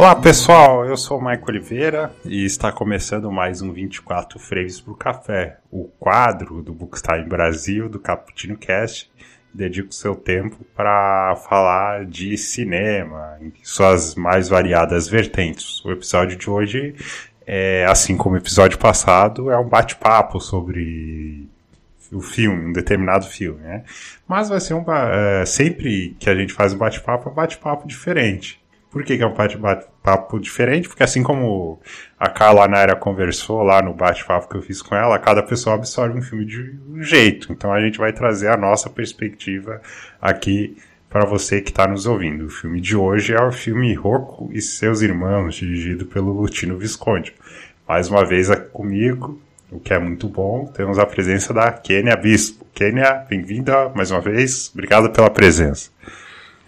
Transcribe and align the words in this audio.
Olá 0.00 0.16
pessoal, 0.16 0.86
eu 0.86 0.96
sou 0.96 1.18
o 1.18 1.22
Maico 1.22 1.50
Oliveira 1.50 2.10
e 2.24 2.42
está 2.46 2.72
começando 2.72 3.30
mais 3.30 3.60
um 3.60 3.70
24 3.70 4.38
Frames 4.38 4.80
para 4.80 4.92
o 4.94 4.96
Café, 4.96 5.58
o 5.70 5.90
quadro 6.00 6.62
do 6.62 6.72
Bookstime 6.72 7.28
Brasil, 7.28 7.86
do 7.86 8.00
Cappuccino 8.00 8.56
Cast. 8.56 9.10
Dedico 9.52 9.92
seu 9.92 10.16
tempo 10.16 10.64
para 10.74 11.36
falar 11.46 12.06
de 12.06 12.38
cinema, 12.38 13.36
em 13.42 13.52
suas 13.62 14.14
mais 14.14 14.48
variadas 14.48 15.06
vertentes. 15.06 15.84
O 15.84 15.92
episódio 15.92 16.38
de 16.38 16.48
hoje, 16.48 16.94
é, 17.46 17.84
assim 17.86 18.16
como 18.16 18.36
o 18.36 18.38
episódio 18.38 18.78
passado, 18.78 19.50
é 19.50 19.58
um 19.58 19.68
bate-papo 19.68 20.40
sobre 20.40 21.46
o 22.10 22.22
filme, 22.22 22.70
um 22.70 22.72
determinado 22.72 23.26
filme, 23.26 23.60
né? 23.60 23.84
Mas 24.26 24.48
vai 24.48 24.60
ser 24.60 24.72
um. 24.72 24.82
É, 24.88 25.44
sempre 25.44 26.16
que 26.18 26.30
a 26.30 26.34
gente 26.34 26.54
faz 26.54 26.72
um 26.72 26.78
bate-papo, 26.78 27.28
é 27.28 27.32
um 27.32 27.34
bate-papo 27.34 27.86
diferente. 27.86 28.59
Por 28.90 29.04
que, 29.04 29.16
que 29.16 29.22
é 29.22 29.26
um 29.26 29.32
bate-papo 29.32 30.40
diferente? 30.40 30.88
Porque 30.88 31.04
assim 31.04 31.22
como 31.22 31.80
a 32.18 32.28
Carla 32.28 32.66
Naira 32.66 32.96
conversou 32.96 33.62
lá 33.62 33.80
no 33.80 33.94
bate-papo 33.94 34.48
que 34.48 34.56
eu 34.56 34.62
fiz 34.62 34.82
com 34.82 34.96
ela, 34.96 35.18
cada 35.18 35.44
pessoa 35.44 35.76
absorve 35.76 36.18
um 36.18 36.22
filme 36.22 36.44
de 36.44 36.76
um 36.88 37.00
jeito. 37.00 37.52
Então 37.52 37.72
a 37.72 37.80
gente 37.80 37.98
vai 37.98 38.12
trazer 38.12 38.48
a 38.48 38.56
nossa 38.56 38.90
perspectiva 38.90 39.80
aqui 40.20 40.76
para 41.08 41.24
você 41.24 41.60
que 41.60 41.70
está 41.70 41.86
nos 41.86 42.04
ouvindo. 42.04 42.46
O 42.46 42.50
filme 42.50 42.80
de 42.80 42.96
hoje 42.96 43.32
é 43.32 43.40
o 43.40 43.52
filme 43.52 43.94
Rocco 43.94 44.50
e 44.52 44.60
seus 44.60 45.02
irmãos, 45.02 45.54
dirigido 45.54 46.06
pelo 46.06 46.32
Lutino 46.32 46.76
Visconde. 46.76 47.32
Mais 47.86 48.08
uma 48.08 48.24
vez 48.24 48.48
comigo, 48.72 49.40
o 49.70 49.78
que 49.78 49.94
é 49.94 49.98
muito 50.00 50.28
bom, 50.28 50.66
temos 50.66 50.98
a 50.98 51.06
presença 51.06 51.54
da 51.54 51.70
Kênia 51.70 52.16
Bispo. 52.16 52.66
Kênia, 52.74 53.24
bem-vinda 53.28 53.88
mais 53.90 54.10
uma 54.10 54.20
vez. 54.20 54.68
Obrigado 54.74 55.10
pela 55.10 55.30
presença. 55.30 55.90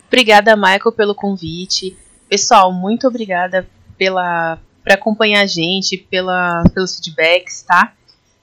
Obrigada, 0.07 0.55
Michael, 0.57 0.93
pelo 0.93 1.15
convite. 1.15 1.97
Pessoal, 2.33 2.73
muito 2.73 3.07
obrigada 3.07 3.69
pela 3.99 4.59
para 4.83 4.95
acompanhar 4.95 5.43
a 5.43 5.47
gente, 5.47 5.99
pela, 5.99 6.65
pelos 6.73 6.95
feedbacks, 6.95 7.61
tá? 7.61 7.93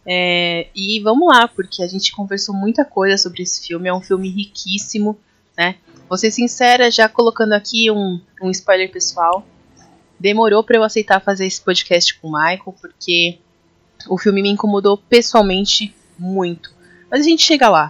É, 0.06 0.68
e 0.76 1.00
vamos 1.00 1.28
lá, 1.28 1.48
porque 1.48 1.82
a 1.82 1.88
gente 1.88 2.12
conversou 2.12 2.54
muita 2.54 2.86
coisa 2.86 3.17
sobre 3.17 3.42
esse 3.42 3.66
filme, 3.66 3.90
é 3.90 3.94
um 3.94 4.00
filme 4.00 4.30
riquíssimo, 4.30 5.17
né? 5.58 5.78
Vou 6.08 6.20
ser 6.20 6.30
sincera, 6.30 6.92
já 6.92 7.10
colocando 7.10 7.54
aqui 7.54 7.90
um, 7.90 8.22
um 8.44 8.52
spoiler 8.52 8.92
pessoal. 8.92 9.44
Demorou 10.20 10.64
para 10.64 10.78
eu 10.78 10.84
aceitar 10.84 11.20
fazer 11.20 11.48
esse 11.48 11.60
podcast 11.60 12.14
com 12.20 12.28
o 12.28 12.34
Michael, 12.34 12.76
porque 12.80 13.40
o 14.08 14.20
filme 14.20 14.44
me 14.44 14.50
incomodou 14.50 14.98
pessoalmente 14.98 15.95
muito. 16.16 16.72
Mas 17.10 17.22
a 17.22 17.23
gente 17.23 17.42
chega 17.42 17.67
lá. 17.67 17.90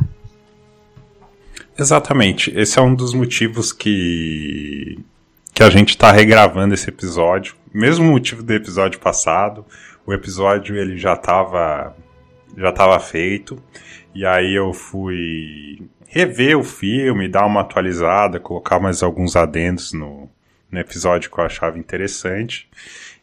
Exatamente. 1.78 2.58
Esse 2.58 2.80
é 2.80 2.82
um 2.82 2.96
dos 2.96 3.14
motivos 3.14 3.74
que 3.74 4.98
que 5.54 5.64
a 5.64 5.70
gente 5.70 5.90
está 5.90 6.12
regravando 6.12 6.74
esse 6.74 6.90
episódio. 6.90 7.56
Mesmo 7.74 8.06
motivo 8.06 8.42
do 8.42 8.54
episódio 8.54 9.00
passado, 9.00 9.66
o 10.06 10.14
episódio 10.14 10.76
ele 10.76 10.98
já 10.98 11.14
estava 11.14 11.96
já 12.58 12.72
tava 12.72 13.00
feito. 13.00 13.62
E 14.14 14.26
aí 14.26 14.56
eu 14.56 14.74
fui 14.74 15.88
rever 16.08 16.58
o 16.58 16.64
filme, 16.64 17.28
dar 17.28 17.46
uma 17.46 17.62
atualizada, 17.62 18.40
colocar 18.40 18.80
mais 18.80 19.04
alguns 19.04 19.36
adendos 19.36 19.94
no, 19.94 20.30
no 20.72 20.80
episódio 20.80 21.30
que 21.30 21.40
eu 21.40 21.46
achava 21.46 21.78
interessante. 21.78 22.68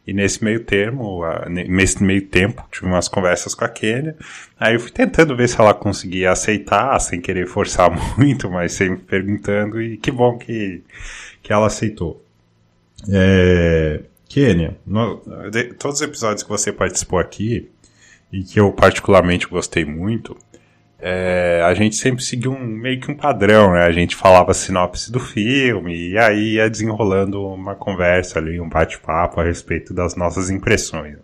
E 0.07 0.13
nesse 0.13 0.41
meio 0.41 0.63
termo, 0.63 1.21
nesse 1.49 2.01
meio 2.01 2.21
tempo, 2.27 2.65
tive 2.71 2.85
umas 2.85 3.09
conversas 3.09 3.53
com 3.53 3.65
a 3.65 3.69
Kênia. 3.69 4.15
Aí 4.57 4.75
eu 4.75 4.79
fui 4.79 4.89
tentando 4.89 5.35
ver 5.35 5.49
se 5.49 5.59
ela 5.59 5.73
conseguia 5.73 6.31
aceitar, 6.31 6.97
sem 6.99 7.19
querer 7.19 7.45
forçar 7.45 7.91
muito, 8.17 8.49
mas 8.49 8.71
sempre 8.71 9.03
perguntando. 9.03 9.81
E 9.81 9.97
que 9.97 10.09
bom 10.09 10.37
que, 10.37 10.81
que 11.43 11.51
ela 11.51 11.67
aceitou. 11.67 12.23
É, 13.09 14.01
Kênia, 14.29 14.77
todos 15.77 15.97
os 15.97 16.01
episódios 16.01 16.41
que 16.41 16.49
você 16.49 16.71
participou 16.71 17.19
aqui, 17.19 17.69
e 18.31 18.43
que 18.43 18.59
eu 18.59 18.71
particularmente 18.71 19.47
gostei 19.47 19.85
muito, 19.85 20.37
é, 20.99 21.61
a 21.63 21.73
gente 21.75 21.95
sempre 21.95 22.23
seguiu 22.23 22.51
um, 22.51 22.65
meio 22.65 22.99
que 22.99 23.11
um 23.11 23.15
padrão, 23.15 23.73
né? 23.73 23.83
A 23.83 23.91
gente 23.91 24.15
falava 24.15 24.51
a 24.51 24.53
sinopse 24.53 25.11
do 25.11 25.19
filme 25.19 26.11
e 26.11 26.17
aí 26.17 26.55
ia 26.55 26.69
desenrolando 26.69 27.45
uma 27.45 27.75
conversa 27.75 28.39
ali, 28.39 28.59
um 28.59 28.67
bate-papo 28.67 29.39
a 29.39 29.43
respeito 29.43 29.93
das 29.93 30.15
nossas 30.15 30.49
impressões. 30.49 31.17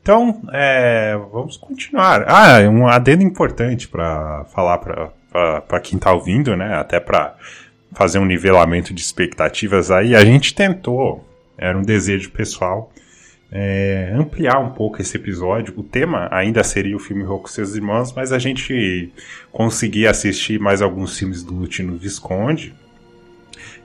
Então, 0.00 0.42
é, 0.52 1.16
vamos 1.32 1.56
continuar. 1.56 2.24
Ah, 2.28 2.60
um 2.68 2.86
adendo 2.86 3.22
importante 3.22 3.88
para 3.88 4.44
falar 4.54 4.78
para 4.78 5.80
quem 5.80 5.96
está 5.96 6.12
ouvindo, 6.12 6.56
né? 6.56 6.74
Até 6.74 6.98
para 6.98 7.34
fazer 7.92 8.18
um 8.18 8.24
nivelamento 8.24 8.92
de 8.92 9.00
expectativas 9.00 9.90
aí, 9.90 10.14
a 10.14 10.24
gente 10.24 10.54
tentou, 10.54 11.26
era 11.56 11.76
um 11.76 11.82
desejo 11.82 12.30
pessoal, 12.30 12.90
é, 13.50 14.12
ampliar 14.14 14.58
um 14.58 14.70
pouco 14.70 15.00
esse 15.00 15.16
episódio. 15.16 15.74
O 15.76 15.82
tema 15.82 16.28
ainda 16.30 16.62
seria 16.64 16.96
o 16.96 17.00
filme 17.00 17.22
Rocco 17.22 17.50
seus 17.50 17.74
irmãos, 17.74 18.12
mas 18.12 18.32
a 18.32 18.38
gente 18.38 19.12
conseguia 19.52 20.10
assistir 20.10 20.58
mais 20.58 20.82
alguns 20.82 21.18
filmes 21.18 21.42
do 21.42 21.54
Lutino 21.54 21.96
Visconde 21.96 22.74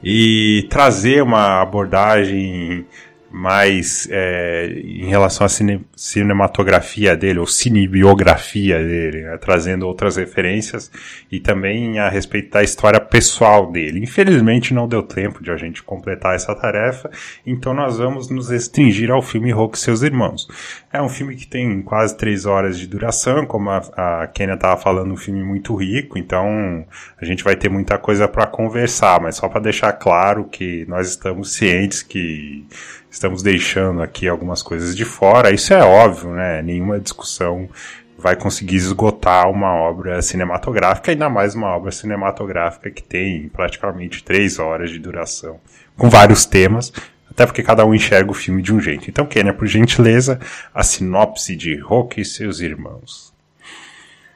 e 0.04 0.66
trazer 0.70 1.22
uma 1.22 1.62
abordagem 1.62 2.86
mais 3.32 4.08
é, 4.12 4.68
em 4.84 5.08
relação 5.08 5.46
à 5.46 5.50
cine, 5.50 5.86
cinematografia 5.96 7.16
dele, 7.16 7.40
ou 7.40 7.46
cinebiografia 7.46 8.80
dele, 8.80 9.22
né, 9.24 9.38
trazendo 9.38 9.88
outras 9.88 10.18
referências 10.18 10.92
e 11.32 11.40
também 11.40 12.00
a 12.00 12.10
respeito 12.10 12.52
da 12.52 12.64
história 12.64 13.00
pessoal 13.00 13.72
dele. 13.72 14.00
Infelizmente 14.02 14.74
não 14.74 14.88
deu 14.88 15.04
tempo 15.04 15.44
de 15.44 15.52
a 15.52 15.58
gente 15.58 15.84
completar 15.84 16.36
essa 16.36 16.56
tarefa, 16.56 17.10
então 17.46 17.74
nós 17.74 17.98
vamos 17.98 18.30
nos 18.30 18.50
restringir 18.50 19.12
ao 19.12 19.22
filme 19.22 19.52
Hulk 19.52 19.78
e 19.78 19.80
seus 19.80 20.02
irmãos. 20.02 20.48
É 20.92 21.02
um 21.02 21.10
filme 21.10 21.36
que 21.36 21.46
tem 21.46 21.82
quase 21.82 22.18
três 22.18 22.46
horas 22.46 22.80
de 22.80 22.88
duração, 22.88 23.46
como 23.46 23.70
a, 23.70 24.22
a 24.24 24.28
Kenia 24.28 24.56
estava 24.56 24.80
falando, 24.80 25.12
um 25.12 25.18
filme 25.18 25.44
muito 25.44 25.76
rico, 25.76 26.18
então 26.18 26.86
a 27.22 27.26
gente 27.26 27.44
vai 27.44 27.56
ter 27.56 27.70
muita 27.70 27.98
coisa 27.98 28.28
para 28.28 28.48
conversar, 28.48 29.22
mas 29.22 29.36
só 29.36 29.48
para 29.48 29.62
deixar 29.62 29.94
claro 29.94 30.46
que 30.46 30.86
nós 30.88 31.10
estamos 31.10 31.54
cientes 31.54 32.02
que 32.02 32.66
estamos 33.10 33.42
deixando 33.42 34.02
aqui 34.02 34.28
algumas 34.28 34.62
coisas 34.62 34.96
de 34.96 35.06
fora. 35.06 35.52
Isso 35.52 35.74
é 35.74 35.84
óbvio, 35.84 36.32
né? 36.32 36.62
Nenhuma 36.62 37.00
discussão 37.00 37.70
vai 38.18 38.36
conseguir 38.36 38.76
esgotar 38.76 39.50
uma 39.50 39.74
obra 39.74 40.22
cinematográfica, 40.22 41.12
ainda 41.12 41.30
mais 41.30 41.56
uma 41.56 41.76
obra 41.76 41.92
cinematográfica 41.92 42.92
que 42.92 43.02
tem 43.02 43.48
praticamente 43.48 44.24
três 44.24 44.60
horas 44.60 44.92
de 44.92 45.00
duração, 45.00 45.60
com 45.98 46.10
vários 46.10 46.46
temas, 46.46 46.92
até 47.30 47.46
porque 47.46 47.64
cada 47.64 47.86
um 47.86 47.94
enxerga 47.94 48.30
o 48.30 48.34
filme 48.34 48.62
de 48.62 48.74
um 48.74 48.80
jeito. 48.82 49.10
Então, 49.10 49.26
Kênia, 49.26 49.54
por 49.54 49.68
gentileza, 49.68 50.40
a 50.74 50.84
sinopse 50.84 51.56
de 51.56 51.78
Roque 51.78 52.22
e 52.22 52.26
seus 52.26 52.60
irmãos. 52.60 53.34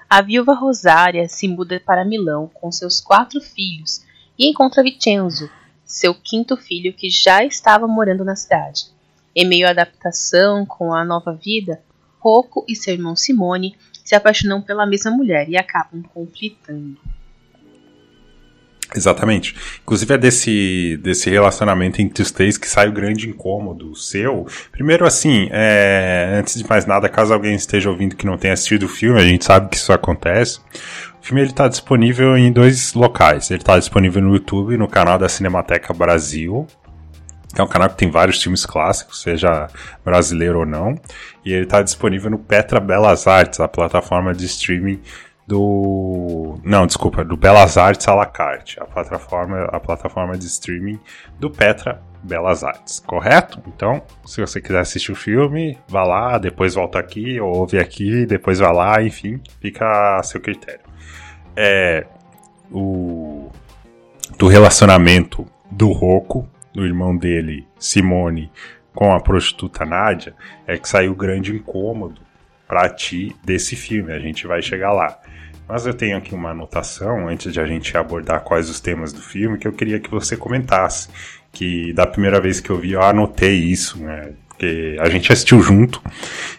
A 0.09 0.21
viúva 0.21 0.53
Rosária 0.53 1.27
se 1.27 1.47
muda 1.47 1.81
para 1.85 2.05
Milão 2.05 2.49
com 2.53 2.71
seus 2.71 3.01
quatro 3.01 3.41
filhos 3.41 4.05
e 4.39 4.49
encontra 4.49 4.83
Vincenzo, 4.83 5.49
seu 5.85 6.13
quinto 6.13 6.55
filho, 6.57 6.93
que 6.93 7.09
já 7.09 7.43
estava 7.43 7.87
morando 7.87 8.23
na 8.23 8.35
cidade. 8.35 8.85
Em 9.35 9.47
meio 9.47 9.67
à 9.67 9.71
adaptação 9.71 10.65
com 10.65 10.93
a 10.93 11.03
nova 11.03 11.33
vida, 11.33 11.81
Rocco 12.19 12.65
e 12.67 12.75
seu 12.75 12.93
irmão 12.93 13.15
Simone 13.15 13.75
se 14.03 14.15
apaixonam 14.15 14.61
pela 14.61 14.85
mesma 14.85 15.11
mulher 15.11 15.49
e 15.49 15.57
acabam 15.57 16.03
conflitando. 16.13 16.97
Exatamente. 18.95 19.55
Inclusive 19.81 20.13
é 20.13 20.17
desse, 20.17 20.99
desse 21.01 21.29
relacionamento 21.29 22.01
entre 22.01 22.21
os 22.21 22.31
três 22.31 22.57
que 22.57 22.67
sai 22.67 22.87
o 22.89 22.91
grande 22.91 23.27
incômodo 23.27 23.95
seu. 23.95 24.45
Primeiro, 24.71 25.05
assim, 25.05 25.47
é, 25.51 26.35
antes 26.39 26.55
de 26.55 26.67
mais 26.67 26.85
nada, 26.85 27.09
caso 27.09 27.33
alguém 27.33 27.55
esteja 27.55 27.89
ouvindo 27.89 28.15
que 28.15 28.25
não 28.25 28.37
tenha 28.37 28.53
assistido 28.53 28.83
o 28.83 28.89
filme, 28.89 29.19
a 29.19 29.25
gente 29.25 29.45
sabe 29.45 29.69
que 29.69 29.77
isso 29.77 29.91
acontece. 29.91 30.59
O 31.23 31.25
filme 31.25 31.41
está 31.41 31.69
disponível 31.69 32.37
em 32.37 32.51
dois 32.51 32.93
locais. 32.93 33.49
Ele 33.49 33.61
está 33.61 33.79
disponível 33.79 34.21
no 34.21 34.33
YouTube, 34.33 34.75
no 34.75 34.89
canal 34.89 35.17
da 35.17 35.29
Cinemateca 35.29 35.93
Brasil, 35.93 36.67
que 37.55 37.61
é 37.61 37.63
um 37.63 37.67
canal 37.67 37.89
que 37.89 37.95
tem 37.95 38.11
vários 38.11 38.43
filmes 38.43 38.65
clássicos, 38.65 39.21
seja 39.21 39.69
brasileiro 40.03 40.59
ou 40.59 40.65
não. 40.65 40.99
E 41.45 41.53
ele 41.53 41.63
está 41.63 41.81
disponível 41.81 42.29
no 42.29 42.37
Petra 42.37 42.77
Belas 42.81 43.25
Artes, 43.25 43.61
a 43.61 43.69
plataforma 43.69 44.33
de 44.33 44.45
streaming 44.47 44.99
do. 45.47 46.57
Não, 46.63 46.85
desculpa, 46.85 47.23
do 47.23 47.35
Belas 47.35 47.77
Artes 47.77 48.07
à 48.07 48.15
la 48.15 48.25
carte, 48.25 48.79
a 48.79 48.85
plataforma, 48.85 49.65
a 49.65 49.79
plataforma 49.79 50.37
de 50.37 50.45
streaming 50.45 50.99
do 51.39 51.49
Petra 51.49 52.01
Belas 52.23 52.63
Artes, 52.63 52.99
correto? 52.99 53.61
Então, 53.67 54.01
se 54.25 54.39
você 54.39 54.61
quiser 54.61 54.79
assistir 54.79 55.11
o 55.11 55.15
filme, 55.15 55.77
vá 55.87 56.03
lá, 56.03 56.37
depois 56.37 56.75
volta 56.75 56.99
aqui, 56.99 57.39
ou 57.39 57.57
ouve 57.57 57.77
aqui, 57.77 58.25
depois 58.25 58.59
vá 58.59 58.71
lá, 58.71 59.03
enfim, 59.03 59.41
fica 59.59 60.17
a 60.17 60.23
seu 60.23 60.39
critério 60.39 60.93
é 61.55 62.05
o 62.71 63.51
do 64.37 64.47
relacionamento 64.47 65.45
do 65.69 65.91
Rocco, 65.91 66.47
do 66.73 66.85
irmão 66.85 67.15
dele, 67.15 67.67
Simone, 67.77 68.51
com 68.93 69.13
a 69.13 69.19
prostituta 69.19 69.85
Nádia, 69.85 70.35
é 70.65 70.77
que 70.77 70.89
saiu 70.89 71.15
grande 71.15 71.55
incômodo 71.55 72.21
para 72.73 72.89
ti 72.89 73.35
desse 73.43 73.75
filme. 73.75 74.11
A 74.11 74.17
gente 74.17 74.47
vai 74.47 74.59
chegar 74.59 74.91
lá. 74.91 75.19
Mas 75.67 75.85
eu 75.85 75.93
tenho 75.93 76.17
aqui 76.17 76.33
uma 76.33 76.49
anotação, 76.49 77.27
antes 77.27 77.53
de 77.53 77.59
a 77.59 77.67
gente 77.67 77.95
abordar 77.95 78.41
quais 78.41 78.67
os 78.67 78.79
temas 78.79 79.13
do 79.13 79.21
filme, 79.21 79.59
que 79.59 79.67
eu 79.67 79.71
queria 79.71 79.99
que 79.99 80.09
você 80.09 80.35
comentasse. 80.35 81.07
Que 81.51 81.93
da 81.93 82.07
primeira 82.07 82.41
vez 82.41 82.59
que 82.59 82.71
eu 82.71 82.79
vi, 82.79 82.93
eu 82.93 83.01
anotei 83.03 83.53
isso, 83.53 84.03
né? 84.03 84.31
Porque 84.47 84.97
a 84.99 85.07
gente 85.07 85.31
assistiu 85.31 85.61
junto 85.61 86.01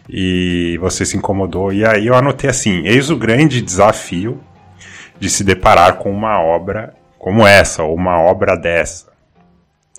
e 0.08 0.78
você 0.80 1.04
se 1.04 1.16
incomodou. 1.16 1.72
E 1.72 1.84
aí 1.84 2.06
eu 2.06 2.14
anotei 2.14 2.48
assim: 2.48 2.86
eis 2.86 3.10
o 3.10 3.16
grande 3.16 3.60
desafio 3.60 4.40
de 5.18 5.28
se 5.28 5.42
deparar 5.42 5.96
com 5.96 6.12
uma 6.12 6.40
obra 6.40 6.94
como 7.18 7.44
essa, 7.44 7.82
ou 7.82 7.94
uma 7.96 8.20
obra 8.20 8.56
dessa. 8.56 9.12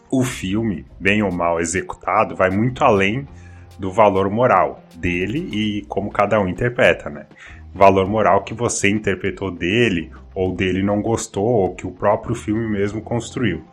O 0.09 0.23
filme, 0.23 0.85
bem 0.97 1.21
ou 1.21 1.31
mal 1.31 1.59
executado, 1.59 2.37
vai 2.37 2.49
muito 2.49 2.85
além 2.85 3.27
do 3.77 3.91
valor 3.91 4.29
moral 4.29 4.83
dele 4.95 5.49
e 5.51 5.85
como 5.87 6.11
cada 6.11 6.39
um 6.39 6.47
interpreta, 6.47 7.09
né? 7.09 7.25
Valor 7.73 8.07
moral 8.07 8.43
que 8.43 8.53
você 8.53 8.89
interpretou 8.89 9.51
dele, 9.51 10.11
ou 10.33 10.53
dele 10.53 10.81
não 10.81 11.01
gostou, 11.01 11.45
ou 11.45 11.75
que 11.75 11.85
o 11.85 11.91
próprio 11.91 12.33
filme 12.33 12.67
mesmo 12.69 13.01
construiu 13.01 13.63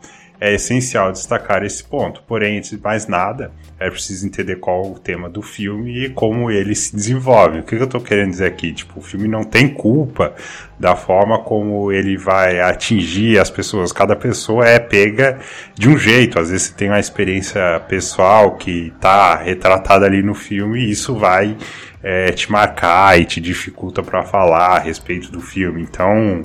é 0.43 0.55
essencial 0.55 1.09
destacar 1.09 1.63
esse 1.63 1.81
ponto. 1.81 2.21
Porém, 2.27 2.57
antes 2.57 2.71
de 2.71 2.77
mais 2.77 3.07
nada, 3.07 3.49
é 3.79 3.89
preciso 3.89 4.27
entender 4.27 4.57
qual 4.57 4.91
o 4.91 4.99
tema 4.99 5.29
do 5.29 5.41
filme 5.41 6.03
e 6.03 6.09
como 6.09 6.51
ele 6.51 6.75
se 6.75 6.93
desenvolve. 6.93 7.59
O 7.59 7.63
que 7.63 7.75
eu 7.75 7.85
estou 7.85 8.01
querendo 8.01 8.31
dizer 8.31 8.47
aqui? 8.47 8.73
Tipo, 8.73 8.99
o 8.99 9.01
filme 9.01 9.25
não 9.29 9.45
tem 9.45 9.69
culpa 9.69 10.35
da 10.77 10.97
forma 10.97 11.39
como 11.39 11.93
ele 11.93 12.17
vai 12.17 12.59
atingir 12.59 13.39
as 13.39 13.49
pessoas. 13.49 13.93
Cada 13.93 14.17
pessoa 14.17 14.67
é 14.67 14.79
pega 14.79 15.39
de 15.75 15.87
um 15.87 15.97
jeito. 15.97 16.37
Às 16.37 16.49
vezes 16.49 16.67
você 16.67 16.73
tem 16.73 16.89
uma 16.89 16.99
experiência 16.99 17.79
pessoal 17.87 18.57
que 18.57 18.91
está 18.93 19.37
retratada 19.37 20.05
ali 20.05 20.21
no 20.21 20.35
filme 20.35 20.81
e 20.81 20.91
isso 20.91 21.15
vai 21.15 21.55
é, 22.03 22.33
te 22.33 22.51
marcar 22.51 23.17
e 23.17 23.23
te 23.23 23.39
dificulta 23.39 24.03
para 24.03 24.23
falar 24.23 24.75
a 24.75 24.79
respeito 24.79 25.31
do 25.31 25.39
filme. 25.39 25.83
Então, 25.83 26.41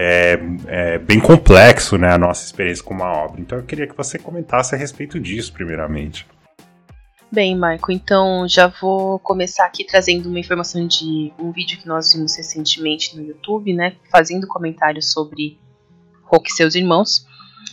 é, 0.00 0.38
é, 0.68 0.98
bem 0.98 1.18
complexo 1.18 1.98
né, 1.98 2.12
a 2.12 2.18
nossa 2.18 2.46
experiência 2.46 2.84
com 2.84 2.94
uma 2.94 3.10
obra. 3.12 3.40
Então 3.40 3.58
eu 3.58 3.64
queria 3.64 3.84
que 3.84 3.96
você 3.96 4.16
comentasse 4.16 4.72
a 4.72 4.78
respeito 4.78 5.18
disso, 5.18 5.52
primeiramente. 5.52 6.24
Bem, 7.32 7.56
Marco, 7.56 7.90
então 7.90 8.46
já 8.48 8.68
vou 8.68 9.18
começar 9.18 9.66
aqui 9.66 9.84
trazendo 9.84 10.28
uma 10.28 10.38
informação 10.38 10.86
de 10.86 11.32
um 11.36 11.50
vídeo 11.50 11.78
que 11.78 11.88
nós 11.88 12.12
vimos 12.12 12.36
recentemente 12.36 13.16
no 13.16 13.24
YouTube, 13.24 13.74
né, 13.74 13.96
fazendo 14.08 14.46
comentários 14.46 15.10
sobre 15.10 15.58
Hulk 16.30 16.48
e 16.48 16.52
seus 16.52 16.76
irmãos. 16.76 17.26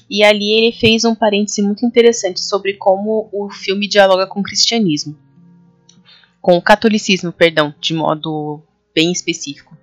E 0.09 0.23
ali 0.23 0.51
ele 0.51 0.71
fez 0.71 1.05
um 1.05 1.13
parêntese 1.13 1.61
muito 1.61 1.85
interessante 1.85 2.41
sobre 2.41 2.73
como 2.73 3.29
o 3.31 3.51
filme 3.51 3.87
dialoga 3.87 4.25
com 4.25 4.39
o 4.39 4.43
cristianismo. 4.43 5.15
Com 6.41 6.57
o 6.57 6.61
catolicismo, 6.61 7.31
perdão, 7.31 7.73
de 7.79 7.93
modo 7.93 8.63
bem 8.95 9.11
específico. 9.11 9.74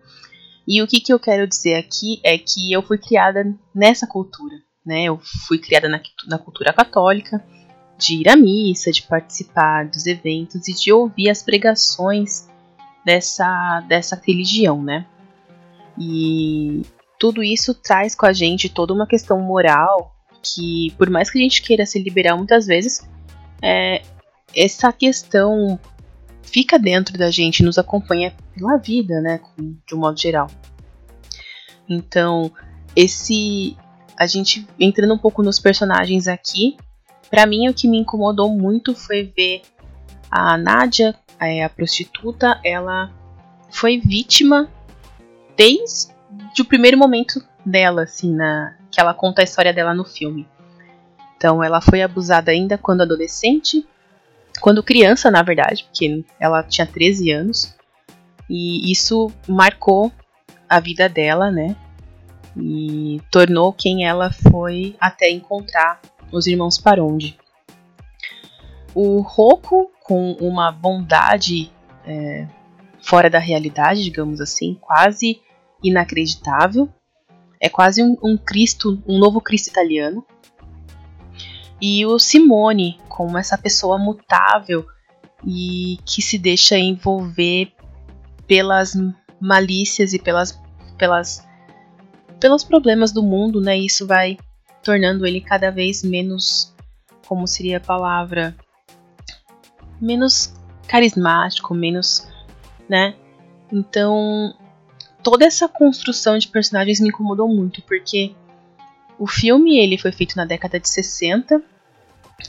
E 0.72 0.80
o 0.80 0.86
que, 0.86 1.00
que 1.00 1.12
eu 1.12 1.20
quero 1.20 1.46
dizer 1.46 1.74
aqui 1.74 2.19
é 2.24 2.38
que 2.38 2.72
eu 2.72 2.80
fui 2.80 2.96
criada 2.96 3.44
nessa 3.74 4.06
cultura, 4.06 4.54
né? 4.86 5.02
Eu 5.02 5.20
fui 5.46 5.58
criada 5.58 5.86
na, 5.86 6.00
na 6.26 6.38
cultura 6.38 6.72
católica, 6.72 7.44
de 7.98 8.22
ir 8.22 8.28
à 8.30 8.34
missa, 8.34 8.90
de 8.90 9.02
participar 9.02 9.86
dos 9.86 10.06
eventos 10.06 10.66
e 10.66 10.72
de 10.72 10.90
ouvir 10.90 11.28
as 11.28 11.42
pregações 11.42 12.48
dessa, 13.04 13.84
dessa 13.86 14.19
religião, 14.26 14.82
né? 14.82 15.04
E 15.98 16.80
tudo 17.20 17.42
isso 17.42 17.74
traz 17.74 18.14
com 18.14 18.24
a 18.24 18.32
gente 18.32 18.70
toda 18.70 18.94
uma 18.94 19.06
questão 19.06 19.38
moral 19.42 20.16
que, 20.42 20.90
por 20.96 21.10
mais 21.10 21.30
que 21.30 21.38
a 21.38 21.42
gente 21.42 21.60
queira 21.60 21.84
se 21.84 22.02
liberar 22.02 22.34
muitas 22.34 22.64
vezes, 22.64 23.06
é, 23.60 24.00
essa 24.56 24.90
questão 24.90 25.78
fica 26.43 26.79
dentro 26.79 27.17
da 27.17 27.31
gente, 27.31 27.62
nos 27.62 27.79
acompanha 27.79 28.35
pela 28.55 28.77
vida, 28.77 29.21
né, 29.21 29.41
de 29.87 29.94
um 29.94 29.99
modo 29.99 30.21
geral. 30.21 30.50
Então, 31.89 32.53
esse 32.94 33.77
a 34.17 34.27
gente 34.27 34.67
entrando 34.79 35.15
um 35.15 35.19
pouco 35.19 35.43
nos 35.43 35.59
personagens 35.59 36.29
aqui, 36.29 36.77
para 37.31 37.47
mim 37.47 37.69
o 37.69 37.75
que 37.75 37.89
me 37.89 37.99
incomodou 37.99 38.50
muito 38.50 38.94
foi 38.94 39.33
ver 39.37 39.62
a 40.31 40.56
Nádia, 40.56 41.15
a 41.39 41.69
prostituta, 41.69 42.61
ela 42.65 43.11
foi 43.71 43.99
vítima 43.99 44.71
desde 45.56 46.12
o 46.61 46.65
primeiro 46.65 46.97
momento 46.97 47.44
dela, 47.65 48.03
assim, 48.03 48.33
na 48.33 48.77
que 48.91 49.00
ela 49.00 49.15
conta 49.15 49.41
a 49.41 49.44
história 49.44 49.73
dela 49.73 49.94
no 49.94 50.05
filme. 50.05 50.47
Então, 51.37 51.65
ela 51.65 51.81
foi 51.81 52.03
abusada 52.03 52.53
ainda 52.53 52.77
quando 52.77 53.00
adolescente, 53.00 53.87
quando 54.60 54.82
criança, 54.82 55.31
na 55.31 55.43
verdade, 55.43 55.84
porque 55.84 56.25
ela 56.38 56.62
tinha 56.62 56.87
13 56.87 57.31
anos. 57.31 57.75
E 58.49 58.90
isso 58.90 59.32
marcou 59.49 60.12
a 60.69 60.78
vida 60.81 61.08
dela, 61.08 61.50
né? 61.50 61.76
E 62.56 63.20
tornou 63.31 63.72
quem 63.72 64.06
ela 64.06 64.31
foi 64.31 64.96
até 65.00 65.31
encontrar 65.31 66.00
os 66.31 66.46
irmãos 66.46 66.78
Parondi. 66.78 67.38
O 68.94 69.20
Roku, 69.20 69.90
com 70.02 70.32
uma 70.32 70.70
bondade 70.70 71.72
é, 72.05 72.46
fora 73.02 73.31
da 73.31 73.38
realidade, 73.38 74.05
digamos 74.05 74.40
assim, 74.40 74.76
quase 74.81 75.40
inacreditável, 75.82 76.88
é 77.60 77.69
quase 77.69 78.02
um, 78.02 78.16
um 78.22 78.37
Cristo, 78.37 79.02
um 79.06 79.19
novo 79.19 79.40
Cristo 79.40 79.69
italiano. 79.69 80.25
E 81.81 82.05
o 82.06 82.19
Simone, 82.19 82.98
como 83.12 83.37
essa 83.37 83.59
pessoa 83.59 83.99
mutável 83.99 84.87
e 85.47 85.99
que 86.06 86.23
se 86.23 86.38
deixa 86.38 86.79
envolver 86.79 87.70
pelas 88.47 88.94
malícias 89.38 90.14
e 90.14 90.19
pelas, 90.19 90.59
pelas 90.97 91.47
pelos 92.41 92.64
problemas 92.64 93.12
do 93.12 93.23
mundo, 93.23 93.61
né? 93.61 93.76
Isso 93.76 94.06
vai 94.06 94.38
tornando 94.82 95.26
ele 95.26 95.43
cada 95.43 95.70
vez 95.70 96.03
menos, 96.03 96.75
como 97.26 97.47
seria 97.47 97.76
a 97.76 97.81
palavra, 97.81 98.56
menos 100.00 100.55
carismático, 100.88 101.75
menos, 101.75 102.26
né? 102.88 103.15
Então, 103.70 104.55
toda 105.23 105.44
essa 105.44 105.69
construção 105.69 106.38
de 106.38 106.49
personagens 106.49 106.99
me 106.99 107.08
incomodou 107.08 107.47
muito, 107.47 107.82
porque 107.82 108.35
o 109.19 109.26
filme 109.26 109.79
ele 109.79 109.99
foi 109.99 110.12
feito 110.12 110.35
na 110.35 110.47
década 110.47 110.81
de 110.81 110.88
60 110.88 111.71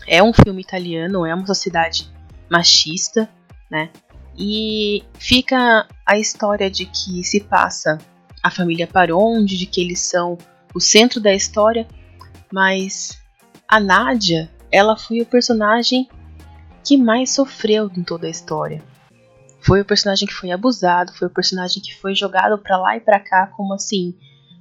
é 0.07 0.21
um 0.21 0.33
filme 0.33 0.61
italiano, 0.61 1.25
é 1.25 1.33
uma 1.33 1.45
sociedade 1.45 2.11
machista, 2.49 3.29
né? 3.69 3.89
E 4.37 5.03
fica 5.19 5.87
a 6.05 6.17
história 6.17 6.69
de 6.69 6.85
que 6.85 7.23
se 7.23 7.41
passa 7.41 7.99
a 8.41 8.49
família 8.49 8.87
Paronde, 8.87 9.57
de 9.57 9.65
que 9.65 9.79
eles 9.79 9.99
são 9.99 10.37
o 10.73 10.79
centro 10.79 11.21
da 11.21 11.33
história, 11.33 11.87
mas 12.51 13.21
a 13.67 13.79
Nádia, 13.79 14.51
ela 14.71 14.97
foi 14.97 15.21
o 15.21 15.25
personagem 15.25 16.09
que 16.83 16.97
mais 16.97 17.33
sofreu 17.33 17.89
em 17.95 18.03
toda 18.03 18.27
a 18.27 18.29
história. 18.29 18.83
Foi 19.61 19.79
o 19.79 19.85
personagem 19.85 20.27
que 20.27 20.33
foi 20.33 20.51
abusado, 20.51 21.13
foi 21.13 21.27
o 21.27 21.33
personagem 21.33 21.81
que 21.81 21.95
foi 21.95 22.13
jogado 22.13 22.57
para 22.57 22.77
lá 22.77 22.97
e 22.97 22.99
para 22.99 23.19
cá 23.19 23.47
como 23.47 23.73
assim, 23.73 24.13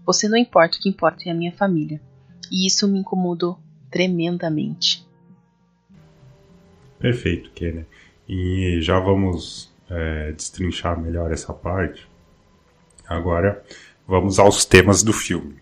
você 0.06 0.28
não 0.28 0.36
importa, 0.36 0.78
o 0.78 0.80
que 0.80 0.88
importa 0.88 1.24
é 1.26 1.32
a 1.32 1.34
minha 1.34 1.52
família. 1.52 2.00
E 2.50 2.66
isso 2.66 2.86
me 2.86 3.00
incomodou 3.00 3.58
tremendamente. 3.90 5.04
Perfeito, 7.02 7.50
Kenner. 7.50 7.84
E 8.28 8.78
já 8.80 9.00
vamos 9.00 9.74
é, 9.90 10.30
destrinchar 10.30 10.98
melhor 10.98 11.32
essa 11.32 11.52
parte. 11.52 12.08
Agora 13.08 13.60
vamos 14.06 14.38
aos 14.38 14.64
temas 14.64 15.02
do 15.02 15.12
filme. 15.12 15.56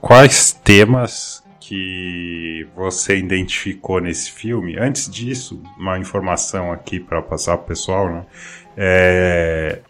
Quais 0.00 0.50
temas 0.52 1.44
que 1.60 2.66
você 2.74 3.18
identificou 3.18 4.00
nesse 4.00 4.32
filme? 4.32 4.78
Antes 4.78 5.10
disso, 5.10 5.62
uma 5.78 5.98
informação 5.98 6.72
aqui 6.72 6.98
para 6.98 7.20
passar 7.20 7.58
para 7.58 7.64
o 7.64 7.68
pessoal, 7.68 8.08
né? 8.08 8.26
É, 8.74 9.80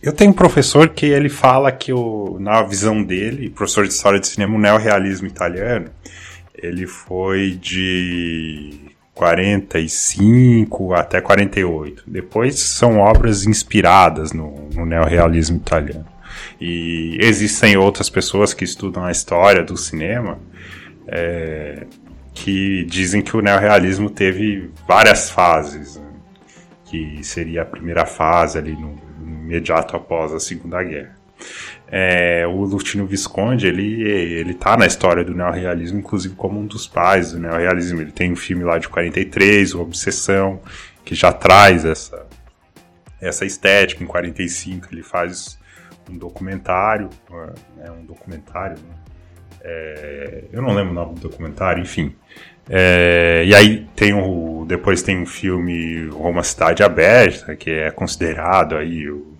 eu 0.00 0.12
tenho 0.12 0.30
um 0.30 0.34
professor 0.34 0.90
que 0.90 1.06
ele 1.06 1.28
fala 1.28 1.72
que 1.72 1.92
o, 1.92 2.38
na 2.38 2.62
visão 2.62 3.02
dele, 3.02 3.50
professor 3.50 3.84
de 3.84 3.92
história 3.92 4.20
de 4.20 4.28
cinema, 4.28 4.54
o 4.54 4.60
neorrealismo 4.60 5.26
italiano, 5.26 5.90
ele 6.54 6.86
foi 6.86 7.50
de 7.50 8.83
45 9.14 10.92
até 10.92 11.20
48. 11.20 12.02
Depois 12.06 12.58
são 12.58 12.98
obras 12.98 13.46
inspiradas 13.46 14.32
no, 14.32 14.68
no 14.74 14.84
neorrealismo 14.84 15.58
italiano. 15.58 16.06
E 16.60 17.16
existem 17.20 17.76
outras 17.76 18.10
pessoas 18.10 18.52
que 18.52 18.64
estudam 18.64 19.04
a 19.04 19.12
história 19.12 19.62
do 19.62 19.76
cinema 19.76 20.38
é, 21.06 21.86
que 22.32 22.84
dizem 22.84 23.22
que 23.22 23.36
o 23.36 23.40
neorrealismo 23.40 24.10
teve 24.10 24.70
várias 24.86 25.30
fases, 25.30 25.96
né? 25.96 26.02
que 26.86 27.22
seria 27.22 27.62
a 27.62 27.66
primeira 27.66 28.04
fase 28.04 28.58
ali 28.58 28.72
no, 28.72 28.98
no 29.20 29.42
imediato 29.44 29.96
após 29.96 30.32
a 30.32 30.40
Segunda 30.40 30.82
Guerra. 30.82 31.16
É, 31.86 32.46
o 32.46 32.64
Lutino 32.64 33.06
Visconde, 33.06 33.66
ele, 33.66 34.02
ele 34.02 34.54
tá 34.54 34.76
na 34.76 34.86
história 34.86 35.24
do 35.24 35.34
neorrealismo, 35.34 35.98
inclusive 35.98 36.34
como 36.34 36.58
um 36.58 36.66
dos 36.66 36.86
pais 36.86 37.32
do 37.32 37.38
neorrealismo. 37.38 38.00
Ele 38.00 38.12
tem 38.12 38.32
um 38.32 38.36
filme 38.36 38.64
lá 38.64 38.78
de 38.78 38.88
43, 38.88 39.74
o 39.74 39.82
Obsessão, 39.82 40.60
que 41.04 41.14
já 41.14 41.32
traz 41.32 41.84
essa, 41.84 42.26
essa 43.20 43.44
estética. 43.44 44.02
Em 44.02 44.06
45 44.06 44.88
ele 44.92 45.02
faz 45.02 45.58
um 46.10 46.16
documentário, 46.16 47.10
é 47.82 47.90
um 47.90 48.04
documentário, 48.04 48.76
né? 48.76 48.94
é, 49.62 50.44
eu 50.52 50.60
não 50.60 50.74
lembro 50.74 50.92
o 50.92 50.94
nome 50.94 51.14
do 51.14 51.28
documentário, 51.28 51.82
enfim. 51.82 52.14
É, 52.68 53.44
e 53.46 53.54
aí 53.54 53.86
tem 53.94 54.14
o, 54.14 54.64
depois 54.66 55.02
tem 55.02 55.22
o 55.22 55.26
filme 55.26 56.08
Roma 56.08 56.42
Cidade 56.42 56.82
Aberta, 56.82 57.54
que 57.56 57.70
é 57.70 57.90
considerado 57.90 58.76
aí 58.76 59.08
o, 59.10 59.33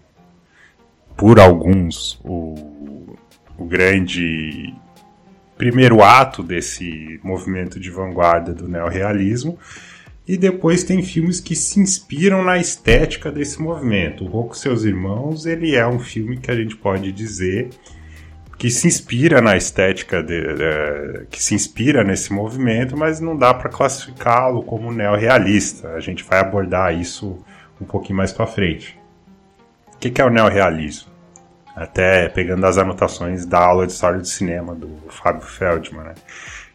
por 1.17 1.39
alguns 1.39 2.21
o, 2.25 3.17
o 3.59 3.65
grande 3.65 4.75
primeiro 5.57 6.03
ato 6.03 6.43
desse 6.43 7.21
movimento 7.23 7.79
de 7.79 7.91
vanguarda 7.91 8.53
do 8.53 8.69
neorrealismo. 8.69 9.59
E 10.27 10.39
depois 10.39 10.83
tem 10.83 11.03
filmes 11.03 11.39
que 11.39 11.55
se 11.55 11.79
inspiram 11.79 12.43
na 12.43 12.57
estética 12.57 13.31
desse 13.31 13.61
movimento. 13.61 14.25
O 14.25 14.29
Rocco 14.29 14.55
e 14.55 14.59
seus 14.59 14.85
irmãos, 14.85 15.45
ele 15.45 15.77
é 15.77 15.87
um 15.87 15.99
filme 15.99 16.39
que 16.39 16.51
a 16.51 16.57
gente 16.57 16.77
pode 16.77 17.13
dizer 17.13 17.69
que 18.57 18.71
se 18.71 18.87
inspira 18.87 19.43
na 19.43 19.57
estética 19.57 20.23
de, 20.23 20.41
de, 20.41 21.27
que 21.27 21.43
se 21.43 21.55
inspira 21.55 22.03
nesse 22.03 22.33
movimento, 22.33 22.97
mas 22.97 23.21
não 23.21 23.37
dá 23.37 23.53
para 23.53 23.69
classificá-lo 23.69 24.63
como 24.63 24.91
neorrealista. 24.91 25.91
A 25.91 26.01
gente 26.01 26.25
vai 26.25 26.39
abordar 26.39 26.99
isso 26.99 27.39
um 27.79 27.85
pouquinho 27.85 28.17
mais 28.17 28.33
para 28.33 28.47
frente. 28.47 28.99
Que, 30.05 30.11
que 30.11 30.21
é 30.21 30.25
o 30.27 30.29
neorrealismo? 30.29 31.11
Até 31.75 32.29
pegando 32.29 32.67
as 32.67 32.77
anotações 32.77 33.47
da 33.47 33.59
aula 33.59 33.87
de 33.87 33.95
história 33.95 34.19
do 34.19 34.27
cinema 34.27 34.75
do 34.75 34.91
Fábio 35.09 35.41
Feldman, 35.41 36.05
né? 36.05 36.15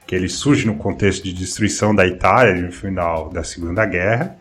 que 0.07 0.15
ele 0.15 0.27
surge 0.27 0.65
no 0.65 0.75
contexto 0.77 1.25
de 1.25 1.31
destruição 1.31 1.93
da 1.93 2.07
Itália 2.07 2.59
no 2.59 2.71
final 2.71 3.29
da 3.29 3.43
Segunda 3.43 3.86
Guerra, 3.86 4.36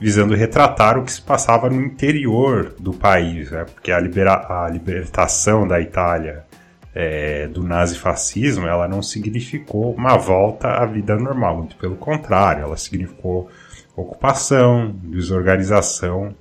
visando 0.00 0.34
retratar 0.34 0.98
o 0.98 1.04
que 1.04 1.12
se 1.12 1.20
passava 1.20 1.68
no 1.68 1.82
interior 1.82 2.74
do 2.78 2.94
país, 2.94 3.50
né? 3.50 3.66
porque 3.66 3.92
a, 3.92 4.00
libera 4.00 4.46
a 4.48 4.70
libertação 4.70 5.68
da 5.68 5.78
Itália 5.78 6.46
é, 6.94 7.46
do 7.46 7.62
nazifascismo 7.62 8.66
ela 8.66 8.88
não 8.88 9.02
significou 9.02 9.94
uma 9.94 10.16
volta 10.16 10.66
à 10.66 10.86
vida 10.86 11.14
normal, 11.14 11.58
muito 11.58 11.76
pelo 11.76 11.96
contrário, 11.96 12.62
ela 12.62 12.78
significou 12.78 13.50
ocupação, 13.94 14.90
desorganização 15.04 16.34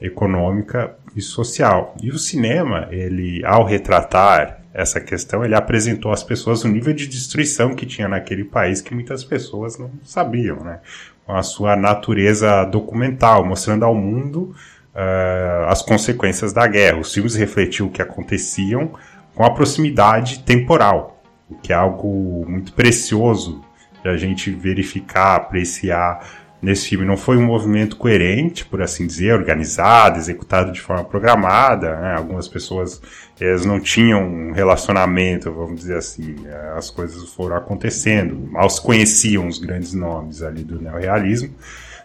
econômica 0.00 0.96
e 1.14 1.20
social. 1.20 1.94
E 2.02 2.10
o 2.10 2.18
cinema, 2.18 2.88
ele, 2.90 3.44
ao 3.44 3.64
retratar 3.64 4.60
essa 4.72 5.00
questão, 5.00 5.44
ele 5.44 5.54
apresentou 5.54 6.10
às 6.10 6.22
pessoas 6.22 6.64
o 6.64 6.68
nível 6.68 6.92
de 6.92 7.06
destruição 7.06 7.74
que 7.74 7.86
tinha 7.86 8.08
naquele 8.08 8.44
país 8.44 8.80
que 8.80 8.94
muitas 8.94 9.22
pessoas 9.22 9.78
não 9.78 9.90
sabiam, 10.02 10.56
né? 10.56 10.80
Com 11.24 11.34
a 11.34 11.42
sua 11.42 11.76
natureza 11.76 12.64
documental, 12.64 13.44
mostrando 13.44 13.84
ao 13.84 13.94
mundo 13.94 14.54
uh, 14.94 15.68
as 15.68 15.80
consequências 15.80 16.52
da 16.52 16.66
guerra. 16.66 16.98
Os 16.98 17.14
filmes 17.14 17.36
refletiam 17.36 17.86
o 17.86 17.90
que 17.90 18.02
aconteciam 18.02 18.92
com 19.34 19.44
a 19.44 19.50
proximidade 19.50 20.40
temporal, 20.40 21.22
o 21.48 21.54
que 21.54 21.72
é 21.72 21.76
algo 21.76 22.44
muito 22.48 22.72
precioso 22.72 23.62
de 24.02 24.08
a 24.08 24.16
gente 24.16 24.50
verificar, 24.50 25.36
apreciar 25.36 26.43
nesse 26.64 26.88
filme 26.88 27.04
não 27.04 27.16
foi 27.16 27.36
um 27.36 27.44
movimento 27.44 27.96
coerente, 27.96 28.64
por 28.64 28.80
assim 28.80 29.06
dizer, 29.06 29.34
organizado, 29.34 30.18
executado 30.18 30.72
de 30.72 30.80
forma 30.80 31.04
programada. 31.04 31.94
Né? 31.96 32.14
Algumas 32.16 32.48
pessoas 32.48 33.00
elas 33.38 33.66
não 33.66 33.78
tinham 33.78 34.24
um 34.26 34.52
relacionamento, 34.52 35.52
vamos 35.52 35.80
dizer 35.80 35.98
assim. 35.98 36.34
Né? 36.40 36.72
As 36.76 36.90
coisas 36.90 37.28
foram 37.34 37.56
acontecendo, 37.56 38.48
mal 38.50 38.68
se 38.70 38.80
conheciam 38.80 39.46
os 39.46 39.58
grandes 39.58 39.92
nomes 39.92 40.42
ali 40.42 40.64
do 40.64 40.80
neorrealismo. 40.80 41.54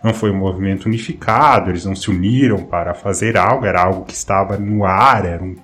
Não 0.03 0.13
foi 0.13 0.31
um 0.31 0.37
movimento 0.37 0.85
unificado, 0.85 1.69
eles 1.69 1.85
não 1.85 1.95
se 1.95 2.09
uniram 2.09 2.63
para 2.63 2.93
fazer 2.93 3.37
algo, 3.37 3.65
era 3.65 3.81
algo 3.81 4.05
que 4.05 4.13
estava 4.13 4.57
no 4.57 4.85
ar, 4.85 5.25
era 5.25 5.43
um, 5.43 5.55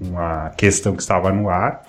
uma 0.00 0.50
questão 0.50 0.94
que 0.94 1.02
estava 1.02 1.32
no 1.32 1.48
ar. 1.48 1.82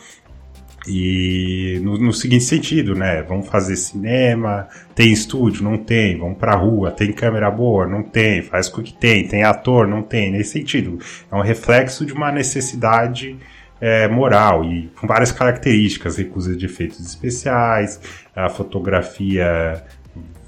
E 0.88 1.80
no, 1.84 1.98
no, 1.98 2.14
seguinte 2.14 2.46
sentido, 2.46 2.96
né? 2.96 3.22
Vamos 3.24 3.48
fazer 3.48 3.76
cinema, 3.76 4.68
tem 4.96 5.12
estúdio, 5.12 5.64
não 5.64 5.78
tem, 5.78 6.18
vamos 6.18 6.38
pra 6.38 6.56
rua, 6.56 6.92
tem 6.92 7.12
câmera 7.12 7.52
boa, 7.52 7.86
não 7.86 8.04
tem, 8.04 8.42
faz 8.42 8.70
com 8.70 8.82
que 8.82 8.94
tem, 8.94 9.28
tem 9.28 9.44
ator, 9.44 9.88
não 9.88 10.02
tem, 10.02 10.32
nesse 10.32 10.52
sentido. 10.52 10.98
É 11.32 11.36
um 11.36 11.42
reflexo 11.42 12.06
de 12.06 12.14
uma 12.14 12.32
necessidade 12.32 13.38
é, 13.80 14.08
moral 14.08 14.64
e 14.64 14.90
com 15.00 15.06
várias 15.06 15.32
características, 15.32 16.18
recusa 16.18 16.56
de 16.56 16.66
efeitos 16.66 17.00
especiais, 17.00 18.00
a 18.36 18.50
fotografia 18.50 19.84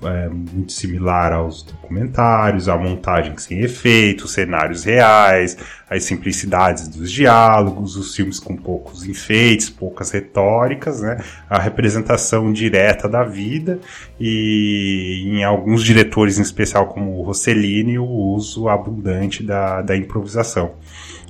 é, 0.03 0.29
muito 0.29 0.71
similar 0.71 1.33
aos 1.33 1.63
documentários, 1.63 2.69
a 2.69 2.77
montagem 2.77 3.37
sem 3.37 3.59
efeitos, 3.59 4.33
cenários 4.33 4.83
reais, 4.83 5.57
as 5.89 6.03
simplicidades 6.03 6.87
dos 6.87 7.11
diálogos, 7.11 7.95
os 7.95 8.15
filmes 8.15 8.39
com 8.39 8.55
poucos 8.55 9.05
enfeites, 9.05 9.69
poucas 9.69 10.11
retóricas, 10.11 11.01
né? 11.01 11.21
a 11.49 11.59
representação 11.59 12.51
direta 12.53 13.09
da 13.09 13.23
vida 13.23 13.79
e 14.19 15.23
em 15.25 15.43
alguns 15.43 15.83
diretores, 15.83 16.37
em 16.37 16.43
especial 16.43 16.87
como 16.87 17.17
o 17.17 17.23
Rossellini, 17.23 17.97
o 17.97 18.05
uso 18.05 18.69
abundante 18.69 19.43
da, 19.43 19.81
da 19.81 19.97
improvisação. 19.97 20.73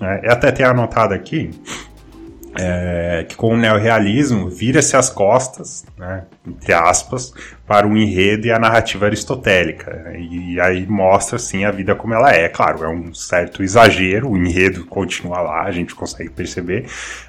É, 0.01 0.31
até 0.31 0.51
tenho 0.51 0.69
anotado 0.69 1.13
aqui 1.13 1.51
é, 2.59 3.25
que 3.27 3.35
com 3.35 3.53
o 3.53 3.57
neorrealismo 3.57 4.49
vira-se 4.49 4.95
as 4.95 5.09
costas, 5.09 5.85
né, 5.97 6.23
entre 6.45 6.73
aspas, 6.73 7.33
para 7.65 7.87
o 7.87 7.97
enredo 7.97 8.47
e 8.47 8.51
a 8.51 8.59
narrativa 8.59 9.05
aristotélica. 9.05 10.11
E 10.17 10.59
aí 10.59 10.85
mostra, 10.85 11.37
assim, 11.37 11.65
a 11.65 11.71
vida 11.71 11.95
como 11.95 12.13
ela 12.13 12.31
é. 12.31 12.49
Claro, 12.49 12.83
é 12.83 12.89
um 12.89 13.13
certo 13.13 13.63
exagero, 13.63 14.29
o 14.29 14.37
enredo 14.37 14.85
continua 14.85 15.41
lá, 15.41 15.63
a 15.63 15.71
gente 15.71 15.95
consegue 15.95 16.29
perceber, 16.29 16.85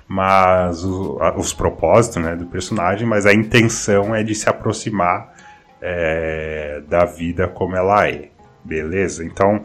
mas 0.08 0.84
o, 0.84 1.18
a, 1.20 1.36
os 1.36 1.52
propósitos 1.52 2.22
né, 2.22 2.34
do 2.34 2.46
personagem, 2.46 3.06
mas 3.06 3.26
a 3.26 3.32
intenção 3.32 4.14
é 4.14 4.22
de 4.22 4.34
se 4.34 4.48
aproximar 4.48 5.32
é, 5.80 6.82
da 6.88 7.04
vida 7.04 7.48
como 7.48 7.76
ela 7.76 8.08
é. 8.08 8.28
Beleza? 8.64 9.24
Então, 9.24 9.64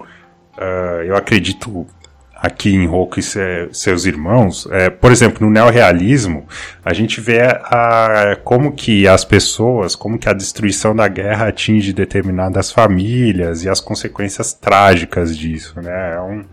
uh, 0.57 1.03
eu 1.03 1.15
acredito 1.15 1.85
aqui 2.35 2.69
em 2.75 2.85
Roku 2.85 3.19
e 3.19 3.23
seus 3.71 4.05
irmãos, 4.05 4.67
é, 4.69 4.89
por 4.89 5.11
exemplo, 5.11 5.45
no 5.47 5.51
neorrealismo, 5.51 6.45
a 6.83 6.93
gente 6.93 7.21
vê 7.21 7.41
a, 7.41 8.37
como 8.43 8.73
que 8.73 9.07
as 9.07 9.23
pessoas, 9.23 9.95
como 9.95 10.19
que 10.19 10.27
a 10.27 10.33
destruição 10.33 10.95
da 10.95 11.07
guerra 11.07 11.47
atinge 11.47 11.93
determinadas 11.93 12.71
famílias 12.71 13.63
e 13.63 13.69
as 13.69 13.79
consequências 13.79 14.53
trágicas 14.53 15.35
disso, 15.35 15.81
né? 15.81 16.15
É 16.15 16.21
um 16.21 16.45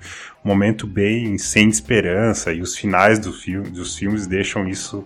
momento 0.45 0.87
bem 0.87 1.37
sem 1.37 1.69
esperança 1.69 2.53
e 2.53 2.61
os 2.61 2.77
finais 2.77 3.19
do 3.19 3.33
filme, 3.33 3.69
dos 3.69 3.97
filmes 3.97 4.27
deixam 4.27 4.69
isso 4.69 5.05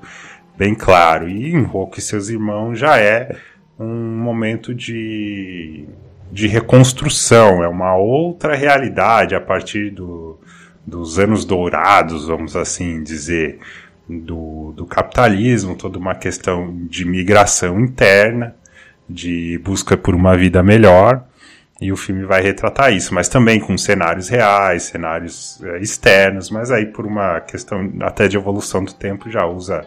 bem 0.57 0.75
claro. 0.75 1.29
E 1.29 1.53
em 1.53 1.63
Roku 1.63 1.99
e 1.99 2.03
seus 2.03 2.29
irmãos 2.29 2.79
já 2.79 2.99
é 2.99 3.35
um 3.79 4.19
momento 4.19 4.75
de 4.75 5.87
de 6.31 6.49
reconstrução, 6.49 7.63
é 7.63 7.69
uma 7.69 7.97
outra 7.97 8.57
realidade 8.57 9.35
a 9.35 9.41
partir 9.41 9.91
do, 9.91 10.39
dos 10.87 11.19
anos 11.19 11.45
dourados, 11.45 12.27
vamos 12.27 12.55
assim 12.55 13.03
dizer, 13.03 13.59
do, 14.09 14.73
do 14.77 14.87
capitalismo, 14.87 15.75
toda 15.75 15.99
uma 15.99 16.15
questão 16.15 16.75
de 16.89 17.05
migração 17.05 17.81
interna, 17.81 18.55
de 19.09 19.59
busca 19.65 19.97
por 19.97 20.15
uma 20.15 20.37
vida 20.37 20.63
melhor, 20.63 21.25
e 21.81 21.93
o 21.93 21.97
filme 21.97 22.25
vai 22.25 22.41
retratar 22.41 22.93
isso, 22.93 23.13
mas 23.13 23.29
também 23.29 23.61
com 23.61 23.77
cenários 23.77 24.29
reais, 24.29 24.85
cenários 24.85 25.63
é, 25.63 25.79
externos, 25.79 26.51
mas 26.51 26.71
aí 26.71 26.87
por 26.87 27.05
uma 27.05 27.41
questão 27.41 27.93
até 28.01 28.29
de 28.29 28.37
evolução 28.37 28.83
do 28.83 28.95
tempo 28.95 29.31
já 29.31 29.45
usa 29.45 29.85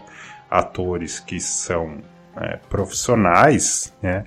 atores 0.51 1.20
que 1.20 1.39
são 1.39 1.98
é, 2.38 2.58
profissionais, 2.70 3.94
né? 4.01 4.25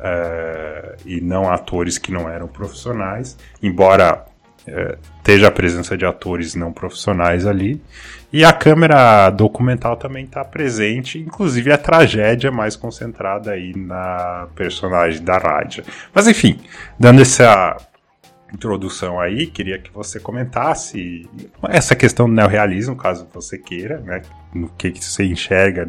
Uh, 0.00 0.96
e 1.04 1.20
não 1.20 1.52
atores 1.52 1.98
que 1.98 2.10
não 2.10 2.26
eram 2.26 2.48
profissionais, 2.48 3.36
embora 3.62 4.24
é, 4.66 4.96
esteja 5.18 5.48
a 5.48 5.50
presença 5.50 5.96
de 5.96 6.04
atores 6.04 6.54
não 6.54 6.72
profissionais 6.72 7.46
ali. 7.46 7.80
E 8.32 8.44
a 8.44 8.52
câmera 8.52 9.28
documental 9.30 9.96
também 9.96 10.24
está 10.24 10.44
presente, 10.44 11.18
inclusive 11.18 11.72
a 11.72 11.78
tragédia 11.78 12.50
mais 12.50 12.76
concentrada 12.76 13.50
aí 13.50 13.74
na 13.76 14.46
personagem 14.54 15.22
da 15.22 15.36
Rádia. 15.36 15.84
Mas 16.14 16.28
enfim, 16.28 16.60
dando 16.98 17.20
essa 17.20 17.76
introdução 18.54 19.20
aí, 19.20 19.46
queria 19.46 19.78
que 19.78 19.92
você 19.92 20.20
comentasse 20.20 21.28
essa 21.68 21.96
questão 21.96 22.28
do 22.28 22.34
neorrealismo, 22.34 22.96
caso 22.96 23.26
você 23.32 23.58
queira, 23.58 23.98
né? 24.00 24.22
No 24.54 24.68
que, 24.68 24.90
que 24.92 25.04
você 25.04 25.24
enxerga 25.24 25.88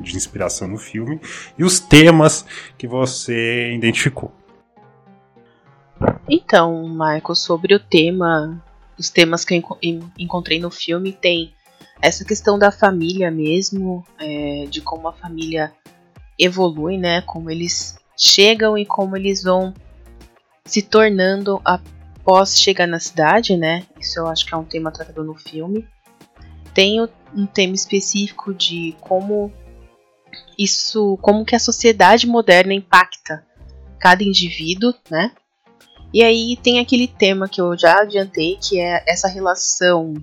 de 0.00 0.16
inspiração 0.16 0.68
no 0.68 0.78
filme 0.78 1.20
e 1.58 1.64
os 1.64 1.78
temas 1.78 2.44
que 2.76 2.86
você 2.86 3.72
identificou. 3.74 4.32
Então, 6.28 6.88
Michael, 6.88 7.34
sobre 7.34 7.74
o 7.74 7.80
tema, 7.80 8.62
os 8.98 9.10
temas 9.10 9.44
que 9.44 9.54
eu 9.54 9.78
encontrei 10.18 10.60
no 10.60 10.70
filme, 10.70 11.12
tem 11.12 11.52
essa 12.00 12.24
questão 12.24 12.58
da 12.58 12.70
família 12.70 13.30
mesmo, 13.30 14.04
é, 14.18 14.66
de 14.68 14.80
como 14.80 15.08
a 15.08 15.12
família 15.12 15.72
evolui, 16.38 16.96
né? 16.98 17.22
Como 17.22 17.50
eles 17.50 17.96
chegam 18.16 18.76
e 18.76 18.84
como 18.84 19.16
eles 19.16 19.42
vão 19.42 19.74
se 20.64 20.82
tornando 20.82 21.60
após 21.64 22.58
chegar 22.58 22.86
na 22.86 22.98
cidade, 22.98 23.56
né? 23.56 23.84
Isso 23.98 24.18
eu 24.18 24.26
acho 24.26 24.46
que 24.46 24.54
é 24.54 24.56
um 24.56 24.64
tema 24.64 24.90
tratado 24.90 25.24
no 25.24 25.34
filme. 25.34 25.86
tem 26.74 27.00
um 27.34 27.46
tema 27.46 27.74
específico 27.74 28.54
de 28.54 28.96
como 29.00 29.52
isso, 30.58 31.18
como 31.20 31.44
que 31.44 31.54
a 31.54 31.58
sociedade 31.58 32.26
moderna 32.26 32.72
impacta 32.72 33.44
cada 33.98 34.24
indivíduo, 34.24 34.94
né? 35.10 35.32
E 36.12 36.22
aí 36.22 36.58
tem 36.62 36.78
aquele 36.78 37.08
tema 37.08 37.48
que 37.48 37.60
eu 37.60 37.76
já 37.76 38.00
adiantei, 38.00 38.58
que 38.60 38.78
é 38.78 39.02
essa 39.06 39.28
relação 39.28 40.14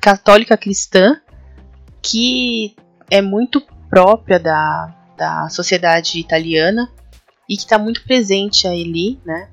católica 0.00 0.56
cristã, 0.56 1.20
que 2.02 2.74
é 3.10 3.20
muito 3.20 3.60
própria 3.88 4.38
da, 4.38 4.94
da 5.16 5.48
sociedade 5.48 6.18
italiana 6.18 6.90
e 7.48 7.56
que 7.56 7.62
está 7.62 7.78
muito 7.78 8.02
presente 8.04 8.66
ali, 8.66 9.20
né? 9.24 9.48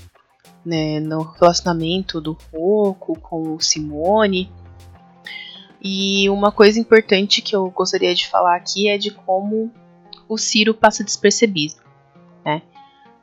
né? 0.65 0.99
No 0.99 1.21
relacionamento 1.21 2.21
do 2.21 2.37
Rocco 2.53 3.19
com 3.19 3.55
o 3.55 3.61
Simone. 3.61 4.51
E 5.81 6.29
uma 6.29 6.51
coisa 6.51 6.79
importante 6.79 7.41
que 7.41 7.55
eu 7.55 7.69
gostaria 7.71 8.13
de 8.13 8.27
falar 8.27 8.55
aqui 8.55 8.87
é 8.87 8.97
de 8.97 9.11
como 9.11 9.71
o 10.29 10.37
Ciro 10.37 10.73
passa 10.73 11.03
despercebido? 11.03 11.75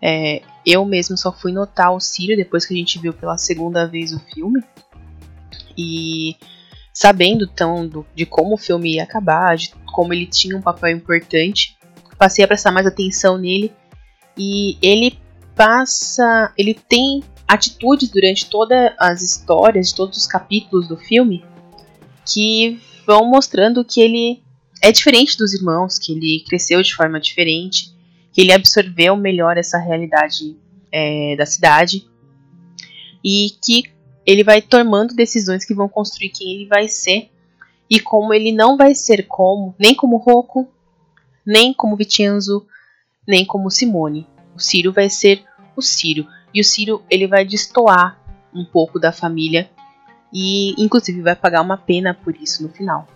É, 0.01 0.43
eu 0.65 0.85
mesmo 0.85 1.17
só 1.17 1.33
fui 1.33 1.53
notar 1.53 1.93
o 1.95 2.01
Ciro 2.01 2.37
depois 2.37 2.65
que 2.65 2.75
a 2.75 2.77
gente 2.77 2.99
viu 2.99 3.13
pela 3.13 3.37
segunda 3.37 3.87
vez 3.87 4.13
o 4.13 4.21
filme. 4.33 4.63
E 5.77 6.37
sabendo 6.93 7.49
então 7.53 7.87
do, 7.87 8.07
de 8.15 8.27
como 8.27 8.55
o 8.55 8.59
filme 8.59 8.95
ia 8.95 9.05
acabar, 9.05 9.57
de 9.57 9.71
como 9.87 10.13
ele 10.13 10.27
tinha 10.27 10.57
um 10.57 10.63
papel 10.63 10.91
importante, 10.91 11.77
passei 12.17 12.45
a 12.45 12.49
prestar 12.49 12.71
mais 12.71 12.87
atenção 12.87 13.39
nele. 13.39 13.73
E 14.37 14.79
ele 14.81 15.19
passa. 15.55 16.53
Ele 16.57 16.75
tem 16.75 17.23
atitudes 17.47 18.09
durante 18.11 18.49
todas 18.49 18.93
as 18.99 19.23
histórias, 19.23 19.93
todos 19.93 20.19
os 20.19 20.27
capítulos 20.27 20.87
do 20.87 20.97
filme, 20.97 21.45
que 22.27 22.81
vão 23.07 23.25
mostrando 23.25 23.85
que 23.85 24.01
ele 24.01 24.43
é 24.83 24.93
diferente 24.93 25.37
dos 25.37 25.55
irmãos, 25.55 25.99
que 25.99 26.13
ele 26.13 26.45
cresceu 26.47 26.81
de 26.83 26.95
forma 26.95 27.19
diferente 27.19 27.98
ele 28.39 28.53
absorveu 28.53 29.17
melhor 29.17 29.59
essa 29.59 29.79
realidade 29.79 30.57
é, 30.93 31.35
da 31.37 31.45
cidade 31.45 32.09
e 33.23 33.51
que 33.61 33.91
ele 34.25 34.45
vai 34.45 34.63
tomando 34.63 35.13
decisões 35.13 35.65
que 35.65 35.75
vão 35.75 35.89
construir 35.89 36.29
quem 36.29 36.55
ele 36.55 36.67
vai 36.69 36.87
ser 36.87 37.33
e 37.91 37.99
como 37.99 38.33
ele 38.33 38.53
não 38.53 38.77
vai 38.77 38.95
ser 38.95 39.27
como 39.27 39.75
nem 39.77 39.93
como 39.93 40.19
Rocco, 40.19 40.69
nem 41.45 41.75
como 41.75 41.97
Vincenzo, 41.97 42.65
nem 43.27 43.45
como 43.45 43.73
Simone. 43.73 44.25
O 44.55 44.61
Ciro 44.61 44.93
vai 44.93 45.11
ser 45.11 45.45
o 45.75 45.83
Ciro 45.83 46.25
e 46.55 46.61
o 46.61 46.65
Ciro 46.65 47.03
ele 47.11 47.27
vai 47.27 47.45
destoar 47.45 48.23
um 48.55 48.65
pouco 48.65 49.01
da 49.01 49.11
família 49.11 49.69
e 50.33 50.81
inclusive 50.81 51.23
vai 51.23 51.35
pagar 51.35 51.61
uma 51.61 51.77
pena 51.77 52.15
por 52.15 52.37
isso 52.37 52.63
no 52.63 52.69
final. 52.69 53.09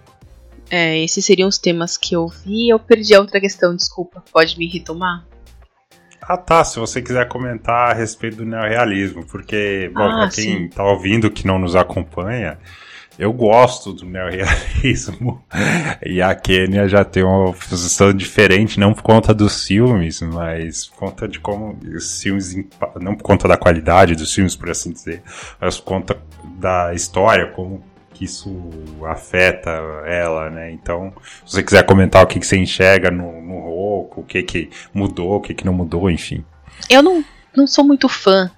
É, 0.75 0.99
esses 1.05 1.23
seriam 1.23 1.51
os 1.51 1.59
temas 1.59 1.99
que 1.99 2.17
eu 2.17 2.29
vi. 2.29 2.71
Eu 2.71 2.79
perdi 2.79 3.15
a 3.15 3.21
outra 3.21 3.39
questão, 3.39 3.77
desculpa. 3.77 4.25
Pode 4.33 4.57
me 4.59 4.67
retomar? 4.67 5.23
Ah 6.23 6.39
tá, 6.39 6.65
se 6.65 6.79
você 6.79 7.03
quiser 7.03 7.29
comentar 7.29 7.91
a 7.91 7.93
respeito 7.93 8.39
do 8.39 8.47
neorrealismo, 8.47 9.27
porque, 9.27 9.91
bom, 9.93 10.01
ah, 10.03 10.21
pra 10.21 10.31
quem 10.31 10.45
sim. 10.45 10.69
tá 10.69 10.83
ouvindo 10.83 11.31
que 11.31 11.47
não 11.47 11.59
nos 11.59 11.77
acompanha, 11.77 12.59
eu 13.19 13.33
gosto 13.33 13.93
do 13.93 14.07
neorrealismo 14.07 15.45
e 16.07 16.23
a 16.23 16.35
Kênia 16.35 16.89
já 16.89 17.05
tem 17.05 17.23
uma 17.23 17.53
posição 17.53 18.15
diferente, 18.15 18.81
não 18.81 18.95
por 18.95 19.03
conta 19.03 19.35
dos 19.35 19.67
filmes, 19.67 20.23
mas 20.23 20.87
por 20.87 20.97
conta 20.97 21.29
de 21.29 21.39
como 21.39 21.77
os 21.95 22.23
filmes, 22.23 22.57
não 23.01 23.15
por 23.15 23.25
conta 23.25 23.47
da 23.47 23.57
qualidade 23.57 24.15
dos 24.15 24.33
filmes, 24.33 24.57
por 24.57 24.71
assim 24.71 24.93
dizer, 24.93 25.23
mas 25.61 25.79
por 25.79 25.85
conta 25.85 26.23
da 26.59 26.95
história, 26.95 27.49
como 27.49 27.83
que 28.23 28.25
isso 28.25 28.51
afeta 29.05 29.71
ela, 30.07 30.49
né? 30.49 30.71
Então, 30.71 31.13
se 31.45 31.53
você 31.53 31.63
quiser 31.63 31.85
comentar 31.85 32.23
o 32.23 32.27
que, 32.27 32.39
que 32.39 32.47
você 32.47 32.57
enxerga 32.57 33.11
no, 33.11 33.43
no 33.43 33.61
Roku, 33.61 34.21
o 34.21 34.25
que, 34.25 34.43
que 34.43 34.71
mudou, 34.95 35.37
o 35.37 35.41
que, 35.41 35.53
que 35.53 35.67
não 35.67 35.73
mudou, 35.73 36.09
enfim. 36.09 36.45
Eu 36.89 37.03
não, 37.03 37.25
não 37.57 37.67
sou 37.67 37.85
muito 37.85 38.09
fã, 38.09 38.51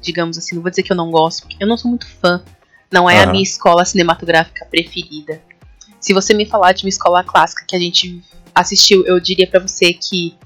digamos 0.00 0.36
assim, 0.36 0.56
não 0.56 0.62
vou 0.62 0.70
dizer 0.70 0.82
que 0.82 0.92
eu 0.92 0.96
não 0.96 1.10
gosto, 1.10 1.42
porque 1.42 1.62
eu 1.62 1.68
não 1.68 1.76
sou 1.76 1.88
muito 1.88 2.08
fã. 2.20 2.42
Não 2.90 3.08
é 3.08 3.16
uhum. 3.18 3.22
a 3.22 3.32
minha 3.32 3.42
escola 3.42 3.84
cinematográfica 3.84 4.66
preferida. 4.66 5.40
Se 6.00 6.12
você 6.12 6.34
me 6.34 6.44
falar 6.44 6.72
de 6.72 6.84
uma 6.84 6.90
escola 6.90 7.22
clássica 7.22 7.64
que 7.66 7.76
a 7.76 7.78
gente 7.78 8.22
assistiu, 8.54 9.06
eu 9.06 9.20
diria 9.20 9.46
para 9.46 9.60
você 9.60 9.92
que 9.94 10.36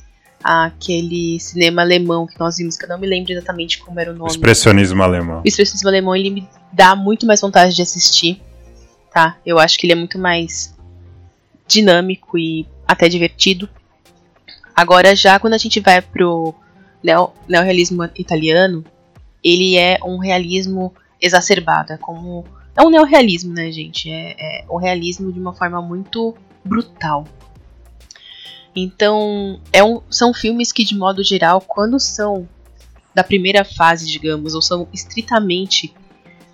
aquele 0.45 1.41
cinema 1.41 1.83
alemão 1.83 2.27
que 2.27 2.39
nós 2.39 2.59
vimos, 2.59 2.77
que 2.77 2.85
eu 2.85 2.89
não 2.89 2.99
me 2.99 3.07
lembro 3.07 3.33
exatamente 3.33 3.79
como 3.79 3.99
era 3.99 4.13
o 4.13 4.15
nome. 4.15 4.31
Expressionismo 4.31 5.03
alemão. 5.03 5.41
O 5.45 5.49
expressionismo 5.49 5.89
alemão, 5.89 6.15
ele 6.15 6.31
me 6.31 6.49
dá 6.73 6.95
muito 6.95 7.27
mais 7.27 7.41
vontade 7.41 7.75
de 7.75 7.83
assistir 7.83 8.41
tá? 9.17 9.39
Eu 9.47 9.59
acho 9.59 9.79
que 9.79 9.87
ele 9.87 9.95
é 9.95 9.97
muito 9.97 10.19
mais 10.19 10.77
dinâmico 11.67 12.37
e 12.37 12.67
até 12.87 13.09
divertido. 13.09 13.67
Agora, 14.75 15.17
já 15.17 15.41
quando 15.41 15.55
a 15.55 15.59
gente 15.59 15.81
vai 15.81 16.03
pro 16.03 16.55
neo, 17.03 17.33
neorrealismo 17.49 18.05
italiano, 18.15 18.85
ele 19.43 19.75
é 19.79 19.99
um 20.05 20.19
realismo 20.19 20.95
exacerbado. 21.19 21.95
É 21.95 21.97
como. 21.97 22.45
É 22.77 22.83
um 22.83 22.91
neorrealismo, 22.91 23.55
né, 23.55 23.73
gente? 23.73 24.11
É, 24.11 24.37
é 24.39 24.65
o 24.69 24.77
realismo 24.77 25.33
de 25.33 25.41
uma 25.41 25.55
forma 25.55 25.81
muito 25.81 26.37
brutal. 26.63 27.25
Então, 28.75 29.59
é 29.73 29.83
um, 29.83 30.03
são 30.11 30.35
filmes 30.35 30.73
que, 30.73 30.85
de 30.85 30.95
modo 30.95 31.25
geral, 31.25 31.63
quando 31.63 31.99
são 31.99 32.47
da 33.15 33.25
primeira 33.25 33.65
fase, 33.65 34.07
digamos, 34.07 34.55
ou 34.55 34.61
são 34.61 34.87
estritamente 34.93 35.95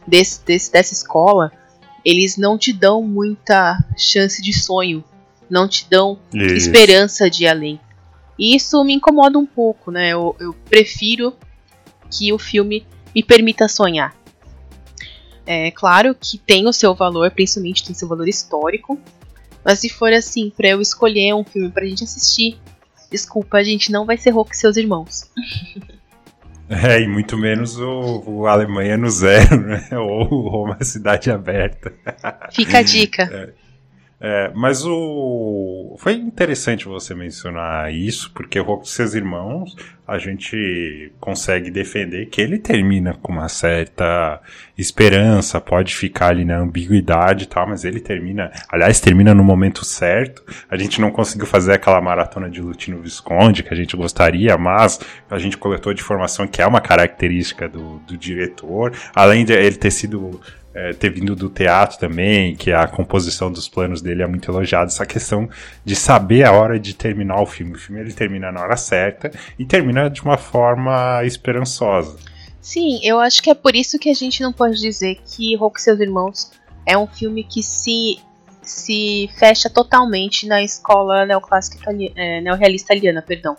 desse, 0.06 0.44
desse, 0.44 0.70
dessa 0.70 0.92
escola, 0.92 1.50
eles 2.04 2.36
não 2.36 2.58
te 2.58 2.72
dão 2.72 3.02
muita 3.02 3.78
chance 3.96 4.40
de 4.42 4.52
sonho, 4.52 5.04
não 5.48 5.68
te 5.68 5.86
dão 5.88 6.18
isso. 6.32 6.54
esperança 6.54 7.30
de 7.30 7.44
ir 7.44 7.48
além. 7.48 7.80
E 8.38 8.56
isso 8.56 8.82
me 8.84 8.94
incomoda 8.94 9.38
um 9.38 9.46
pouco, 9.46 9.90
né? 9.90 10.08
Eu, 10.08 10.34
eu 10.40 10.52
prefiro 10.68 11.34
que 12.10 12.32
o 12.32 12.38
filme 12.38 12.86
me 13.14 13.22
permita 13.22 13.68
sonhar. 13.68 14.16
É 15.44 15.70
claro 15.70 16.14
que 16.14 16.38
tem 16.38 16.66
o 16.66 16.72
seu 16.72 16.94
valor, 16.94 17.30
principalmente 17.30 17.84
tem 17.84 17.94
seu 17.94 18.08
valor 18.08 18.28
histórico. 18.28 18.98
Mas 19.64 19.78
se 19.78 19.88
for 19.88 20.12
assim, 20.12 20.50
para 20.50 20.68
eu 20.68 20.80
escolher 20.80 21.34
um 21.34 21.44
filme 21.44 21.70
pra 21.70 21.86
gente 21.86 22.04
assistir, 22.04 22.58
desculpa, 23.10 23.58
a 23.58 23.62
gente 23.62 23.92
não 23.92 24.04
vai 24.04 24.16
ser 24.16 24.30
Hulk 24.30 24.54
e 24.54 24.58
seus 24.58 24.76
irmãos. 24.76 25.30
É, 26.72 27.00
e 27.00 27.06
muito 27.06 27.36
menos 27.36 27.78
o, 27.78 28.22
o 28.26 28.46
Alemanha 28.46 28.96
no 28.96 29.10
zero, 29.10 29.60
né? 29.60 29.86
Ou 29.92 30.48
Roma 30.48 30.78
Cidade 30.82 31.30
Aberta. 31.30 31.92
Fica 32.50 32.78
a 32.78 32.82
dica. 32.82 33.22
É. 33.24 33.61
É, 34.24 34.52
mas 34.54 34.84
o 34.86 35.96
foi 35.98 36.12
interessante 36.12 36.86
você 36.86 37.12
mencionar 37.12 37.92
isso, 37.92 38.30
porque 38.32 38.58
o 38.60 38.62
Rock 38.62 38.88
Seus 38.88 39.14
Irmãos 39.14 39.74
a 40.06 40.16
gente 40.16 41.12
consegue 41.18 41.72
defender 41.72 42.26
que 42.26 42.40
ele 42.40 42.58
termina 42.58 43.14
com 43.14 43.32
uma 43.32 43.48
certa 43.48 44.40
esperança, 44.78 45.60
pode 45.60 45.96
ficar 45.96 46.28
ali 46.28 46.44
na 46.44 46.58
ambiguidade 46.58 47.44
e 47.44 47.46
tal, 47.46 47.68
mas 47.68 47.84
ele 47.84 47.98
termina, 47.98 48.52
aliás, 48.68 49.00
termina 49.00 49.34
no 49.34 49.42
momento 49.42 49.84
certo. 49.84 50.44
A 50.70 50.76
gente 50.76 51.00
não 51.00 51.10
conseguiu 51.10 51.46
fazer 51.46 51.72
aquela 51.72 52.00
maratona 52.00 52.48
de 52.48 52.60
Lutino 52.60 53.00
Visconde 53.00 53.62
que 53.62 53.72
a 53.72 53.76
gente 53.76 53.96
gostaria, 53.96 54.56
mas 54.56 55.00
a 55.30 55.38
gente 55.38 55.56
coletou 55.56 55.92
de 55.92 56.00
informação 56.00 56.46
que 56.46 56.62
é 56.62 56.66
uma 56.66 56.80
característica 56.80 57.68
do, 57.68 57.98
do 58.00 58.16
diretor, 58.16 58.92
além 59.14 59.44
de 59.44 59.52
ele 59.52 59.76
ter 59.76 59.90
sido 59.90 60.40
é, 60.74 60.92
ter 60.92 61.10
vindo 61.10 61.36
do 61.36 61.48
teatro 61.48 61.98
também, 61.98 62.56
que 62.56 62.72
a 62.72 62.86
composição 62.86 63.50
dos 63.50 63.68
planos 63.68 64.00
dele 64.00 64.22
é 64.22 64.26
muito 64.26 64.50
elogiada, 64.50 64.86
essa 64.86 65.06
questão 65.06 65.48
de 65.84 65.94
saber 65.94 66.44
a 66.44 66.52
hora 66.52 66.78
de 66.78 66.94
terminar 66.94 67.40
o 67.40 67.46
filme. 67.46 67.74
O 67.74 67.78
filme 67.78 68.00
ele 68.00 68.12
termina 68.12 68.50
na 68.50 68.60
hora 68.60 68.76
certa 68.76 69.30
e 69.58 69.64
termina 69.64 70.08
de 70.08 70.22
uma 70.22 70.38
forma 70.38 71.22
esperançosa. 71.24 72.16
Sim, 72.60 73.00
eu 73.02 73.18
acho 73.18 73.42
que 73.42 73.50
é 73.50 73.54
por 73.54 73.74
isso 73.74 73.98
que 73.98 74.08
a 74.08 74.14
gente 74.14 74.40
não 74.42 74.52
pode 74.52 74.80
dizer 74.80 75.20
que 75.26 75.56
Hulk 75.56 75.78
e 75.78 75.82
seus 75.82 76.00
irmãos 76.00 76.52
é 76.86 76.96
um 76.96 77.06
filme 77.06 77.44
que 77.44 77.62
se 77.62 78.18
se 78.62 79.28
fecha 79.36 79.68
totalmente 79.68 80.46
na 80.46 80.62
escola 80.62 81.26
neoclássica 81.26 81.78
italiana, 81.78 82.14
é, 82.16 82.40
neorrealista 82.40 82.94
italiana, 82.94 83.20
perdão. 83.20 83.56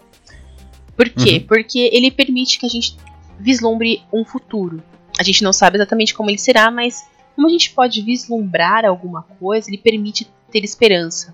Por 0.96 1.10
quê? 1.10 1.40
Uhum. 1.40 1.48
Porque 1.48 1.90
ele 1.92 2.10
permite 2.10 2.58
que 2.58 2.66
a 2.66 2.70
gente 2.70 2.96
vislumbre 3.38 4.02
um 4.14 4.24
futuro. 4.24 4.82
A 5.18 5.24
gente 5.24 5.44
não 5.44 5.54
sabe 5.54 5.78
exatamente 5.78 6.14
como 6.14 6.30
ele 6.30 6.38
será, 6.38 6.72
mas 6.72 7.04
como 7.36 7.48
a 7.48 7.50
gente 7.50 7.72
pode 7.72 8.02
vislumbrar 8.02 8.86
alguma 8.86 9.24
coisa, 9.40 9.70
ele 9.70 9.78
permite 9.78 10.28
ter 10.52 10.64
esperança. 10.64 11.34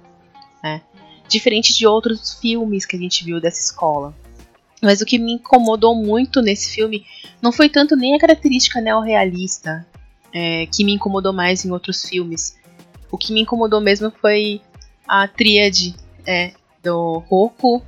Né? 0.64 0.82
Diferente 1.28 1.78
de 1.78 1.86
outros 1.86 2.34
filmes 2.40 2.86
que 2.86 2.96
a 2.96 3.00
gente 3.00 3.24
viu 3.24 3.40
dessa 3.40 3.62
escola. 3.62 4.16
Mas 4.82 5.02
o 5.02 5.06
que 5.06 5.20
me 5.20 5.34
incomodou 5.34 5.94
muito 5.94 6.42
nesse 6.42 6.74
filme 6.74 7.06
não 7.42 7.52
foi 7.52 7.70
tanto 7.70 7.96
nem 7.96 8.16
a 8.16 8.20
característica 8.20 8.80
neorrealista, 8.80 9.86
é, 10.34 10.66
que 10.68 10.84
me 10.84 10.94
incomodou 10.94 11.34
mais 11.34 11.66
em 11.66 11.72
outros 11.72 12.08
filmes. 12.08 12.58
O 13.12 13.18
que 13.18 13.34
me 13.34 13.42
incomodou 13.42 13.82
mesmo 13.82 14.12
foi 14.22 14.62
a 15.08 15.28
tríade 15.28 15.96
é, 16.26 16.54
do 16.84 17.20
Roku, 17.28 17.82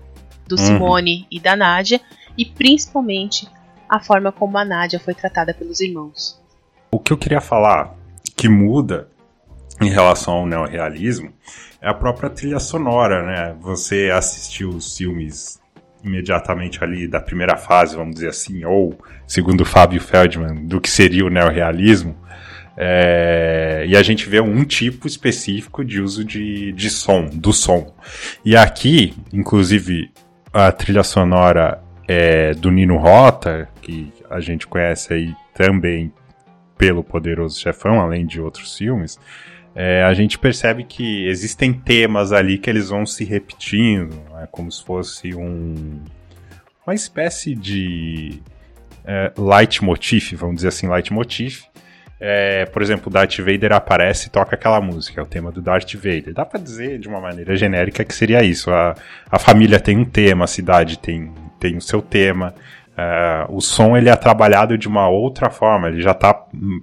do 0.47 0.57
uhum. 0.59 0.65
Simone 0.65 1.27
e 1.31 1.39
da 1.39 1.55
Nadia, 1.55 2.01
e 2.37 2.45
principalmente 2.45 3.47
a 3.91 3.99
forma 3.99 4.31
como 4.31 4.57
a 4.57 4.63
Nádia 4.63 5.01
foi 5.01 5.13
tratada 5.13 5.53
pelos 5.53 5.81
irmãos. 5.81 6.41
O 6.91 6.97
que 6.97 7.11
eu 7.11 7.17
queria 7.17 7.41
falar 7.41 7.93
que 8.37 8.47
muda 8.47 9.09
em 9.81 9.89
relação 9.89 10.35
ao 10.35 10.47
neorrealismo 10.47 11.33
é 11.81 11.89
a 11.89 11.93
própria 11.93 12.29
trilha 12.29 12.59
sonora, 12.59 13.25
né? 13.25 13.55
Você 13.59 14.09
assistiu 14.09 14.69
os 14.69 14.95
filmes 14.95 15.59
imediatamente 16.01 16.81
ali 16.81 17.05
da 17.05 17.19
primeira 17.19 17.57
fase, 17.57 17.97
vamos 17.97 18.15
dizer 18.15 18.29
assim, 18.29 18.63
ou, 18.63 18.97
segundo 19.27 19.65
Fábio 19.65 19.99
Feldman, 19.99 20.65
do 20.65 20.79
que 20.79 20.89
seria 20.89 21.25
o 21.25 21.29
neorrealismo, 21.29 22.15
é, 22.77 23.83
e 23.87 23.97
a 23.97 24.01
gente 24.01 24.27
vê 24.29 24.39
um 24.39 24.63
tipo 24.63 25.05
específico 25.05 25.83
de 25.83 25.99
uso 25.99 26.23
de, 26.23 26.71
de 26.71 26.89
som, 26.89 27.25
do 27.25 27.51
som. 27.51 27.93
E 28.45 28.55
aqui, 28.55 29.13
inclusive, 29.33 30.09
a 30.53 30.71
trilha 30.71 31.03
sonora 31.03 31.80
é 32.07 32.53
do 32.53 32.71
Nino 32.71 32.97
Rota, 32.97 33.69
que 33.81 34.11
a 34.29 34.39
gente 34.39 34.67
conhece 34.67 35.13
aí 35.13 35.35
também 35.53 36.11
pelo 36.77 37.03
Poderoso 37.03 37.59
Chefão, 37.59 37.99
além 37.99 38.25
de 38.25 38.41
outros 38.41 38.75
filmes, 38.77 39.19
é, 39.73 40.03
a 40.03 40.13
gente 40.13 40.37
percebe 40.37 40.83
que 40.83 41.27
existem 41.27 41.71
temas 41.71 42.31
ali 42.31 42.57
que 42.57 42.69
eles 42.69 42.89
vão 42.89 43.05
se 43.05 43.23
repetindo, 43.23 44.21
é 44.41 44.47
como 44.47 44.71
se 44.71 44.83
fosse 44.83 45.33
um, 45.33 46.01
uma 46.85 46.93
espécie 46.93 47.55
de 47.55 48.41
é, 49.05 49.31
leitmotiv, 49.37 50.35
vamos 50.35 50.57
dizer 50.57 50.69
assim, 50.69 50.89
leitmotiv. 50.89 51.63
É, 52.23 52.65
por 52.67 52.83
exemplo, 52.83 53.11
Darth 53.11 53.39
Vader 53.39 53.71
aparece 53.71 54.27
e 54.27 54.29
toca 54.29 54.55
aquela 54.55 54.79
música, 54.79 55.19
é 55.19 55.23
o 55.23 55.27
tema 55.27 55.51
do 55.51 55.61
Darth 55.61 55.95
Vader. 55.95 56.33
Dá 56.33 56.45
para 56.45 56.59
dizer 56.59 56.99
de 56.99 57.07
uma 57.07 57.19
maneira 57.19 57.55
genérica 57.55 58.03
que 58.03 58.13
seria 58.13 58.43
isso. 58.43 58.69
A, 58.69 58.93
a 59.31 59.39
família 59.39 59.79
tem 59.79 59.97
um 59.97 60.05
tema, 60.05 60.43
a 60.43 60.47
cidade 60.47 60.99
tem, 60.99 61.31
tem 61.61 61.77
o 61.77 61.81
seu 61.81 62.01
tema. 62.01 62.53
É, 62.97 63.45
o 63.49 63.61
som 63.61 63.95
ele 63.95 64.09
é 64.09 64.15
trabalhado 64.15 64.77
de 64.77 64.87
uma 64.87 65.07
outra 65.07 65.49
forma, 65.49 65.87
ele 65.87 66.01
já 66.01 66.11
está 66.11 66.33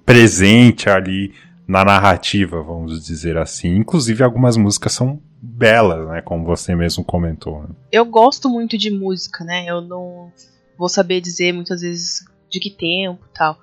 presente 0.07 0.89
ali 0.89 1.35
na 1.67 1.85
narrativa, 1.85 2.63
vamos 2.63 3.05
dizer 3.05 3.37
assim. 3.37 3.77
Inclusive, 3.77 4.23
algumas 4.23 4.57
músicas 4.57 4.93
são 4.93 5.21
belas, 5.43 6.09
né? 6.09 6.23
Como 6.23 6.47
você 6.47 6.75
mesmo 6.75 7.05
comentou. 7.05 7.63
Né? 7.63 7.69
Eu 7.93 8.07
gosto 8.07 8.49
muito 8.49 8.79
de 8.79 8.91
música, 8.91 9.45
né? 9.45 9.67
Eu 9.67 9.83
não 9.83 10.33
vou 10.79 10.89
saber 10.89 11.21
dizer 11.21 11.53
muitas 11.53 11.83
vezes 11.83 12.25
de 12.49 12.61
que 12.61 12.71
tempo 12.71 13.23
tal. 13.35 13.59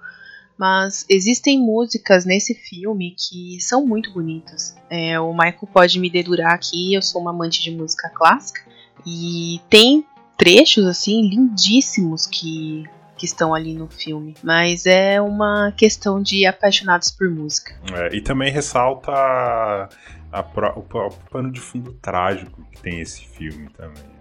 Mas 0.57 1.05
existem 1.09 1.59
músicas 1.59 2.25
nesse 2.25 2.53
filme 2.53 3.15
que 3.17 3.59
são 3.59 3.85
muito 3.85 4.13
bonitas. 4.13 4.75
É, 4.89 5.19
o 5.19 5.33
Michael 5.33 5.67
pode 5.73 5.99
me 5.99 6.09
dedurar 6.09 6.53
aqui, 6.53 6.93
eu 6.93 7.01
sou 7.01 7.21
uma 7.21 7.31
amante 7.31 7.61
de 7.61 7.71
música 7.71 8.09
clássica. 8.09 8.61
E 9.05 9.59
tem 9.69 10.05
trechos 10.37 10.85
assim 10.85 11.27
lindíssimos 11.27 12.25
que 12.27 12.85
que 13.17 13.25
estão 13.25 13.53
ali 13.53 13.73
no 13.73 13.87
filme. 13.87 14.35
Mas 14.43 14.85
é 14.85 15.21
uma 15.21 15.73
questão 15.75 16.21
de 16.21 16.45
apaixonados 16.45 17.11
por 17.11 17.29
música. 17.29 17.75
É, 17.93 18.15
e 18.15 18.21
também 18.21 18.51
ressalta 18.51 19.11
a, 19.11 19.89
a, 20.31 20.41
o, 20.75 20.79
o 20.79 21.11
pano 21.31 21.51
de 21.51 21.59
fundo 21.59 21.93
trágico 21.93 22.61
que 22.71 22.81
tem 22.81 22.99
esse 22.99 23.25
filme 23.25 23.69
também. 23.69 24.15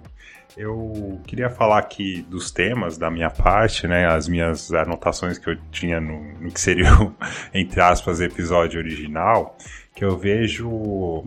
Eu 0.56 1.20
queria 1.26 1.50
falar 1.50 1.78
aqui 1.78 2.22
dos 2.28 2.52
temas 2.52 2.96
da 2.96 3.10
minha 3.10 3.28
parte, 3.28 3.88
né? 3.88 4.06
As 4.06 4.28
minhas 4.28 4.72
anotações 4.72 5.36
que 5.36 5.50
eu 5.50 5.56
tinha 5.72 6.00
no, 6.00 6.22
no 6.38 6.52
que 6.52 6.60
seria 6.60 6.94
o, 7.02 7.12
entre 7.52 7.80
aspas, 7.80 8.20
episódio 8.20 8.78
original, 8.78 9.56
que 9.94 10.04
eu 10.04 10.16
vejo. 10.16 11.24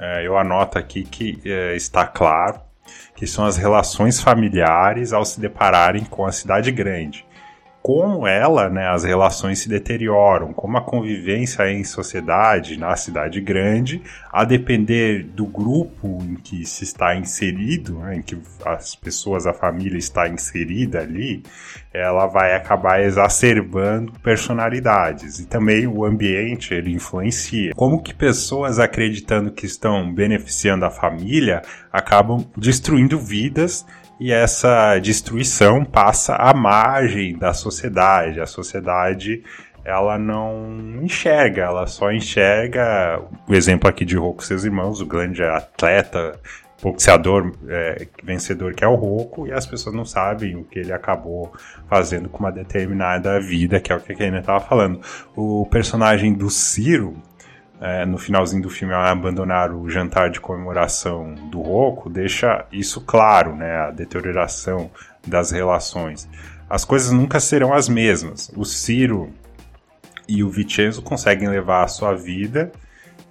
É, 0.00 0.26
eu 0.26 0.38
anoto 0.38 0.78
aqui 0.78 1.04
que 1.04 1.38
é, 1.44 1.76
está 1.76 2.06
claro 2.06 2.58
que 3.16 3.26
são 3.26 3.44
as 3.44 3.56
relações 3.56 4.20
familiares 4.20 5.12
ao 5.12 5.24
se 5.24 5.40
depararem 5.40 6.04
com 6.04 6.26
a 6.26 6.32
cidade 6.32 6.70
grande. 6.70 7.26
Como 7.86 8.26
ela, 8.26 8.70
né, 8.70 8.88
as 8.88 9.04
relações 9.04 9.58
se 9.58 9.68
deterioram, 9.68 10.54
como 10.54 10.78
a 10.78 10.80
convivência 10.80 11.70
em 11.70 11.84
sociedade 11.84 12.78
na 12.78 12.96
cidade 12.96 13.42
grande, 13.42 14.00
a 14.32 14.42
depender 14.42 15.22
do 15.22 15.44
grupo 15.44 16.18
em 16.22 16.34
que 16.34 16.64
se 16.64 16.82
está 16.82 17.14
inserido, 17.14 17.98
né, 17.98 18.16
em 18.16 18.22
que 18.22 18.38
as 18.64 18.94
pessoas, 18.94 19.46
a 19.46 19.52
família 19.52 19.98
está 19.98 20.26
inserida 20.26 21.00
ali, 21.00 21.42
ela 21.92 22.26
vai 22.26 22.54
acabar 22.54 23.02
exacerbando 23.02 24.14
personalidades 24.20 25.38
e 25.38 25.44
também 25.44 25.86
o 25.86 26.06
ambiente 26.06 26.72
ele 26.72 26.90
influencia. 26.90 27.74
Como 27.74 28.02
que 28.02 28.14
pessoas 28.14 28.78
acreditando 28.78 29.52
que 29.52 29.66
estão 29.66 30.10
beneficiando 30.10 30.86
a 30.86 30.90
família 30.90 31.60
acabam 31.92 32.46
destruindo 32.56 33.18
vidas 33.18 33.84
e 34.18 34.32
essa 34.32 34.98
destruição 34.98 35.84
passa 35.84 36.34
à 36.36 36.54
margem 36.54 37.36
da 37.36 37.52
sociedade. 37.52 38.40
A 38.40 38.46
sociedade 38.46 39.42
ela 39.84 40.18
não 40.18 41.02
enxerga, 41.02 41.62
ela 41.62 41.86
só 41.86 42.10
enxerga 42.10 43.20
o 43.46 43.54
exemplo 43.54 43.88
aqui 43.88 44.04
de 44.04 44.16
Roku 44.16 44.42
seus 44.42 44.64
irmãos, 44.64 45.00
o 45.00 45.06
grande 45.06 45.42
atleta, 45.42 46.40
boxeador 46.82 47.52
é, 47.68 48.06
vencedor 48.22 48.74
que 48.74 48.82
é 48.82 48.88
o 48.88 48.94
Roku, 48.94 49.46
e 49.46 49.52
as 49.52 49.66
pessoas 49.66 49.94
não 49.94 50.06
sabem 50.06 50.56
o 50.56 50.64
que 50.64 50.78
ele 50.78 50.92
acabou 50.92 51.52
fazendo 51.86 52.28
com 52.28 52.38
uma 52.38 52.52
determinada 52.52 53.38
vida, 53.40 53.78
que 53.78 53.92
é 53.92 53.96
o 53.96 54.00
que 54.00 54.12
a 54.12 54.16
Kenia 54.16 54.40
estava 54.40 54.60
falando. 54.60 55.00
O 55.36 55.66
personagem 55.66 56.32
do 56.32 56.48
Ciro, 56.48 57.16
é, 57.80 58.04
no 58.04 58.18
finalzinho 58.18 58.62
do 58.62 58.70
filme, 58.70 58.94
abandonar 58.94 59.72
o 59.72 59.88
jantar 59.88 60.30
de 60.30 60.40
comemoração 60.40 61.34
do 61.50 61.60
Roku, 61.60 62.08
deixa 62.08 62.64
isso 62.72 63.00
claro, 63.00 63.54
né? 63.54 63.76
A 63.76 63.90
deterioração 63.90 64.90
das 65.26 65.50
relações. 65.50 66.28
As 66.68 66.84
coisas 66.84 67.12
nunca 67.12 67.40
serão 67.40 67.72
as 67.74 67.88
mesmas. 67.88 68.50
O 68.56 68.64
Ciro 68.64 69.30
e 70.28 70.42
o 70.42 70.50
Vincenzo 70.50 71.02
conseguem 71.02 71.48
levar 71.48 71.84
a 71.84 71.88
sua 71.88 72.14
vida 72.14 72.72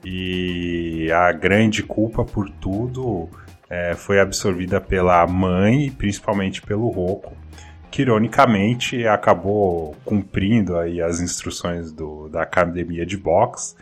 e 0.06 1.12
a 1.12 1.32
grande 1.32 1.82
culpa 1.82 2.24
por 2.24 2.50
tudo 2.50 3.30
é, 3.70 3.96
foi 3.96 4.20
absorvida 4.20 4.80
pela 4.80 5.26
mãe 5.26 5.88
e 5.88 5.92
principalmente 5.92 6.62
pelo 6.62 6.90
Roku, 6.90 7.36
que 7.90 8.02
ironicamente 8.02 9.08
acabou 9.08 9.96
cumprindo 10.06 10.78
aí 10.78 11.02
as 11.02 11.20
instruções 11.20 11.92
do, 11.92 12.28
da 12.30 12.44
academia 12.44 13.06
de 13.06 13.18
boxe 13.18 13.76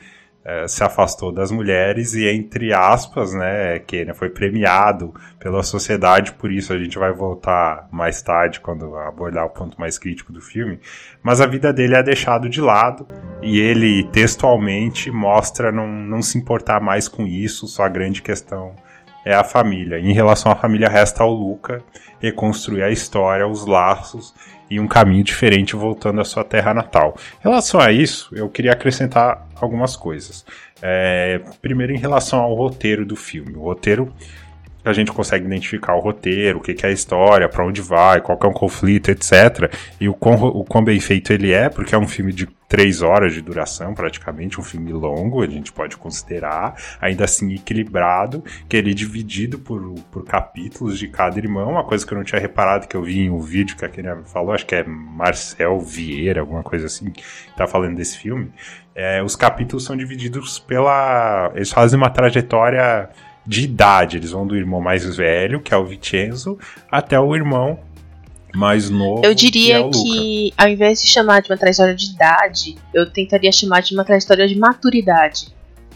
é, 0.43 0.67
se 0.67 0.83
afastou 0.83 1.31
das 1.31 1.51
mulheres 1.51 2.13
e, 2.13 2.27
entre 2.27 2.73
aspas, 2.73 3.33
né, 3.33 3.79
que 3.79 4.11
foi 4.13 4.29
premiado 4.29 5.13
pela 5.39 5.61
sociedade, 5.61 6.33
por 6.33 6.51
isso 6.51 6.73
a 6.73 6.77
gente 6.77 6.97
vai 6.97 7.13
voltar 7.13 7.87
mais 7.91 8.21
tarde 8.21 8.59
quando 8.59 8.95
abordar 8.95 9.45
o 9.45 9.49
ponto 9.49 9.79
mais 9.79 9.97
crítico 9.97 10.33
do 10.33 10.41
filme. 10.41 10.79
Mas 11.21 11.39
a 11.39 11.45
vida 11.45 11.71
dele 11.71 11.95
é 11.95 12.03
deixado 12.03 12.49
de 12.49 12.59
lado 12.59 13.07
e 13.41 13.59
ele 13.59 14.03
textualmente 14.05 15.11
mostra 15.11 15.71
não, 15.71 15.87
não 15.87 16.21
se 16.21 16.37
importar 16.37 16.81
mais 16.81 17.07
com 17.07 17.27
isso, 17.27 17.67
sua 17.67 17.87
grande 17.87 18.21
questão 18.21 18.75
é 19.23 19.33
a 19.33 19.43
família. 19.43 19.99
Em 19.99 20.13
relação 20.13 20.51
à 20.51 20.55
família, 20.55 20.89
resta 20.89 21.23
ao 21.23 21.31
Luca 21.31 21.83
reconstruir 22.21 22.83
a 22.83 22.89
história, 22.89 23.47
os 23.47 23.65
laços 23.65 24.33
e 24.69 24.79
um 24.79 24.87
caminho 24.87 25.23
diferente 25.23 25.75
voltando 25.75 26.21
à 26.21 26.23
sua 26.25 26.43
terra 26.43 26.73
natal. 26.73 27.17
Em 27.41 27.43
relação 27.43 27.79
a 27.79 27.91
isso, 27.91 28.29
eu 28.33 28.47
queria 28.47 28.71
acrescentar 28.71 29.45
algumas 29.55 29.97
coisas. 29.97 30.45
É, 30.81 31.41
primeiro, 31.61 31.93
em 31.93 31.97
relação 31.97 32.39
ao 32.39 32.53
roteiro 32.53 33.05
do 33.05 33.15
filme. 33.15 33.55
O 33.55 33.61
roteiro 33.63 34.13
a 34.83 34.93
gente 34.93 35.11
consegue 35.11 35.45
identificar 35.45 35.95
o 35.95 35.99
roteiro, 35.99 36.59
o 36.59 36.61
que, 36.61 36.73
que 36.73 36.85
é 36.85 36.89
a 36.89 36.91
história, 36.91 37.47
para 37.47 37.65
onde 37.65 37.81
vai, 37.81 38.21
qual 38.21 38.37
é 38.41 38.47
o 38.47 38.51
conflito, 38.51 39.09
etc. 39.09 39.71
E 39.99 40.09
o 40.09 40.13
quão, 40.13 40.35
o 40.35 40.63
quão 40.63 40.83
bem 40.83 40.99
feito 40.99 41.31
ele 41.31 41.51
é, 41.51 41.69
porque 41.69 41.93
é 41.93 41.97
um 41.97 42.07
filme 42.07 42.33
de 42.33 42.47
três 42.71 43.01
horas 43.01 43.33
de 43.33 43.41
duração, 43.41 43.93
praticamente, 43.93 44.57
um 44.57 44.63
filme 44.63 44.93
longo, 44.93 45.43
a 45.43 45.45
gente 45.45 45.73
pode 45.73 45.97
considerar, 45.97 46.73
ainda 47.01 47.25
assim 47.25 47.53
equilibrado, 47.53 48.41
que 48.69 48.77
ele 48.77 48.91
é 48.91 48.93
dividido 48.93 49.59
por, 49.59 49.93
por 50.09 50.23
capítulos 50.23 50.97
de 50.97 51.09
cada 51.09 51.37
irmão, 51.37 51.71
uma 51.71 51.83
coisa 51.83 52.07
que 52.07 52.13
eu 52.13 52.17
não 52.17 52.23
tinha 52.23 52.39
reparado, 52.39 52.87
que 52.87 52.95
eu 52.95 53.03
vi 53.03 53.19
em 53.19 53.29
um 53.29 53.41
vídeo 53.41 53.75
que 53.75 53.83
a 53.83 53.89
Kenia 53.89 54.17
falou, 54.23 54.53
acho 54.53 54.65
que 54.65 54.75
é 54.75 54.85
Marcel 54.85 55.81
Vieira, 55.81 56.39
alguma 56.39 56.63
coisa 56.63 56.85
assim, 56.85 57.11
que 57.11 57.21
tá 57.57 57.67
falando 57.67 57.97
desse 57.97 58.17
filme. 58.17 58.49
É, 58.95 59.21
os 59.21 59.35
capítulos 59.35 59.83
são 59.83 59.95
divididos 59.95 60.59
pela. 60.59 61.51
Eles 61.55 61.71
fazem 61.71 61.97
uma 61.97 62.09
trajetória 62.09 63.09
de 63.45 63.63
idade. 63.63 64.17
Eles 64.17 64.31
vão 64.31 64.45
do 64.45 64.55
irmão 64.55 64.81
mais 64.81 65.03
velho, 65.15 65.61
que 65.61 65.73
é 65.73 65.77
o 65.77 65.85
Vincenzo, 65.85 66.57
até 66.89 67.19
o 67.19 67.35
irmão 67.35 67.79
mais 68.53 68.89
novo. 68.89 69.21
Eu 69.23 69.33
diria 69.33 69.81
que, 69.83 69.87
é 69.87 69.91
que 69.91 70.53
ao 70.57 70.67
invés 70.67 71.01
de 71.01 71.07
chamar 71.07 71.41
de 71.41 71.49
uma 71.49 71.57
trajetória 71.57 71.95
de 71.95 72.11
idade, 72.11 72.75
eu 72.93 73.09
tentaria 73.09 73.51
chamar 73.51 73.81
de 73.81 73.93
uma 73.93 74.03
trajetória 74.03 74.47
de 74.47 74.57
maturidade. 74.57 75.47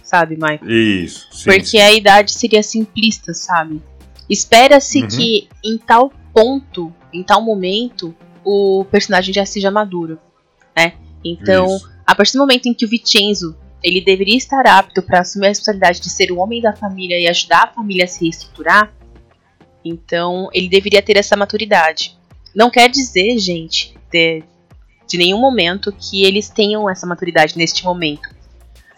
Sabe, 0.03 0.35
Michael? 0.35 0.69
Isso. 0.69 1.27
Sim, 1.31 1.45
Porque 1.45 1.65
sim. 1.65 1.79
a 1.79 1.91
idade 1.91 2.31
seria 2.31 2.61
simplista, 2.61 3.33
sabe? 3.33 3.81
Espera-se 4.29 5.01
uhum. 5.01 5.07
que 5.07 5.49
em 5.63 5.77
tal 5.77 6.11
ponto, 6.33 6.93
em 7.11 7.23
tal 7.23 7.41
momento, 7.41 8.15
o 8.43 8.85
personagem 8.91 9.33
já 9.33 9.45
seja 9.45 9.71
maduro, 9.71 10.19
né? 10.75 10.93
Então, 11.23 11.65
Isso. 11.75 11.89
a 12.05 12.13
partir 12.13 12.33
do 12.33 12.39
momento 12.39 12.67
em 12.67 12.73
que 12.73 12.85
o 12.85 12.87
Vincenzo 12.89 13.57
ele 13.85 14.01
deveria 14.01 14.35
estar 14.35 14.65
apto 14.65 15.03
para 15.03 15.19
assumir 15.19 15.45
a 15.45 15.49
responsabilidade 15.49 16.01
de 16.01 16.09
ser 16.09 16.31
o 16.31 16.39
homem 16.39 16.59
da 16.59 16.75
família 16.75 17.19
e 17.19 17.27
ajudar 17.27 17.65
a 17.65 17.73
família 17.73 18.05
a 18.05 18.07
se 18.07 18.23
reestruturar, 18.23 18.91
então 19.83 20.49
ele 20.51 20.67
deveria 20.67 21.03
ter 21.03 21.17
essa 21.17 21.37
maturidade. 21.37 22.17
Não 22.55 22.71
quer 22.71 22.89
dizer, 22.89 23.37
gente, 23.37 23.95
de, 24.09 24.41
de 25.07 25.17
nenhum 25.19 25.39
momento 25.39 25.93
que 25.93 26.25
eles 26.25 26.49
tenham 26.49 26.89
essa 26.89 27.05
maturidade 27.05 27.55
neste 27.55 27.85
momento. 27.85 28.27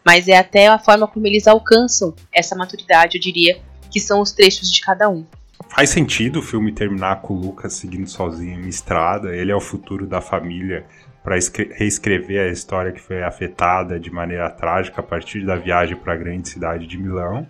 mas 0.05 0.29
é 0.29 0.37
até 0.37 0.67
a 0.67 0.79
forma 0.79 1.05
como 1.05 1.27
eles 1.27 1.47
alcançam 1.47 2.15
essa 2.33 2.55
maturidade, 2.55 3.17
eu 3.17 3.21
diria, 3.21 3.59
que 3.91 3.99
são 3.99 4.21
os 4.21 4.31
trechos 4.31 4.71
de 4.71 4.79
cada 4.79 5.09
um. 5.09 5.25
Faz 5.67 5.89
sentido 5.89 6.39
o 6.39 6.41
filme 6.41 6.71
terminar 6.71 7.21
com 7.21 7.33
o 7.33 7.37
Lucas 7.37 7.73
seguindo 7.73 8.07
sozinho 8.07 8.63
em 8.63 8.69
estrada, 8.69 9.35
ele 9.35 9.51
é 9.51 9.55
o 9.55 9.59
futuro 9.59 10.07
da 10.07 10.21
família 10.21 10.85
para 11.23 11.35
reescrever 11.75 12.49
a 12.49 12.51
história 12.51 12.91
que 12.91 13.01
foi 13.01 13.21
afetada 13.23 13.99
de 13.99 14.09
maneira 14.09 14.49
trágica 14.49 15.01
a 15.01 15.03
partir 15.03 15.45
da 15.45 15.55
viagem 15.55 15.95
para 15.95 16.13
a 16.13 16.17
grande 16.17 16.49
cidade 16.49 16.87
de 16.87 16.97
Milão. 16.97 17.47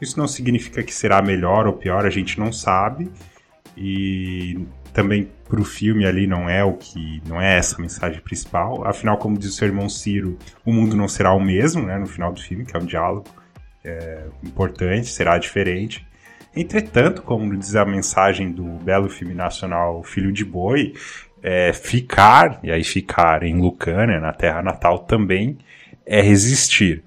Isso 0.00 0.18
não 0.18 0.28
significa 0.28 0.82
que 0.82 0.94
será 0.94 1.20
melhor 1.20 1.66
ou 1.66 1.72
pior, 1.72 2.06
a 2.06 2.10
gente 2.10 2.38
não 2.38 2.52
sabe. 2.52 3.10
E 3.76 4.58
também 4.92 5.30
para 5.48 5.60
o 5.60 5.64
filme 5.64 6.04
ali 6.04 6.26
não 6.26 6.48
é 6.48 6.64
o 6.64 6.74
que 6.74 7.22
não 7.26 7.40
é 7.40 7.56
essa 7.56 7.76
a 7.76 7.80
mensagem 7.80 8.20
principal. 8.20 8.86
Afinal, 8.86 9.18
como 9.18 9.38
diz 9.38 9.50
o 9.50 9.52
seu 9.52 9.68
irmão 9.68 9.88
Ciro, 9.88 10.38
o 10.64 10.72
mundo 10.72 10.96
não 10.96 11.08
será 11.08 11.32
o 11.32 11.40
mesmo, 11.40 11.82
né, 11.82 11.98
no 11.98 12.06
final 12.06 12.32
do 12.32 12.40
filme, 12.40 12.64
que 12.64 12.76
é 12.76 12.80
um 12.80 12.84
diálogo 12.84 13.26
é, 13.84 14.24
importante, 14.42 15.08
será 15.08 15.38
diferente. 15.38 16.06
Entretanto, 16.54 17.22
como 17.22 17.56
diz 17.56 17.76
a 17.76 17.84
mensagem 17.84 18.50
do 18.50 18.64
belo 18.64 19.08
filme 19.08 19.34
nacional 19.34 20.02
Filho 20.02 20.32
de 20.32 20.44
Boi, 20.44 20.94
é, 21.42 21.72
ficar, 21.72 22.60
e 22.62 22.70
aí 22.70 22.84
ficar 22.84 23.42
em 23.42 23.60
Lucânia, 23.60 24.20
na 24.20 24.32
terra 24.32 24.62
natal, 24.62 25.00
também 25.00 25.58
é 26.06 26.20
resistir. 26.20 27.02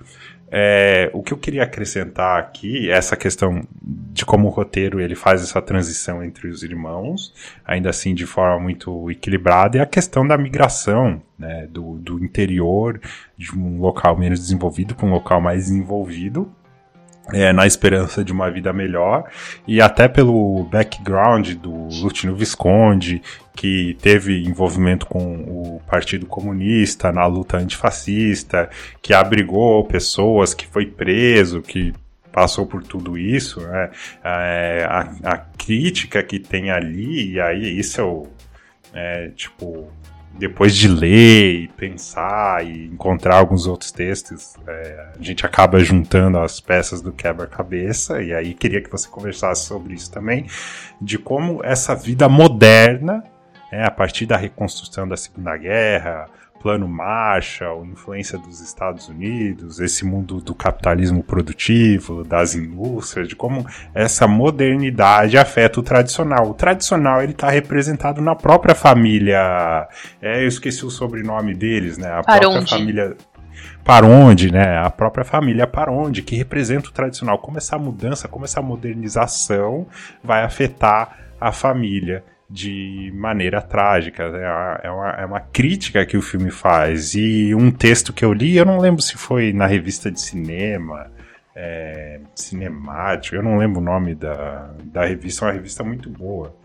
É, 0.56 1.10
o 1.13 1.24
que 1.24 1.34
eu 1.34 1.38
queria 1.39 1.63
acrescentar 1.63 2.39
aqui 2.39 2.91
é 2.91 2.93
essa 2.93 3.15
questão 3.15 3.67
de 3.82 4.24
como 4.24 4.48
o 4.48 4.52
roteiro 4.52 5.02
ele 5.02 5.15
faz 5.15 5.41
essa 5.41 5.60
transição 5.60 6.24
entre 6.24 6.48
os 6.48 6.62
irmãos, 6.62 7.34
ainda 7.65 7.89
assim 7.89 8.13
de 8.13 8.28
forma 8.28 8.60
muito 8.60 9.10
equilibrada, 9.10 9.78
e 9.78 9.82
a 9.82 9.86
questão 9.88 10.28
da 10.28 10.38
migração 10.38 11.19
né, 11.39 11.67
do, 11.72 11.98
do 11.98 12.24
interior 12.24 13.02
de 13.36 13.52
um 13.58 13.80
local 13.80 14.15
menos 14.15 14.39
desenvolvido 14.39 14.93
para 14.93 15.08
um 15.08 15.12
local 15.12 15.41
mais 15.41 15.65
desenvolvido, 15.65 16.54
é, 17.34 17.52
na 17.52 17.65
esperança 17.65 18.24
de 18.24 18.32
uma 18.32 18.52
vida 18.52 18.72
melhor, 18.72 19.24
e 19.67 19.82
até 19.82 20.08
pelo 20.08 20.65
background 20.65 21.54
do 21.54 21.72
Lutino 21.72 22.36
Visconde, 22.36 23.24
que 23.55 23.97
teve 24.01 24.43
envolvimento 24.43 25.05
com 25.05 25.35
o 25.35 25.81
Partido 25.87 26.25
Comunista 26.25 27.11
na 27.11 27.25
luta 27.25 27.57
antifascista, 27.57 28.69
que 29.01 29.13
abrigou 29.13 29.83
pessoas, 29.85 30.53
que 30.53 30.67
foi 30.67 30.85
preso, 30.85 31.61
que 31.61 31.93
passou 32.31 32.65
por 32.65 32.83
tudo 32.83 33.17
isso, 33.17 33.61
né? 33.61 33.91
é, 34.23 34.85
a, 34.89 35.33
a, 35.33 35.37
crítica 35.37 36.23
que 36.23 36.39
tem 36.39 36.71
ali, 36.71 37.33
e 37.33 37.39
aí 37.39 37.79
isso 37.79 38.27
é, 38.93 39.27
é 39.27 39.29
tipo 39.29 39.87
depois 40.35 40.75
de 40.75 40.87
ler 40.87 41.63
e 41.63 41.67
pensar 41.67 42.65
e 42.65 42.87
encontrar 42.87 43.35
alguns 43.35 43.67
outros 43.67 43.91
textos, 43.91 44.55
é, 44.67 45.11
a 45.15 45.21
gente 45.21 45.45
acaba 45.45 45.79
juntando 45.79 46.39
as 46.39 46.59
peças 46.59 47.01
do 47.01 47.11
quebra-cabeça, 47.11 48.21
e 48.21 48.33
aí 48.33 48.53
queria 48.55 48.81
que 48.81 48.89
você 48.89 49.07
conversasse 49.07 49.67
sobre 49.67 49.93
isso 49.93 50.11
também, 50.11 50.47
de 50.99 51.19
como 51.19 51.63
essa 51.63 51.95
vida 51.95 52.27
moderna, 52.27 53.23
é, 53.73 53.83
a 53.83 53.89
partir 53.89 54.27
da 54.27 54.38
reconstrução 54.38 55.07
da 55.07 55.17
Segunda 55.17 55.57
Guerra, 55.57 56.27
Plano 56.62 56.88
Marshall, 56.88 57.83
influência 57.86 58.38
dos 58.38 58.62
Estados 58.62 59.09
Unidos, 59.09 59.79
esse 59.79 60.05
mundo 60.05 60.39
do 60.39 60.53
capitalismo 60.53 61.23
produtivo, 61.23 62.23
das 62.23 62.53
indústrias, 62.53 63.27
de 63.27 63.36
como 63.36 63.65
essa 63.93 64.27
modernidade 64.27 65.38
afeta 65.39 65.79
o 65.79 65.83
tradicional. 65.83 66.51
O 66.51 66.53
tradicional 66.53 67.21
ele 67.21 67.31
está 67.31 67.49
representado 67.49 68.21
na 68.21 68.36
própria 68.36 68.75
família. 68.75 69.89
É, 70.21 70.43
eu 70.43 70.47
esqueci 70.47 70.86
o 70.86 70.91
sobrenome 70.91 71.55
deles, 71.55 71.97
né? 71.97 72.12
A 72.12 72.21
própria 72.21 72.49
onde? 72.49 72.69
família 72.69 73.17
para 73.83 74.05
onde, 74.05 74.51
né? 74.51 74.77
A 74.77 74.89
própria 74.91 75.25
família 75.25 75.65
para 75.65 75.91
onde, 75.91 76.21
que 76.21 76.36
representa 76.36 76.89
o 76.89 76.93
tradicional. 76.93 77.39
Como 77.39 77.57
essa 77.57 77.77
mudança, 77.77 78.27
como 78.27 78.45
essa 78.45 78.62
modernização 78.62 79.88
vai 80.23 80.43
afetar 80.43 81.17
a 81.41 81.51
família 81.51 82.23
de 82.53 83.11
maneira 83.15 83.59
trágica. 83.59 84.23
É 84.83 84.91
uma, 84.91 85.09
é 85.09 85.25
uma, 85.25 85.39
crítica 85.39 86.05
que 86.05 86.15
o 86.15 86.21
filme 86.21 86.51
faz. 86.51 87.15
E 87.15 87.55
um 87.55 87.71
texto 87.71 88.13
que 88.13 88.23
eu 88.23 88.31
li, 88.31 88.55
eu 88.55 88.65
não 88.65 88.77
lembro 88.77 89.01
se 89.01 89.17
foi 89.17 89.51
na 89.51 89.65
revista 89.65 90.11
de 90.11 90.21
cinema, 90.21 91.11
é, 91.55 92.19
cinemático, 92.35 93.35
eu 93.35 93.41
não 93.41 93.57
lembro 93.57 93.81
o 93.81 93.83
nome 93.83 94.13
da, 94.13 94.69
da 94.83 95.03
revista, 95.03 95.45
é 95.45 95.47
uma 95.47 95.53
revista 95.53 95.83
muito 95.83 96.11
boa. 96.11 96.55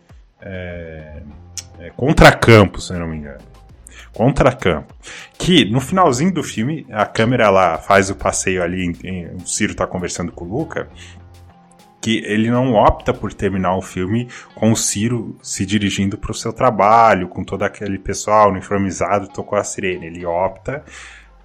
É, 0.43 1.23
é 1.79 1.91
Contracampo, 1.97 2.81
se 2.83 2.93
eu 2.93 2.99
não 2.99 3.09
me 3.09 3.17
engano. 3.17 3.41
Contracampo. 4.13 4.95
Que 5.39 5.65
no 5.65 5.81
finalzinho 5.81 6.33
do 6.33 6.43
filme, 6.43 6.87
a 6.91 7.07
câmera 7.07 7.45
ela 7.45 7.79
faz 7.79 8.11
o 8.11 8.15
passeio 8.15 8.63
ali, 8.63 8.85
em, 8.85 8.97
em, 9.05 9.27
o 9.37 9.47
Ciro 9.47 9.75
tá 9.75 9.87
conversando 9.87 10.33
com 10.33 10.45
o 10.45 10.49
Luca, 10.49 10.87
que 12.01 12.23
ele 12.25 12.51
não 12.51 12.75
opta 12.75 13.13
por 13.13 13.33
terminar 13.33 13.77
o 13.77 13.83
filme 13.83 14.29
com 14.55 14.71
o 14.71 14.77
Ciro 14.77 15.37
se 15.43 15.67
dirigindo 15.67 16.17
para 16.17 16.31
o 16.31 16.35
seu 16.35 16.53
trabalho, 16.53 17.29
com 17.29 17.43
todo 17.43 17.65
aquele 17.65 17.99
pessoal 17.99 18.51
uniformizado, 18.51 19.29
tocou 19.29 19.59
a 19.59 19.65
sirene. 19.65 20.07
Ele 20.07 20.25
opta 20.25 20.85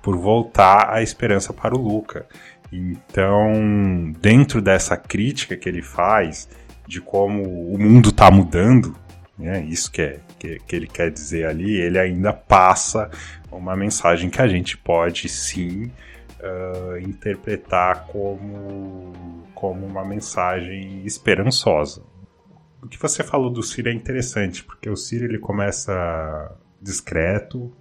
por 0.01 0.17
voltar 0.17 0.93
a 0.93 1.01
esperança 1.01 1.53
para 1.53 1.75
o 1.75 1.81
Luca. 1.81 2.27
Então, 2.71 4.13
dentro 4.19 4.61
dessa 4.61 4.97
crítica 4.97 5.55
que 5.55 5.69
ele 5.69 5.81
faz 5.81 6.49
de 6.87 6.99
como 6.99 7.43
o 7.43 7.77
mundo 7.77 8.09
está 8.09 8.29
mudando, 8.29 8.95
né, 9.37 9.63
isso 9.67 9.91
que, 9.91 10.01
é, 10.01 10.19
que, 10.37 10.59
que 10.67 10.75
ele 10.75 10.87
quer 10.87 11.09
dizer 11.09 11.45
ali, 11.45 11.79
ele 11.79 11.97
ainda 11.97 12.33
passa 12.33 13.09
uma 13.51 13.75
mensagem 13.75 14.29
que 14.29 14.41
a 14.41 14.47
gente 14.47 14.77
pode 14.77 15.29
sim 15.29 15.91
uh, 16.43 16.97
interpretar 16.97 18.07
como, 18.07 19.13
como 19.55 19.85
uma 19.85 20.03
mensagem 20.03 21.05
esperançosa. 21.05 22.03
O 22.81 22.87
que 22.87 22.99
você 22.99 23.23
falou 23.23 23.49
do 23.49 23.63
Ciro 23.63 23.89
é 23.89 23.93
interessante, 23.93 24.63
porque 24.63 24.89
o 24.89 24.97
Ciro 24.97 25.23
ele 25.23 25.39
começa 25.39 26.53
discreto, 26.81 27.71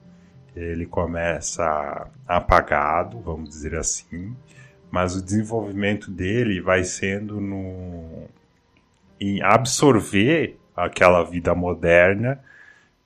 ele 0.54 0.86
começa 0.86 2.08
apagado, 2.26 3.18
vamos 3.20 3.48
dizer 3.48 3.74
assim, 3.74 4.36
mas 4.90 5.16
o 5.16 5.22
desenvolvimento 5.22 6.10
dele 6.10 6.60
vai 6.60 6.84
sendo 6.84 7.40
no, 7.40 8.28
em 9.18 9.42
absorver 9.42 10.58
aquela 10.76 11.24
vida 11.24 11.54
moderna, 11.54 12.38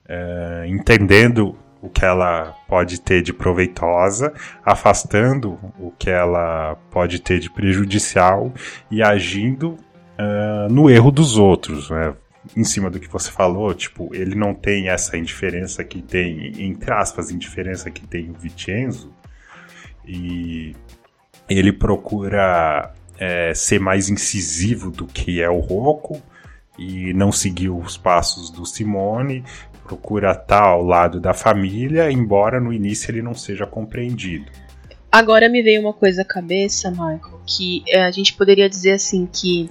uh, 0.05 0.65
entendendo 0.65 1.57
o 1.81 1.89
que 1.89 2.03
ela 2.03 2.55
pode 2.67 2.99
ter 2.99 3.21
de 3.21 3.31
proveitosa, 3.31 4.33
afastando 4.65 5.57
o 5.79 5.91
que 5.97 6.09
ela 6.09 6.75
pode 6.91 7.19
ter 7.19 7.39
de 7.39 7.49
prejudicial 7.49 8.53
e 8.89 9.01
agindo 9.01 9.77
uh, 10.17 10.71
no 10.71 10.89
erro 10.89 11.11
dos 11.11 11.37
outros, 11.37 11.89
né? 11.89 12.13
Em 12.55 12.63
cima 12.63 12.89
do 12.89 12.99
que 12.99 13.09
você 13.09 13.29
falou, 13.29 13.73
tipo, 13.73 14.09
ele 14.15 14.33
não 14.33 14.53
tem 14.53 14.89
essa 14.89 15.17
indiferença 15.17 15.83
que 15.83 16.01
tem, 16.01 16.63
entre 16.63 16.91
aspas, 16.91 17.29
indiferença 17.29 17.91
que 17.91 18.07
tem 18.07 18.29
o 18.29 18.33
Vincenzo, 18.33 19.13
e 20.05 20.73
ele 21.49 21.73
procura 21.73 22.93
é, 23.19 23.53
ser 23.53 23.81
mais 23.81 24.07
incisivo 24.07 24.89
do 24.89 25.05
que 25.05 25.41
é 25.41 25.49
o 25.49 25.59
Rocco, 25.59 26.21
e 26.77 27.11
não 27.13 27.31
seguir 27.31 27.69
os 27.69 27.97
passos 27.97 28.49
do 28.49 28.65
Simone, 28.65 29.43
procura 29.87 30.31
estar 30.33 30.63
ao 30.63 30.83
lado 30.83 31.19
da 31.19 31.33
família, 31.33 32.11
embora 32.11 32.59
no 32.59 32.73
início 32.73 33.09
ele 33.09 33.21
não 33.21 33.33
seja 33.33 33.65
compreendido. 33.65 34.51
Agora 35.09 35.47
me 35.47 35.63
veio 35.63 35.79
uma 35.79 35.93
coisa 35.93 36.23
à 36.23 36.25
cabeça, 36.25 36.91
Michael, 36.91 37.41
que 37.45 37.83
eh, 37.87 38.03
a 38.03 38.11
gente 38.11 38.33
poderia 38.33 38.69
dizer 38.69 38.91
assim 38.91 39.25
que 39.25 39.69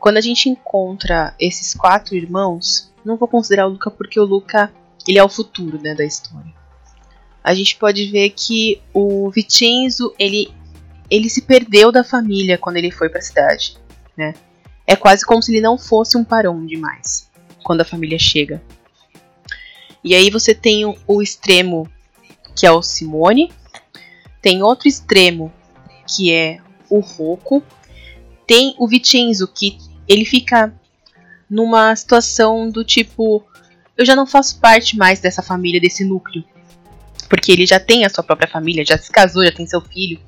quando 0.00 0.16
a 0.16 0.22
gente 0.22 0.48
encontra 0.48 1.34
esses 1.38 1.74
quatro 1.74 2.14
irmãos, 2.16 2.90
não 3.04 3.18
vou 3.18 3.28
considerar 3.28 3.66
o 3.66 3.70
Luca 3.70 3.90
porque 3.90 4.18
o 4.18 4.24
Luca 4.24 4.72
ele 5.06 5.18
é 5.18 5.24
o 5.24 5.28
futuro 5.28 5.78
né, 5.80 5.94
da 5.94 6.04
história. 6.04 6.52
A 7.44 7.52
gente 7.54 7.76
pode 7.76 8.10
ver 8.10 8.30
que 8.30 8.80
o 8.92 9.30
Vincenzo 9.30 10.14
ele 10.18 10.52
ele 11.10 11.30
se 11.30 11.42
perdeu 11.42 11.90
da 11.90 12.04
família 12.04 12.58
quando 12.58 12.76
ele 12.76 12.90
foi 12.90 13.08
para 13.08 13.18
a 13.18 13.22
cidade, 13.22 13.78
né? 14.16 14.34
É 14.86 14.94
quase 14.94 15.24
como 15.24 15.42
se 15.42 15.50
ele 15.52 15.60
não 15.60 15.78
fosse 15.78 16.18
um 16.18 16.24
parão 16.24 16.66
demais 16.66 17.30
quando 17.62 17.80
a 17.82 17.84
família 17.84 18.18
chega. 18.18 18.62
E 20.08 20.14
aí 20.14 20.30
você 20.30 20.54
tem 20.54 20.86
o, 20.86 21.20
extremo 21.20 21.86
que 22.56 22.66
é 22.66 22.72
o 22.72 22.80
Simone, 22.80 23.52
tem 24.40 24.62
outro 24.62 24.88
extremo 24.88 25.52
que 26.06 26.32
é 26.32 26.60
o 26.88 27.00
Rocco, 27.00 27.62
tem 28.46 28.74
o 28.78 28.88
Vincenzo 28.88 29.46
que 29.46 29.76
ele 30.08 30.24
fica 30.24 30.72
numa 31.50 31.94
situação 31.94 32.70
do 32.70 32.82
tipo 32.82 33.44
eu 33.98 34.06
já 34.06 34.16
não 34.16 34.26
faço 34.26 34.58
parte 34.60 34.96
mais 34.96 35.20
dessa 35.20 35.42
família, 35.42 35.78
desse 35.78 36.02
núcleo. 36.06 36.42
Porque 37.28 37.52
ele 37.52 37.66
já 37.66 37.78
tem 37.78 38.06
a 38.06 38.08
sua 38.08 38.24
própria 38.24 38.48
família, 38.48 38.86
já 38.86 38.96
se 38.96 39.12
casou, 39.12 39.44
já 39.44 39.52
tem 39.52 39.66
seu 39.66 39.82
filho, 39.82 40.18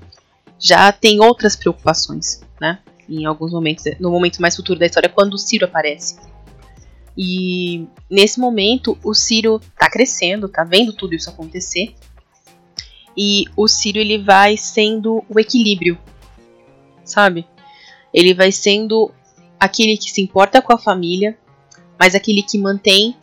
já 0.59 0.93
tem 0.93 1.21
outras 1.21 1.57
preocupações, 1.57 2.43
né? 2.61 2.81
Em 3.09 3.25
alguns 3.25 3.51
momentos, 3.51 3.85
no 3.99 4.11
momento 4.11 4.43
mais 4.43 4.55
futuro 4.55 4.79
da 4.79 4.85
história, 4.85 5.09
quando 5.09 5.33
o 5.33 5.38
Ciro 5.38 5.64
aparece. 5.64 6.19
E 7.16 7.87
nesse 8.09 8.38
momento 8.40 8.96
o 9.05 9.12
Ciro 9.14 9.61
tá 9.79 9.90
crescendo, 9.90 10.49
tá 10.49 10.64
vendo 10.64 10.92
tudo 10.92 11.14
isso 11.14 11.29
acontecer. 11.31 11.94
e 13.16 13.44
o 13.57 13.66
Círio 13.68 14.01
ele 14.01 14.18
vai 14.18 14.57
sendo 14.57 15.25
o 15.29 15.38
equilíbrio, 15.38 15.99
sabe? 17.05 17.46
Ele 18.14 18.33
vai 18.35 18.53
sendo 18.53 19.11
aquele 19.59 19.96
que 19.96 20.11
se 20.11 20.23
importa 20.23 20.62
com 20.62 20.73
a 20.73 20.79
família, 20.79 21.37
mas 21.99 22.14
aquele 22.14 22.42
que 22.42 22.59
mantém 22.59 23.16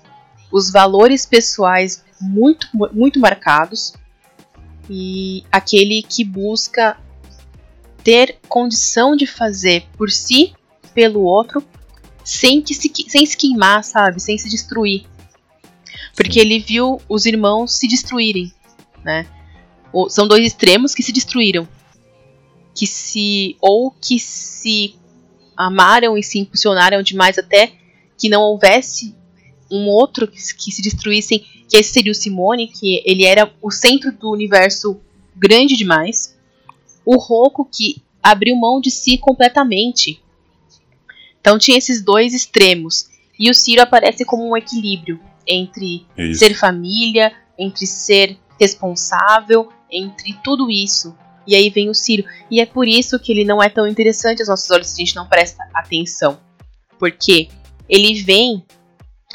os 0.52 0.72
valores 0.72 1.26
pessoais 1.26 2.04
muito, 2.22 2.68
muito 2.94 3.20
marcados 3.20 3.94
e 4.90 5.44
aquele 5.52 6.02
que 6.04 6.24
busca 6.24 6.98
ter 8.04 8.38
condição 8.48 9.16
de 9.16 9.26
fazer 9.26 9.86
por 9.98 10.10
si, 10.10 10.54
pelo 10.94 11.24
outro, 11.24 11.64
sem, 12.28 12.62
que 12.62 12.74
se, 12.74 12.92
sem 13.08 13.26
se 13.26 13.38
queimar, 13.38 13.86
sabe? 13.86 14.22
Sem 14.22 14.38
se 14.38 14.50
destruir. 14.50 15.06
Porque 16.14 16.38
ele 16.38 16.60
viu 16.60 17.02
os 17.08 17.26
irmãos 17.26 17.78
se 17.78 17.88
destruírem, 17.88 18.52
né? 19.02 19.26
São 20.10 20.28
dois 20.28 20.46
extremos 20.46 20.94
que 20.94 21.02
se 21.02 21.14
destruíram. 21.14 21.66
Que 22.76 22.86
se. 22.86 23.56
Ou 23.62 23.92
que 23.92 24.20
se 24.20 24.96
amaram 25.56 26.18
e 26.18 26.24
se 26.24 26.38
impulsionaram 26.38 27.02
demais 27.02 27.38
até 27.38 27.72
que 28.18 28.28
não 28.28 28.42
houvesse 28.42 29.16
um 29.72 29.88
outro 29.88 30.28
que, 30.28 30.38
que 30.38 30.72
se 30.72 30.82
destruíssem, 30.82 31.46
que 31.70 31.78
esse 31.78 31.94
seria 31.94 32.12
o 32.12 32.16
Simone, 32.16 32.68
que 32.68 33.02
ele 33.06 33.24
era 33.24 33.52
o 33.62 33.72
centro 33.72 34.12
do 34.12 34.30
universo 34.32 35.00
grande 35.34 35.78
demais. 35.78 36.38
O 37.06 37.18
Roku, 37.18 37.64
que 37.64 38.04
abriu 38.22 38.56
mão 38.58 38.82
de 38.82 38.92
si 38.92 39.18
completamente. 39.18 40.22
Então 41.48 41.58
tinha 41.58 41.78
esses 41.78 42.04
dois 42.04 42.34
extremos. 42.34 43.08
E 43.40 43.50
o 43.50 43.54
Ciro 43.54 43.82
aparece 43.82 44.26
como 44.26 44.50
um 44.50 44.58
equilíbrio 44.58 45.18
entre 45.48 46.06
isso. 46.18 46.40
ser 46.40 46.54
família, 46.54 47.32
entre 47.58 47.88
ser 47.88 48.38
responsável, 48.60 49.72
entre 49.90 50.38
tudo 50.44 50.70
isso. 50.70 51.16
E 51.48 51.56
aí 51.56 51.70
vem 51.70 51.90
o 51.90 51.94
Ciro. 51.94 52.26
E 52.52 52.60
é 52.60 52.66
por 52.66 52.86
isso 52.86 53.18
que 53.18 53.32
ele 53.32 53.46
não 53.46 53.64
é 53.64 53.70
tão 53.70 53.88
interessante 53.88 54.42
aos 54.42 54.50
nossos 54.50 54.70
olhos 54.70 54.88
se 54.88 55.02
a 55.02 55.06
gente 55.06 55.16
não 55.16 55.26
presta 55.26 55.64
atenção. 55.74 56.38
Porque 57.00 57.48
ele 57.88 58.22
vem 58.22 58.66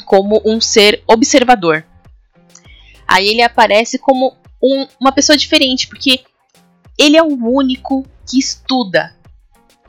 como 0.04 0.42
um 0.44 0.60
ser 0.60 1.02
observador. 1.06 1.82
Aí 3.08 3.26
ele 3.26 3.40
aparece 3.40 3.98
como 3.98 4.36
um, 4.62 4.86
uma 5.00 5.12
pessoa 5.12 5.38
diferente, 5.38 5.88
porque 5.88 6.20
ele 6.98 7.16
é 7.16 7.22
o 7.22 7.38
único 7.42 8.04
que 8.30 8.38
estuda. 8.38 9.16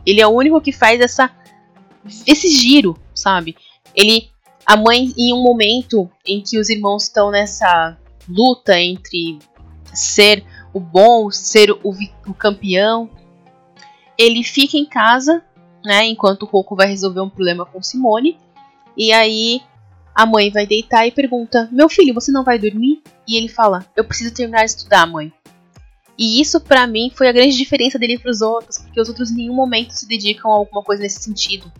Ele 0.05 0.21
é 0.21 0.27
o 0.27 0.31
único 0.31 0.62
que 0.62 0.71
faz 0.71 1.01
essa 1.01 1.29
esse 2.28 2.50
giro, 2.50 2.98
sabe? 3.13 3.56
Ele 3.96 4.30
a 4.66 4.78
mãe 4.78 5.13
em 5.18 5.34
um 5.34 5.44
momento 5.44 6.10
em 6.26 6.42
que 6.42 6.58
os 6.58 6.70
irmãos 6.70 7.04
estão 7.04 7.30
nessa 7.30 7.98
luta 8.28 8.80
entre 8.80 9.39
ser 9.94 10.44
o 10.74 10.80
bom, 10.80 11.30
ser 11.30 11.72
o, 11.72 11.94
o 12.26 12.34
campeão, 12.34 13.10
ele 14.18 14.44
fica 14.44 14.78
em 14.78 14.86
casa, 14.86 15.44
né, 15.84 16.06
enquanto 16.06 16.44
o 16.44 16.46
Roku 16.46 16.76
vai 16.76 16.88
resolver 16.88 17.22
um 17.22 17.30
problema 17.30 17.66
com 17.66 17.82
Simone. 17.82 18.38
E 18.96 19.12
aí 19.12 19.62
a 20.16 20.26
mãe 20.26 20.50
vai 20.52 20.66
deitar 20.66 21.06
e 21.08 21.12
pergunta: 21.12 21.68
Meu 21.72 21.89
filho, 21.89 22.13
você 22.13 22.32
não 22.32 22.44
vai 22.44 22.58
dormir? 22.58 23.02
E 23.28 23.36
ele 23.36 23.48
fala: 23.48 23.86
Eu 23.96 24.06
preciso 24.06 24.34
terminar 24.34 24.66
de 24.66 24.72
estudar, 24.72 25.06
mãe. 25.06 25.32
E 26.18 26.39
isso 26.39 26.62
para 26.62 26.86
mim 26.86 27.12
foi 27.13 27.28
a 27.28 27.32
grande 27.32 27.58
diferença 27.58 27.98
dele 27.98 28.20
para 28.20 28.30
os 28.30 28.42
outros, 28.42 28.78
porque 28.78 29.02
os 29.02 29.10
outros 29.10 29.32
em 29.32 29.36
nenhum 29.36 29.56
momento 29.56 29.92
se 29.92 30.08
dedicam 30.08 30.52
a 30.52 30.56
alguma 30.56 30.84
coisa 30.84 31.02
nesse 31.02 31.22
sentido. 31.22 31.72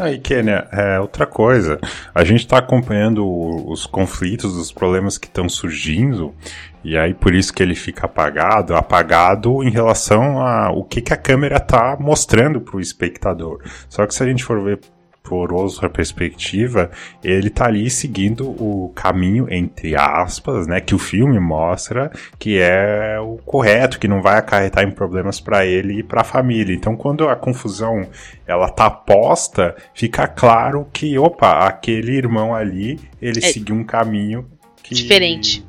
Aí, 0.00 0.18
Kenia, 0.18 0.66
é 0.72 0.98
outra 0.98 1.26
coisa. 1.26 1.78
A 2.14 2.24
gente 2.24 2.40
está 2.40 2.56
acompanhando 2.56 3.22
os 3.68 3.84
conflitos, 3.84 4.56
os 4.56 4.72
problemas 4.72 5.18
que 5.18 5.26
estão 5.26 5.46
surgindo, 5.46 6.34
e 6.82 6.96
aí 6.96 7.12
por 7.12 7.34
isso 7.34 7.52
que 7.52 7.62
ele 7.62 7.74
fica 7.74 8.06
apagado, 8.06 8.74
apagado 8.74 9.62
em 9.62 9.68
relação 9.68 10.40
a 10.40 10.70
o 10.70 10.84
que, 10.84 11.02
que 11.02 11.12
a 11.12 11.18
câmera 11.18 11.58
está 11.58 11.98
mostrando 12.00 12.62
para 12.62 12.78
o 12.78 12.80
espectador. 12.80 13.62
Só 13.90 14.06
que 14.06 14.14
se 14.14 14.22
a 14.22 14.26
gente 14.26 14.42
for 14.42 14.64
ver 14.64 14.80
por 15.22 15.52
outra 15.52 15.88
perspectiva, 15.88 16.90
ele 17.22 17.50
tá 17.50 17.66
ali 17.66 17.88
seguindo 17.90 18.48
o 18.48 18.90
caminho, 18.94 19.46
entre 19.50 19.94
aspas, 19.94 20.66
né, 20.66 20.80
que 20.80 20.94
o 20.94 20.98
filme 20.98 21.38
mostra 21.38 22.10
que 22.38 22.58
é 22.58 23.18
o 23.20 23.36
correto, 23.44 23.98
que 23.98 24.08
não 24.08 24.22
vai 24.22 24.38
acarretar 24.38 24.84
em 24.84 24.90
problemas 24.90 25.38
para 25.38 25.64
ele 25.64 26.00
e 26.00 26.02
para 26.02 26.22
a 26.22 26.24
família. 26.24 26.74
Então, 26.74 26.96
quando 26.96 27.28
a 27.28 27.36
confusão 27.36 28.08
ela 28.46 28.68
tá 28.68 28.90
posta, 28.90 29.76
fica 29.94 30.26
claro 30.26 30.86
que, 30.92 31.18
opa, 31.18 31.66
aquele 31.66 32.12
irmão 32.16 32.54
ali, 32.54 32.98
ele 33.20 33.38
é 33.38 33.42
seguiu 33.42 33.76
um 33.76 33.84
caminho 33.84 34.46
que... 34.82 34.94
diferente. 34.94 35.64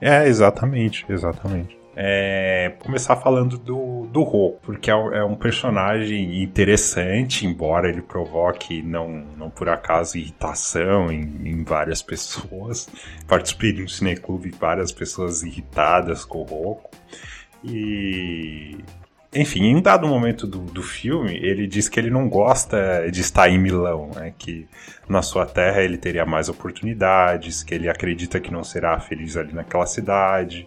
É, 0.00 0.26
exatamente, 0.26 1.04
exatamente 1.08 1.79
é, 1.96 2.74
começar 2.80 3.16
falando 3.16 3.58
do, 3.58 4.06
do 4.06 4.22
Ro, 4.22 4.58
porque 4.62 4.90
é, 4.90 4.94
é, 4.94 5.24
um 5.24 5.34
personagem 5.34 6.42
interessante, 6.42 7.46
embora 7.46 7.88
ele 7.88 8.02
provoque, 8.02 8.82
não, 8.82 9.24
não 9.36 9.50
por 9.50 9.68
acaso, 9.68 10.16
irritação 10.16 11.10
em, 11.10 11.22
em 11.44 11.64
várias 11.64 12.02
pessoas. 12.02 12.88
Participei 13.26 13.72
de 13.72 13.82
um 13.82 13.88
cineclube 13.88 14.50
várias 14.50 14.92
pessoas 14.92 15.42
irritadas 15.42 16.24
com 16.24 16.38
o 16.38 16.44
Roku. 16.44 16.90
E 17.64 18.78
enfim, 19.32 19.62
em 19.66 19.76
um 19.76 19.82
dado 19.82 20.08
momento 20.08 20.44
do, 20.44 20.58
do 20.58 20.82
filme, 20.82 21.36
ele 21.36 21.66
diz 21.66 21.88
que 21.88 22.00
ele 22.00 22.10
não 22.10 22.28
gosta 22.28 23.08
de 23.12 23.20
estar 23.20 23.48
em 23.48 23.58
Milão, 23.58 24.10
né? 24.14 24.34
que 24.36 24.66
na 25.08 25.22
sua 25.22 25.46
terra 25.46 25.82
ele 25.82 25.96
teria 25.96 26.26
mais 26.26 26.48
oportunidades, 26.48 27.62
que 27.62 27.72
ele 27.72 27.88
acredita 27.88 28.40
que 28.40 28.52
não 28.52 28.64
será 28.64 28.98
feliz 28.98 29.36
ali 29.36 29.52
naquela 29.52 29.86
cidade, 29.86 30.66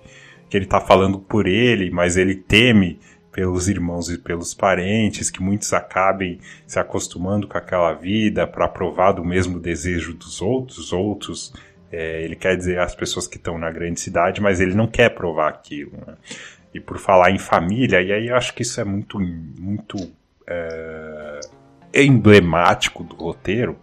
que 0.54 0.58
ele 0.58 0.66
está 0.66 0.80
falando 0.80 1.18
por 1.18 1.48
ele, 1.48 1.90
mas 1.90 2.16
ele 2.16 2.36
teme 2.36 3.00
pelos 3.32 3.68
irmãos 3.68 4.08
e 4.12 4.20
pelos 4.20 4.54
parentes, 4.54 5.32
que 5.32 5.42
muitos 5.42 5.74
acabem 5.74 6.40
se 6.68 6.78
acostumando 6.78 7.48
com 7.48 7.58
aquela 7.58 7.92
vida 7.94 8.46
para 8.46 8.68
provar 8.68 9.14
do 9.14 9.26
mesmo 9.26 9.60
desejo 9.60 10.14
dos 10.14 10.44
outros, 10.44 10.94
outros. 10.94 11.52
É, 11.92 12.22
ele 12.22 12.36
quer 12.36 12.56
dizer 12.56 12.78
as 12.78 12.94
pessoas 12.94 13.28
que 13.28 13.38
estão 13.38 13.58
na 13.58 13.72
grande 13.72 14.00
cidade, 14.00 14.40
mas 14.40 14.60
ele 14.60 14.76
não 14.76 14.86
quer 14.86 15.10
provar 15.10 15.50
aquilo. 15.50 15.94
Né? 16.06 16.14
E 16.72 16.80
por 16.80 17.00
falar 17.00 17.32
em 17.32 17.40
família, 17.40 18.00
e 18.00 18.12
aí 18.12 18.28
eu 18.28 18.36
acho 18.36 18.54
que 18.54 18.62
isso 18.62 18.80
é 18.80 18.84
muito, 18.84 19.20
muito 19.20 19.98
é, 20.46 21.40
emblemático 21.94 23.04
do 23.04 23.16
roteiro. 23.16 23.78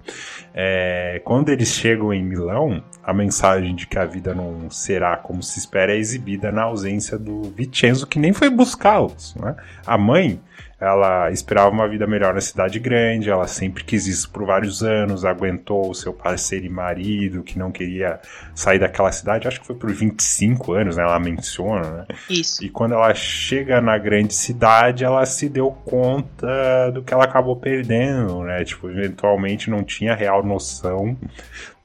É, 0.53 1.21
quando 1.25 1.51
eles 1.51 1.69
chegam 1.69 2.13
em 2.13 2.25
Milão, 2.25 2.83
a 3.03 3.13
mensagem 3.13 3.75
de 3.75 3.87
que 3.87 3.99
a 3.99 4.05
vida 4.05 4.35
não 4.35 4.71
será 4.71 5.17
como 5.17 5.43
se 5.43 5.59
espera 5.59 5.93
é 5.93 5.97
exibida 5.97 6.51
na 6.51 6.63
ausência 6.63 7.19
do 7.19 7.43
Vincenzo, 7.43 8.07
que 8.07 8.19
nem 8.19 8.33
foi 8.33 8.51
buscá-los. 8.51 9.35
Né? 9.37 9.55
A 9.87 9.97
mãe 9.97 10.41
ela 10.81 11.31
esperava 11.31 11.69
uma 11.69 11.87
vida 11.87 12.07
melhor 12.07 12.33
na 12.33 12.41
cidade 12.41 12.79
grande, 12.79 13.29
ela 13.29 13.47
sempre 13.47 13.85
quis 13.85 14.07
isso 14.07 14.31
por 14.31 14.47
vários 14.47 14.83
anos, 14.83 15.27
aguentou 15.27 15.91
o 15.91 15.95
seu 15.95 16.13
parceiro 16.13 16.65
e 16.65 16.71
marido 16.71 17.43
que 17.43 17.59
não 17.59 17.71
queria 17.71 18.19
sair 18.55 18.79
daquela 18.79 19.13
cidade, 19.13 19.47
acho 19.47 19.61
que 19.61 19.67
foi 19.67 19.77
por 19.77 19.93
25 19.93 20.73
anos, 20.73 20.97
né? 20.97 21.03
Ela 21.03 21.19
menciona, 21.19 21.91
né? 21.91 22.07
Isso. 22.31 22.65
E 22.65 22.71
quando 22.71 22.95
ela 22.95 23.13
chega 23.15 23.79
na 23.81 23.99
grande 23.99 24.33
cidade, 24.33 25.05
ela 25.05 25.27
se 25.27 25.51
deu 25.51 25.71
conta 25.71 26.91
do 26.95 27.03
que 27.03 27.13
ela 27.13 27.25
acabou 27.25 27.57
perdendo, 27.57 28.43
né? 28.45 28.65
Tipo, 28.65 28.89
eventualmente 28.89 29.69
não 29.69 29.85
tinha 29.85 30.15
real 30.15 30.43
noção 30.43 31.15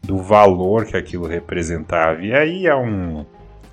do 0.02 0.20
valor 0.20 0.86
que 0.86 0.96
aquilo 0.96 1.28
representava. 1.28 2.22
E 2.22 2.34
aí 2.34 2.66
é 2.66 2.76
um, 2.76 3.26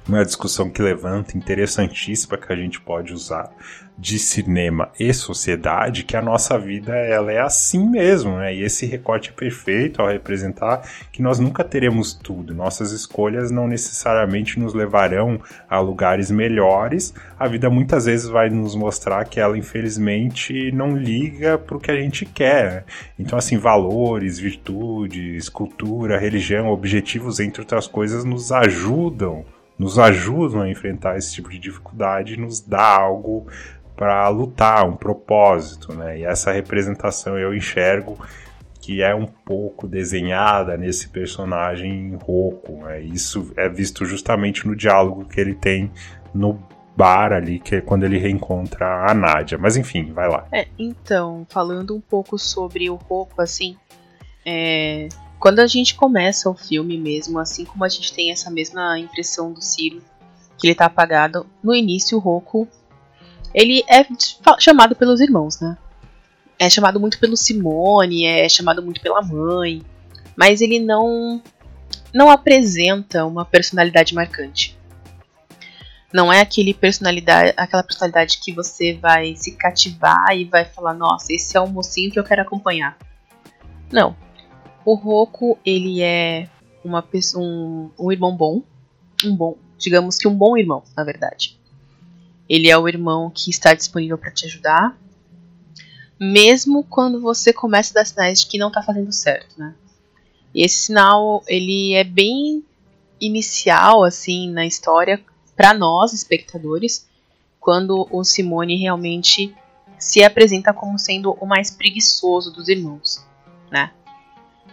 uma 0.08 0.24
discussão 0.24 0.68
que 0.68 0.82
levanta 0.82 1.36
interessantíssima 1.36 2.36
que 2.36 2.52
a 2.52 2.56
gente 2.56 2.80
pode 2.80 3.12
usar 3.12 3.50
de 3.96 4.18
cinema 4.18 4.90
e 4.98 5.12
sociedade 5.12 6.02
que 6.02 6.16
a 6.16 6.22
nossa 6.22 6.58
vida 6.58 6.92
ela 6.92 7.30
é 7.30 7.40
assim 7.40 7.88
mesmo, 7.88 8.36
né? 8.38 8.54
E 8.54 8.62
esse 8.62 8.84
recorte 8.86 9.30
é 9.30 9.32
perfeito 9.32 10.00
ao 10.00 10.08
representar 10.08 10.82
que 11.12 11.22
nós 11.22 11.38
nunca 11.38 11.62
teremos 11.62 12.12
tudo. 12.12 12.54
Nossas 12.54 12.90
escolhas 12.90 13.50
não 13.50 13.68
necessariamente 13.68 14.58
nos 14.58 14.74
levarão 14.74 15.40
a 15.68 15.78
lugares 15.78 16.30
melhores. 16.30 17.14
A 17.38 17.46
vida 17.46 17.70
muitas 17.70 18.06
vezes 18.06 18.26
vai 18.26 18.48
nos 18.50 18.74
mostrar 18.74 19.24
que 19.26 19.38
ela 19.38 19.56
infelizmente 19.56 20.72
não 20.72 20.96
liga 20.96 21.56
para 21.56 21.76
o 21.76 21.80
que 21.80 21.90
a 21.90 21.96
gente 21.96 22.24
quer. 22.24 22.72
Né? 22.72 22.84
Então 23.18 23.38
assim, 23.38 23.56
valores, 23.56 24.38
virtudes, 24.38 25.48
cultura, 25.48 26.18
religião, 26.18 26.68
objetivos, 26.68 27.38
entre 27.38 27.60
outras 27.60 27.86
coisas, 27.86 28.24
nos 28.24 28.50
ajudam 28.50 29.44
nos 29.82 29.98
ajudam 29.98 30.62
a 30.62 30.70
enfrentar 30.70 31.18
esse 31.18 31.34
tipo 31.34 31.50
de 31.50 31.58
dificuldade, 31.58 32.36
nos 32.36 32.60
dá 32.60 33.00
algo 33.00 33.48
para 33.96 34.28
lutar, 34.28 34.88
um 34.88 34.94
propósito, 34.94 35.92
né? 35.92 36.20
E 36.20 36.24
essa 36.24 36.52
representação 36.52 37.36
eu 37.36 37.52
enxergo 37.52 38.16
que 38.80 39.02
é 39.02 39.12
um 39.12 39.26
pouco 39.26 39.88
desenhada 39.88 40.76
nesse 40.76 41.08
personagem 41.08 42.16
rouco. 42.22 42.84
Né? 42.84 43.00
Isso 43.02 43.52
é 43.56 43.68
visto 43.68 44.04
justamente 44.04 44.66
no 44.66 44.76
diálogo 44.76 45.24
que 45.24 45.40
ele 45.40 45.54
tem 45.54 45.90
no 46.32 46.60
bar 46.96 47.32
ali, 47.32 47.58
que 47.58 47.76
é 47.76 47.80
quando 47.80 48.04
ele 48.04 48.18
reencontra 48.18 49.08
a 49.08 49.14
Nádia. 49.14 49.58
Mas 49.58 49.76
enfim, 49.76 50.12
vai 50.12 50.28
lá. 50.28 50.46
É, 50.52 50.68
então, 50.78 51.44
falando 51.48 51.94
um 51.96 52.00
pouco 52.00 52.38
sobre 52.38 52.88
o 52.88 52.94
rouco, 52.94 53.42
assim, 53.42 53.76
é, 54.44 55.08
quando 55.42 55.58
a 55.58 55.66
gente 55.66 55.96
começa 55.96 56.48
o 56.48 56.54
filme 56.54 56.96
mesmo, 56.96 57.36
assim 57.36 57.64
como 57.64 57.82
a 57.82 57.88
gente 57.88 58.12
tem 58.12 58.30
essa 58.30 58.48
mesma 58.48 58.96
impressão 58.96 59.52
do 59.52 59.60
Ciro, 59.60 60.00
que 60.56 60.68
ele 60.68 60.74
tá 60.76 60.84
apagado. 60.86 61.44
No 61.60 61.74
início, 61.74 62.16
o 62.16 62.20
Roku 62.20 62.68
ele 63.52 63.82
é 63.88 64.06
chamado 64.60 64.94
pelos 64.94 65.20
irmãos, 65.20 65.60
né? 65.60 65.76
É 66.60 66.70
chamado 66.70 67.00
muito 67.00 67.18
pelo 67.18 67.36
Simone, 67.36 68.24
é 68.24 68.48
chamado 68.48 68.84
muito 68.84 69.00
pela 69.00 69.20
mãe, 69.20 69.82
mas 70.36 70.60
ele 70.60 70.78
não 70.78 71.42
não 72.14 72.30
apresenta 72.30 73.26
uma 73.26 73.44
personalidade 73.44 74.14
marcante. 74.14 74.78
Não 76.14 76.32
é 76.32 76.40
aquele 76.40 76.72
personalidade, 76.72 77.52
aquela 77.56 77.82
personalidade 77.82 78.38
que 78.38 78.52
você 78.52 78.92
vai 78.92 79.34
se 79.34 79.56
cativar 79.56 80.36
e 80.36 80.44
vai 80.44 80.64
falar, 80.64 80.94
nossa, 80.94 81.32
esse 81.32 81.56
é 81.56 81.60
o 81.60 81.66
mocinho 81.66 82.12
que 82.12 82.18
eu 82.20 82.24
quero 82.24 82.42
acompanhar. 82.42 82.96
Não. 83.90 84.21
O 84.84 84.94
Roku, 84.94 85.58
ele 85.64 86.02
é 86.02 86.48
uma 86.84 87.02
pessoa, 87.02 87.44
um, 87.44 87.90
um 87.98 88.10
irmão 88.10 88.34
bom, 88.36 88.62
um 89.24 89.34
bom, 89.34 89.56
digamos 89.78 90.16
que 90.16 90.26
um 90.26 90.34
bom 90.34 90.56
irmão, 90.56 90.82
na 90.96 91.04
verdade. 91.04 91.58
Ele 92.48 92.68
é 92.68 92.76
o 92.76 92.88
irmão 92.88 93.30
que 93.30 93.50
está 93.50 93.74
disponível 93.74 94.18
para 94.18 94.32
te 94.32 94.46
ajudar, 94.46 94.98
mesmo 96.18 96.84
quando 96.84 97.20
você 97.20 97.52
começa 97.52 97.92
a 97.92 98.02
dar 98.02 98.04
sinais 98.04 98.40
de 98.40 98.46
que 98.46 98.58
não 98.58 98.68
está 98.68 98.82
fazendo 98.82 99.12
certo, 99.12 99.58
né? 99.58 99.74
E 100.54 100.64
esse 100.64 100.86
sinal, 100.86 101.42
ele 101.46 101.94
é 101.94 102.04
bem 102.04 102.64
inicial, 103.20 104.04
assim, 104.04 104.50
na 104.50 104.66
história, 104.66 105.22
para 105.56 105.72
nós, 105.72 106.12
espectadores, 106.12 107.08
quando 107.60 108.08
o 108.10 108.24
Simone 108.24 108.76
realmente 108.76 109.54
se 109.98 110.22
apresenta 110.22 110.72
como 110.72 110.98
sendo 110.98 111.32
o 111.40 111.46
mais 111.46 111.70
preguiçoso 111.70 112.52
dos 112.52 112.68
irmãos, 112.68 113.24
né? 113.70 113.92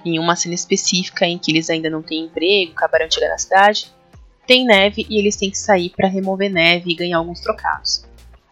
Em 0.05 0.17
uma 0.19 0.35
cena 0.35 0.55
específica 0.55 1.25
em 1.25 1.37
que 1.37 1.51
eles 1.51 1.69
ainda 1.69 1.89
não 1.89 2.01
têm 2.01 2.25
emprego, 2.25 2.71
acabaram 2.71 3.07
de 3.07 3.15
chegar 3.15 3.29
na 3.29 3.37
cidade, 3.37 3.91
tem 4.47 4.65
neve 4.65 5.05
e 5.09 5.17
eles 5.19 5.35
têm 5.35 5.51
que 5.51 5.57
sair 5.57 5.89
para 5.89 6.07
remover 6.07 6.51
neve 6.51 6.91
e 6.91 6.95
ganhar 6.95 7.17
alguns 7.17 7.39
trocados. 7.39 8.05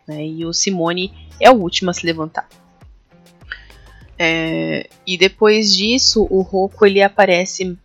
Né? 0.07 0.25
E 0.25 0.45
o 0.45 0.53
Simone 0.53 1.11
é 1.39 1.49
o 1.49 1.55
último 1.55 1.89
a 1.89 1.93
se 1.93 2.05
levantar. 2.05 2.47
É, 4.19 4.89
e 5.05 5.17
depois 5.17 5.75
disso, 5.75 6.27
o 6.29 6.41
Roku 6.41 6.85
ele 6.85 7.01
aparece 7.01 7.77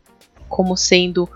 como 0.48 0.76
sendo 0.76 1.28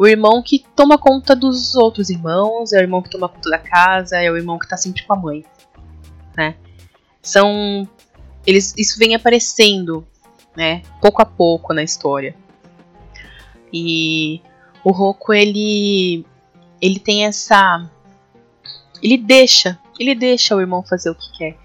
o 0.00 0.06
irmão 0.06 0.42
que 0.42 0.64
toma 0.74 0.96
conta 0.96 1.36
dos 1.36 1.74
outros 1.74 2.08
irmãos, 2.08 2.72
é 2.72 2.78
o 2.78 2.80
irmão 2.80 3.02
que 3.02 3.10
toma 3.10 3.28
conta 3.28 3.50
da 3.50 3.58
casa, 3.58 4.16
é 4.16 4.30
o 4.30 4.36
irmão 4.36 4.58
que 4.58 4.66
tá 4.66 4.76
sempre 4.76 5.02
com 5.02 5.12
a 5.12 5.16
mãe. 5.16 5.44
Né? 6.36 6.56
São. 7.22 7.86
Eles, 8.46 8.72
isso 8.78 8.98
vem 8.98 9.14
aparecendo, 9.14 10.06
né, 10.56 10.82
pouco 11.00 11.22
a 11.22 11.24
pouco 11.24 11.72
na 11.72 11.82
história. 11.82 12.34
E 13.72 14.40
o 14.84 14.90
Roku 14.90 15.32
ele 15.32 16.24
ele 16.80 16.98
tem 16.98 17.26
essa 17.26 17.88
ele 19.02 19.16
deixa, 19.16 19.78
ele 19.98 20.14
deixa 20.14 20.54
o 20.54 20.60
irmão 20.60 20.82
fazer 20.82 21.10
o 21.10 21.14
que 21.14 21.38
quer, 21.38 21.56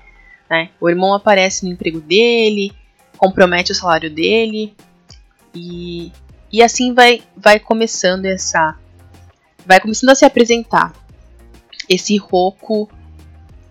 né? 0.50 0.70
O 0.80 0.90
irmão 0.90 1.14
aparece 1.14 1.66
no 1.66 1.72
emprego 1.72 2.00
dele, 2.00 2.72
compromete 3.18 3.72
o 3.72 3.76
salário 3.76 4.10
dele 4.10 4.74
e 5.54 6.12
e 6.52 6.62
assim 6.62 6.94
vai 6.94 7.22
vai 7.36 7.60
começando 7.60 8.26
essa 8.26 8.78
vai 9.66 9.80
começando 9.80 10.12
a 10.12 10.16
se 10.16 10.26
apresentar 10.26 10.94
esse 11.90 12.18
Roku 12.18 12.90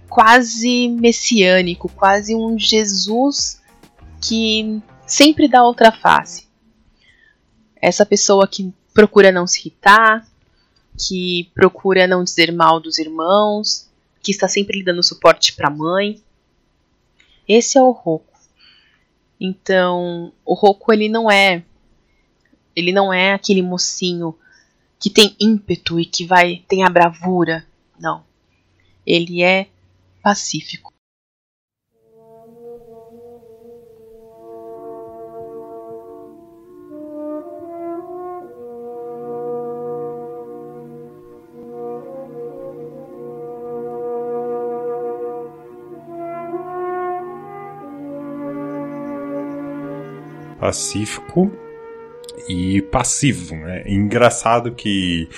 quase 0.09 0.89
messiânico, 0.89 1.89
quase 1.89 2.35
um 2.35 2.59
Jesus 2.59 3.61
que 4.21 4.81
sempre 5.07 5.49
dá 5.49 5.63
outra 5.63 5.93
face. 5.93 6.49
Essa 7.81 8.07
pessoa 8.07 8.49
que 8.49 8.73
procura 8.93 9.31
não 9.31 9.47
se 9.47 9.61
irritar, 9.61 10.27
que 10.99 11.51
procura 11.55 12.07
não 12.07 12.25
dizer 12.25 12.53
mal 12.53 12.81
dos 12.81 12.99
irmãos, 12.99 13.91
que 14.23 14.31
está 14.31 14.49
sempre 14.49 14.79
lhe 14.79 14.85
dando 14.85 15.03
suporte 15.03 15.55
para 15.55 15.69
a 15.69 15.71
mãe. 15.71 16.23
Esse 17.47 17.77
é 17.77 17.83
o 17.83 17.91
Roku. 17.91 18.33
Então, 19.39 20.33
o 20.45 20.55
Roku 20.55 20.93
ele 20.93 21.09
não 21.09 21.31
é 21.31 21.63
ele 22.75 22.91
não 22.91 23.13
é 23.13 23.33
aquele 23.33 23.63
mocinho 23.63 24.37
que 24.99 25.11
tem 25.11 25.37
ímpeto 25.39 26.01
e 26.01 26.07
que 26.07 26.25
vai 26.25 26.65
tem 26.67 26.83
a 26.83 26.89
bravura, 26.89 27.67
não. 27.99 28.25
Ele 29.07 29.43
é 29.43 29.69
pacífico. 30.23 30.94
Pacífico 50.75 51.53
e 52.49 52.83
passivo, 52.83 53.55
né? 53.55 53.85
engraçado 53.87 54.73
que 54.73 55.29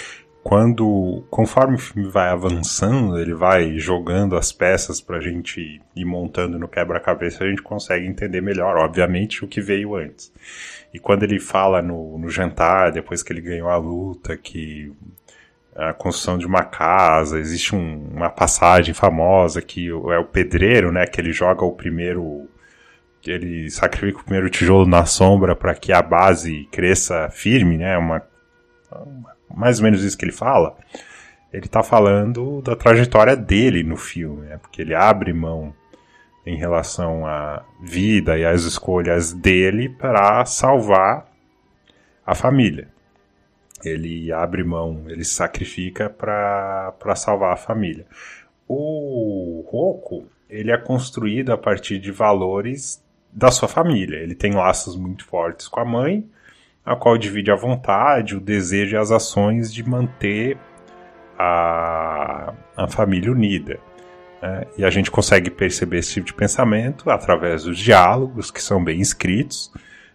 quando, 0.42 1.24
conforme 1.28 1.74
o 1.74 1.78
filme 1.78 2.08
vai 2.08 2.30
avançando, 2.30 3.18
ele 3.18 3.34
vai 3.34 3.78
jogando 3.78 4.34
as 4.34 4.50
peças 4.50 4.98
pra 4.98 5.20
gente 5.20 5.82
ir 5.94 6.04
montando 6.06 6.58
no 6.58 6.68
quebra-cabeça, 6.68 7.44
a 7.44 7.48
gente 7.48 7.60
consegue 7.60 8.06
entender 8.06 8.40
melhor, 8.40 8.78
obviamente, 8.78 9.44
o 9.44 9.48
que 9.48 9.60
veio 9.60 9.94
antes. 9.96 10.32
E 10.94 10.98
quando 10.98 11.24
ele 11.24 11.38
fala 11.38 11.82
no, 11.82 12.16
no 12.16 12.30
jantar, 12.30 12.92
depois 12.92 13.22
que 13.22 13.32
ele 13.32 13.40
ganhou 13.42 13.68
a 13.68 13.76
luta, 13.76 14.36
que 14.36 14.90
a 15.74 15.92
construção 15.92 16.38
de 16.38 16.46
uma 16.46 16.62
casa, 16.62 17.38
existe 17.38 17.74
um, 17.74 18.08
uma 18.14 18.30
passagem 18.30 18.94
famosa 18.94 19.60
que 19.60 19.88
é 19.88 20.18
o 20.18 20.24
pedreiro, 20.24 20.90
né, 20.90 21.06
que 21.06 21.20
ele 21.20 21.32
joga 21.32 21.64
o 21.64 21.72
primeiro 21.72 22.48
ele 23.26 23.70
sacrifica 23.70 24.20
o 24.20 24.24
primeiro 24.24 24.50
tijolo 24.50 24.86
na 24.86 25.04
sombra 25.04 25.54
para 25.54 25.74
que 25.74 25.92
a 25.92 26.02
base 26.02 26.68
cresça 26.70 27.28
firme, 27.30 27.76
né? 27.76 27.96
Uma, 27.98 28.22
mais 29.54 29.78
ou 29.78 29.84
menos 29.84 30.02
isso 30.02 30.16
que 30.16 30.24
ele 30.24 30.32
fala. 30.32 30.76
Ele 31.52 31.66
está 31.66 31.82
falando 31.82 32.60
da 32.62 32.76
trajetória 32.76 33.36
dele 33.36 33.82
no 33.82 33.96
filme, 33.96 34.46
né? 34.46 34.58
Porque 34.58 34.82
ele 34.82 34.94
abre 34.94 35.32
mão 35.32 35.74
em 36.44 36.56
relação 36.56 37.26
à 37.26 37.64
vida 37.82 38.38
e 38.38 38.44
às 38.44 38.62
escolhas 38.62 39.32
dele 39.32 39.88
para 39.88 40.44
salvar 40.44 41.26
a 42.24 42.34
família. 42.34 42.88
Ele 43.84 44.32
abre 44.32 44.64
mão, 44.64 45.04
ele 45.08 45.24
sacrifica 45.24 46.08
para 46.08 47.14
salvar 47.14 47.52
a 47.52 47.56
família. 47.56 48.06
O 48.68 49.64
Roku, 49.68 50.26
ele 50.48 50.70
é 50.70 50.76
construído 50.76 51.52
a 51.52 51.58
partir 51.58 51.98
de 51.98 52.10
valores 52.10 53.04
da 53.36 53.50
sua 53.50 53.68
família. 53.68 54.16
Ele 54.16 54.34
tem 54.34 54.54
laços 54.54 54.96
muito 54.96 55.26
fortes 55.26 55.68
com 55.68 55.78
a 55.78 55.84
mãe, 55.84 56.24
a 56.82 56.96
qual 56.96 57.18
divide 57.18 57.50
a 57.50 57.54
vontade, 57.54 58.34
o 58.34 58.40
desejo 58.40 58.96
e 58.96 58.98
as 58.98 59.10
ações 59.10 59.72
de 59.72 59.86
manter 59.86 60.56
a, 61.38 62.54
a 62.74 62.88
família 62.88 63.30
unida. 63.30 63.78
Né? 64.40 64.66
E 64.78 64.84
a 64.84 64.88
gente 64.88 65.10
consegue 65.10 65.50
perceber 65.50 65.98
esse 65.98 66.14
tipo 66.14 66.28
de 66.28 66.32
pensamento 66.32 67.10
através 67.10 67.64
dos 67.64 67.78
diálogos, 67.78 68.50
que 68.50 68.62
são 68.62 68.82
bem 68.82 69.02
escritos. 69.02 69.70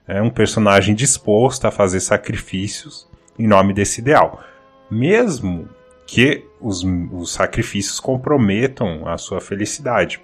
É 0.07 0.19
um 0.19 0.31
personagem 0.31 0.95
disposto 0.95 1.65
a 1.65 1.71
fazer 1.71 1.99
sacrifícios 1.99 3.07
em 3.37 3.47
nome 3.47 3.71
desse 3.71 4.01
ideal. 4.01 4.43
Mesmo 4.89 5.69
que 6.07 6.43
os, 6.59 6.83
os 6.83 7.33
sacrifícios 7.33 7.99
comprometam 7.99 9.07
a 9.07 9.17
sua 9.17 9.39
felicidade 9.39 10.19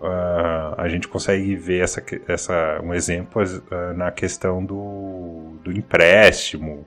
uh, 0.00 0.74
a 0.76 0.88
gente 0.88 1.06
consegue 1.06 1.54
ver 1.54 1.82
essa, 1.82 2.02
essa, 2.26 2.80
um 2.82 2.94
exemplo 2.94 3.42
uh, 3.42 3.94
na 3.96 4.10
questão 4.10 4.64
do, 4.64 5.58
do 5.62 5.70
empréstimo, 5.72 6.86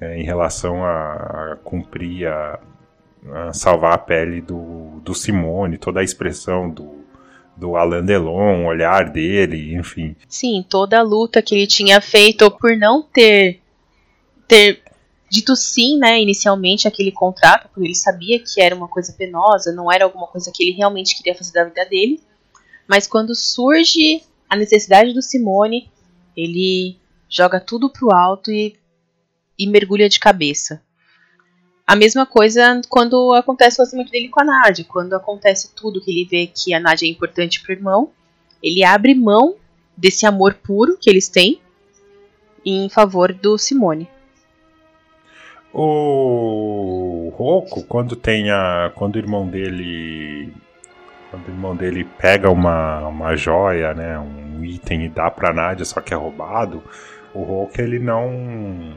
uh, 0.00 0.04
em 0.04 0.24
relação 0.24 0.84
a, 0.84 1.52
a 1.52 1.56
cumprir, 1.62 2.26
a, 2.26 2.60
a, 3.30 3.52
salvar 3.52 3.94
a 3.94 3.98
pele 3.98 4.40
do, 4.40 5.00
do 5.04 5.14
Simone, 5.14 5.78
toda 5.78 6.00
a 6.00 6.04
expressão 6.04 6.70
do, 6.70 7.02
do 7.56 7.76
Alain 7.76 8.04
Delon, 8.04 8.64
o 8.64 8.66
olhar 8.66 9.10
dele, 9.10 9.74
enfim. 9.74 10.16
Sim, 10.28 10.64
toda 10.68 10.98
a 10.98 11.02
luta 11.02 11.42
que 11.42 11.54
ele 11.54 11.66
tinha 11.66 12.00
feito 12.00 12.50
por 12.50 12.76
não 12.76 13.02
ter 13.02 13.60
ter 14.48 14.82
dito 15.30 15.56
sim, 15.56 15.96
né, 15.96 16.20
inicialmente 16.20 16.86
aquele 16.86 17.10
contrato, 17.10 17.68
porque 17.72 17.88
ele 17.88 17.94
sabia 17.94 18.38
que 18.38 18.60
era 18.60 18.74
uma 18.74 18.86
coisa 18.86 19.14
penosa, 19.14 19.72
não 19.72 19.90
era 19.90 20.04
alguma 20.04 20.26
coisa 20.26 20.52
que 20.54 20.62
ele 20.62 20.76
realmente 20.76 21.16
queria 21.16 21.34
fazer 21.34 21.52
da 21.52 21.64
vida 21.64 21.86
dele. 21.86 22.20
Mas 22.92 23.06
quando 23.06 23.34
surge 23.34 24.22
a 24.46 24.54
necessidade 24.54 25.14
do 25.14 25.22
Simone, 25.22 25.90
ele 26.36 26.98
joga 27.26 27.58
tudo 27.58 27.88
pro 27.88 28.12
alto 28.12 28.52
e, 28.52 28.76
e 29.58 29.66
mergulha 29.66 30.10
de 30.10 30.20
cabeça. 30.20 30.82
A 31.86 31.96
mesma 31.96 32.26
coisa 32.26 32.82
quando 32.90 33.32
acontece 33.32 33.76
o 33.76 33.78
relacionamento 33.78 34.12
dele 34.12 34.28
com 34.28 34.42
a 34.42 34.44
Nádia. 34.44 34.84
Quando 34.84 35.14
acontece 35.14 35.74
tudo 35.74 36.02
que 36.02 36.10
ele 36.10 36.28
vê 36.30 36.46
que 36.46 36.74
a 36.74 36.78
Nádia 36.80 37.06
é 37.06 37.10
importante 37.10 37.62
pro 37.62 37.72
irmão, 37.72 38.10
ele 38.62 38.84
abre 38.84 39.14
mão 39.14 39.56
desse 39.96 40.26
amor 40.26 40.52
puro 40.52 40.98
que 41.00 41.08
eles 41.08 41.30
têm 41.30 41.62
em 42.62 42.90
favor 42.90 43.32
do 43.32 43.56
Simone. 43.56 44.06
O 45.72 47.32
Roku, 47.38 47.84
quando 47.84 48.16
tem 48.16 48.50
a. 48.50 48.92
Quando 48.94 49.16
o 49.16 49.18
irmão 49.18 49.48
dele. 49.48 50.52
Quando 51.32 51.48
o 51.48 51.50
irmão 51.50 51.74
dele 51.74 52.04
pega 52.04 52.50
uma, 52.50 53.08
uma 53.08 53.34
joia, 53.34 53.94
né? 53.94 54.18
Um 54.18 54.62
item 54.62 55.06
e 55.06 55.08
dá 55.08 55.30
pra 55.30 55.50
Nádia, 55.50 55.82
só 55.82 55.98
que 55.98 56.12
é 56.12 56.16
roubado, 56.16 56.84
o 57.32 57.42
Roku 57.42 57.80
ele 57.80 57.98
não. 57.98 58.94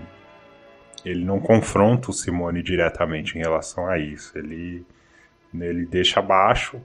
Ele 1.05 1.23
não 1.23 1.39
confronta 1.39 2.11
o 2.11 2.13
Simone 2.13 2.61
diretamente 2.61 3.37
em 3.37 3.41
relação 3.41 3.87
a 3.87 3.97
isso. 3.97 4.37
Ele, 4.37 4.85
ele 5.53 5.85
deixa 5.85 6.19
abaixo 6.19 6.81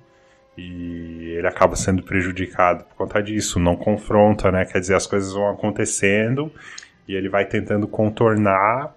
e 0.57 1.35
ele 1.37 1.47
acaba 1.49 1.75
sendo 1.75 2.05
prejudicado 2.05 2.85
por 2.85 2.95
conta 2.95 3.21
disso, 3.21 3.59
não 3.59 3.75
confronta, 3.75 4.53
né? 4.53 4.65
Quer 4.65 4.79
dizer, 4.79 4.95
as 4.95 5.07
coisas 5.07 5.33
vão 5.33 5.51
acontecendo 5.51 6.53
e 7.09 7.15
ele 7.17 7.29
vai 7.29 7.45
tentando 7.45 7.89
contornar 7.89 8.95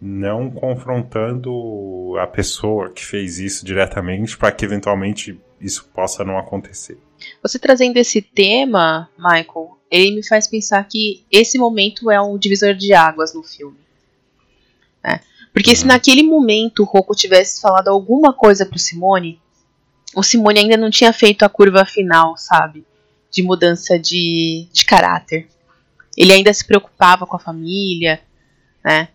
não 0.00 0.50
confrontando 0.50 2.16
a 2.18 2.26
pessoa 2.26 2.90
que 2.90 3.04
fez 3.04 3.38
isso 3.38 3.64
diretamente 3.64 4.38
para 4.38 4.50
que 4.50 4.64
eventualmente 4.64 5.38
isso 5.60 5.88
possa 5.92 6.24
não 6.24 6.38
acontecer. 6.38 6.98
Você 7.42 7.58
trazendo 7.58 7.98
esse 7.98 8.22
tema, 8.22 9.10
Michael, 9.18 9.78
ele 9.90 10.16
me 10.16 10.26
faz 10.26 10.46
pensar 10.46 10.82
que 10.84 11.24
esse 11.30 11.58
momento 11.58 12.10
é 12.10 12.20
um 12.20 12.38
divisor 12.38 12.74
de 12.74 12.94
águas 12.94 13.34
no 13.34 13.42
filme. 13.42 13.76
Né? 15.04 15.20
Porque 15.52 15.70
uhum. 15.70 15.76
se 15.76 15.86
naquele 15.86 16.22
momento 16.22 16.82
o 16.82 16.86
Rocco 16.86 17.14
tivesse 17.14 17.60
falado 17.60 17.88
alguma 17.88 18.32
coisa 18.32 18.64
pro 18.64 18.78
Simone, 18.78 19.40
o 20.14 20.22
Simone 20.22 20.60
ainda 20.60 20.76
não 20.76 20.90
tinha 20.90 21.12
feito 21.12 21.44
a 21.44 21.48
curva 21.48 21.84
final, 21.84 22.36
sabe? 22.36 22.84
De 23.30 23.42
mudança 23.42 23.98
de, 23.98 24.66
de 24.72 24.84
caráter. 24.84 25.48
Ele 26.16 26.32
ainda 26.32 26.52
se 26.52 26.66
preocupava 26.66 27.26
com 27.26 27.36
a 27.36 27.40
família, 27.40 28.20
né? 28.84 29.08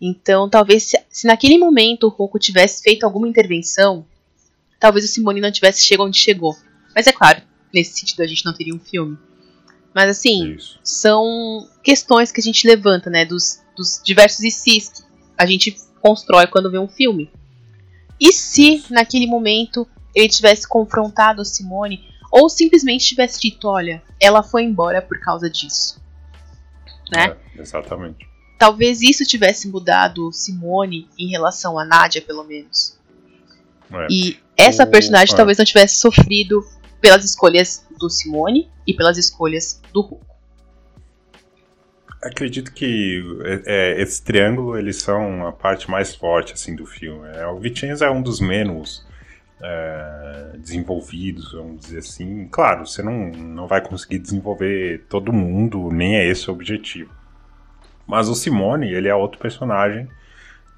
Então, 0.00 0.48
talvez 0.48 0.84
se, 0.84 1.00
se 1.08 1.26
naquele 1.26 1.58
momento 1.58 2.04
o 2.04 2.10
Roku 2.10 2.38
tivesse 2.38 2.82
feito 2.82 3.04
alguma 3.04 3.28
intervenção, 3.28 4.06
talvez 4.78 5.04
o 5.04 5.08
Simone 5.08 5.40
não 5.40 5.50
tivesse 5.50 5.82
chegado 5.82 6.06
onde 6.06 6.18
chegou. 6.18 6.56
Mas 6.94 7.06
é 7.06 7.12
claro, 7.12 7.42
nesse 7.74 7.98
sentido 7.98 8.22
a 8.22 8.26
gente 8.26 8.44
não 8.44 8.54
teria 8.54 8.74
um 8.74 8.78
filme. 8.78 9.18
Mas 9.94 10.10
assim, 10.10 10.52
Isso. 10.52 10.78
são 10.84 11.68
questões 11.82 12.30
que 12.30 12.40
a 12.40 12.44
gente 12.44 12.66
levanta, 12.66 13.10
né? 13.10 13.24
Dos, 13.24 13.60
dos 13.76 14.00
diversos 14.04 14.40
ICs 14.40 14.88
que 14.90 15.02
a 15.36 15.46
gente 15.46 15.76
constrói 16.00 16.46
quando 16.46 16.70
vê 16.70 16.78
um 16.78 16.88
filme. 16.88 17.30
E 18.20 18.32
se 18.32 18.84
naquele 18.90 19.26
momento 19.26 19.86
ele 20.14 20.28
tivesse 20.28 20.68
confrontado 20.68 21.42
a 21.42 21.44
Simone, 21.44 22.04
ou 22.30 22.48
simplesmente 22.48 23.06
tivesse 23.06 23.40
dito, 23.40 23.68
olha, 23.68 24.02
ela 24.20 24.42
foi 24.42 24.62
embora 24.62 25.00
por 25.00 25.18
causa 25.20 25.48
disso. 25.48 26.00
Né? 27.12 27.36
É, 27.56 27.60
exatamente. 27.60 28.27
Talvez 28.58 29.00
isso 29.00 29.24
tivesse 29.24 29.68
mudado 29.68 30.32
Simone 30.32 31.08
em 31.16 31.30
relação 31.30 31.78
a 31.78 31.84
Nádia, 31.84 32.20
pelo 32.20 32.42
menos. 32.42 32.98
É. 33.92 34.06
E 34.10 34.38
essa 34.56 34.84
personagem 34.84 35.32
é. 35.32 35.36
talvez 35.36 35.56
não 35.56 35.64
tivesse 35.64 36.00
sofrido 36.00 36.66
pelas 37.00 37.24
escolhas 37.24 37.86
do 37.96 38.10
Simone 38.10 38.68
e 38.86 38.92
pelas 38.92 39.16
escolhas 39.16 39.80
do 39.92 40.00
Hulk. 40.00 40.26
Acredito 42.20 42.72
que 42.72 43.22
é, 43.44 43.62
é, 43.96 44.02
esse 44.02 44.20
triângulo 44.20 44.76
eles 44.76 44.96
são 44.96 45.46
a 45.46 45.52
parte 45.52 45.88
mais 45.88 46.16
forte 46.16 46.52
assim 46.52 46.74
do 46.74 46.84
filme. 46.84 47.28
É, 47.28 47.46
o 47.46 47.60
Vincenzo 47.60 48.04
é 48.04 48.10
um 48.10 48.20
dos 48.20 48.40
menos 48.40 49.06
é, 49.62 50.56
desenvolvidos, 50.58 51.52
vamos 51.52 51.82
dizer 51.82 51.98
assim. 51.98 52.48
Claro, 52.48 52.84
você 52.84 53.02
não, 53.04 53.30
não 53.30 53.68
vai 53.68 53.80
conseguir 53.80 54.18
desenvolver 54.18 55.06
todo 55.08 55.32
mundo, 55.32 55.90
nem 55.92 56.16
é 56.16 56.28
esse 56.28 56.50
o 56.50 56.52
objetivo. 56.52 57.17
Mas 58.08 58.28
o 58.28 58.34
Simone, 58.34 58.90
ele 58.90 59.06
é 59.06 59.14
outro 59.14 59.38
personagem 59.38 60.08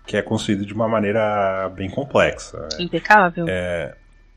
que 0.05 0.17
é 0.17 0.23
construído 0.23 0.67
de 0.67 0.75
uma 0.75 0.89
maneira 0.89 1.69
bem 1.69 1.89
complexa. 1.89 2.59
Né? 2.59 2.69
Impecável. 2.81 3.47
É, 3.49 3.95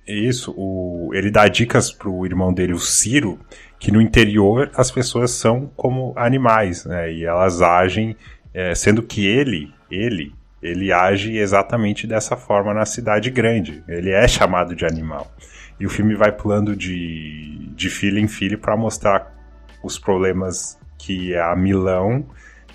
isso, 0.07 0.53
o, 0.55 1.09
ele 1.13 1.31
dá 1.31 1.47
dicas 1.47 1.91
pro 1.91 2.23
irmão 2.25 2.53
dele, 2.53 2.73
o 2.73 2.79
Ciro, 2.79 3.39
que 3.79 3.91
no 3.91 3.99
interior 3.99 4.69
as 4.75 4.91
pessoas 4.91 5.31
são 5.31 5.71
como 5.75 6.13
animais, 6.15 6.85
né? 6.85 7.11
E 7.11 7.25
elas 7.25 7.61
agem, 7.61 8.15
é, 8.53 8.75
sendo 8.75 9.01
que 9.01 9.25
ele, 9.25 9.73
ele, 9.89 10.31
ele 10.61 10.93
age 10.93 11.35
exatamente 11.35 12.05
dessa 12.05 12.37
forma 12.37 12.71
na 12.71 12.85
cidade 12.85 13.31
grande. 13.31 13.83
Ele 13.87 14.11
é 14.11 14.27
chamado 14.27 14.75
de 14.75 14.85
animal. 14.85 15.33
E 15.79 15.87
o 15.87 15.89
filme 15.89 16.13
vai 16.13 16.31
pulando 16.31 16.75
de, 16.75 17.69
de 17.73 17.89
filho 17.89 18.19
em 18.19 18.27
filho 18.27 18.59
para 18.59 18.77
mostrar 18.77 19.33
os 19.81 19.97
problemas 19.97 20.77
que 20.99 21.35
a 21.35 21.55
Milão 21.55 22.25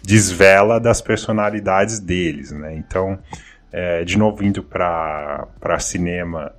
desvela 0.02 0.80
das 0.80 1.00
personalidades 1.00 1.98
deles, 1.98 2.50
né? 2.52 2.74
Então, 2.74 3.18
é, 3.72 4.04
de 4.04 4.16
novo 4.16 4.42
indo 4.42 4.62
para 4.62 5.78
cinema 5.78 6.52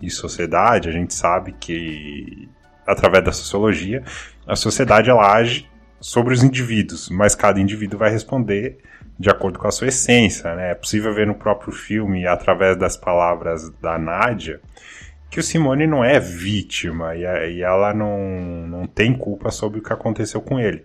e 0.00 0.10
sociedade, 0.10 0.88
a 0.88 0.92
gente 0.92 1.14
sabe 1.14 1.52
que 1.52 2.48
através 2.86 3.24
da 3.24 3.32
sociologia, 3.32 4.02
a 4.46 4.56
sociedade 4.56 5.08
ela 5.08 5.32
age 5.32 5.68
sobre 6.00 6.34
os 6.34 6.42
indivíduos, 6.42 7.08
mas 7.08 7.34
cada 7.34 7.60
indivíduo 7.60 7.98
vai 7.98 8.10
responder 8.10 8.78
de 9.18 9.30
acordo 9.30 9.58
com 9.58 9.68
a 9.68 9.70
sua 9.70 9.88
essência, 9.88 10.54
né? 10.54 10.72
É 10.72 10.74
possível 10.74 11.14
ver 11.14 11.26
no 11.26 11.34
próprio 11.34 11.72
filme, 11.72 12.26
através 12.26 12.76
das 12.76 12.96
palavras 12.96 13.70
da 13.80 13.96
Nádia, 13.98 14.60
que 15.30 15.38
o 15.38 15.42
Simone 15.42 15.86
não 15.86 16.04
é 16.04 16.18
vítima 16.18 17.14
e, 17.14 17.22
e 17.22 17.62
ela 17.62 17.94
não, 17.94 18.18
não 18.66 18.86
tem 18.86 19.16
culpa 19.16 19.50
sobre 19.50 19.78
o 19.78 19.82
que 19.82 19.92
aconteceu 19.92 20.40
com 20.40 20.58
ele 20.58 20.84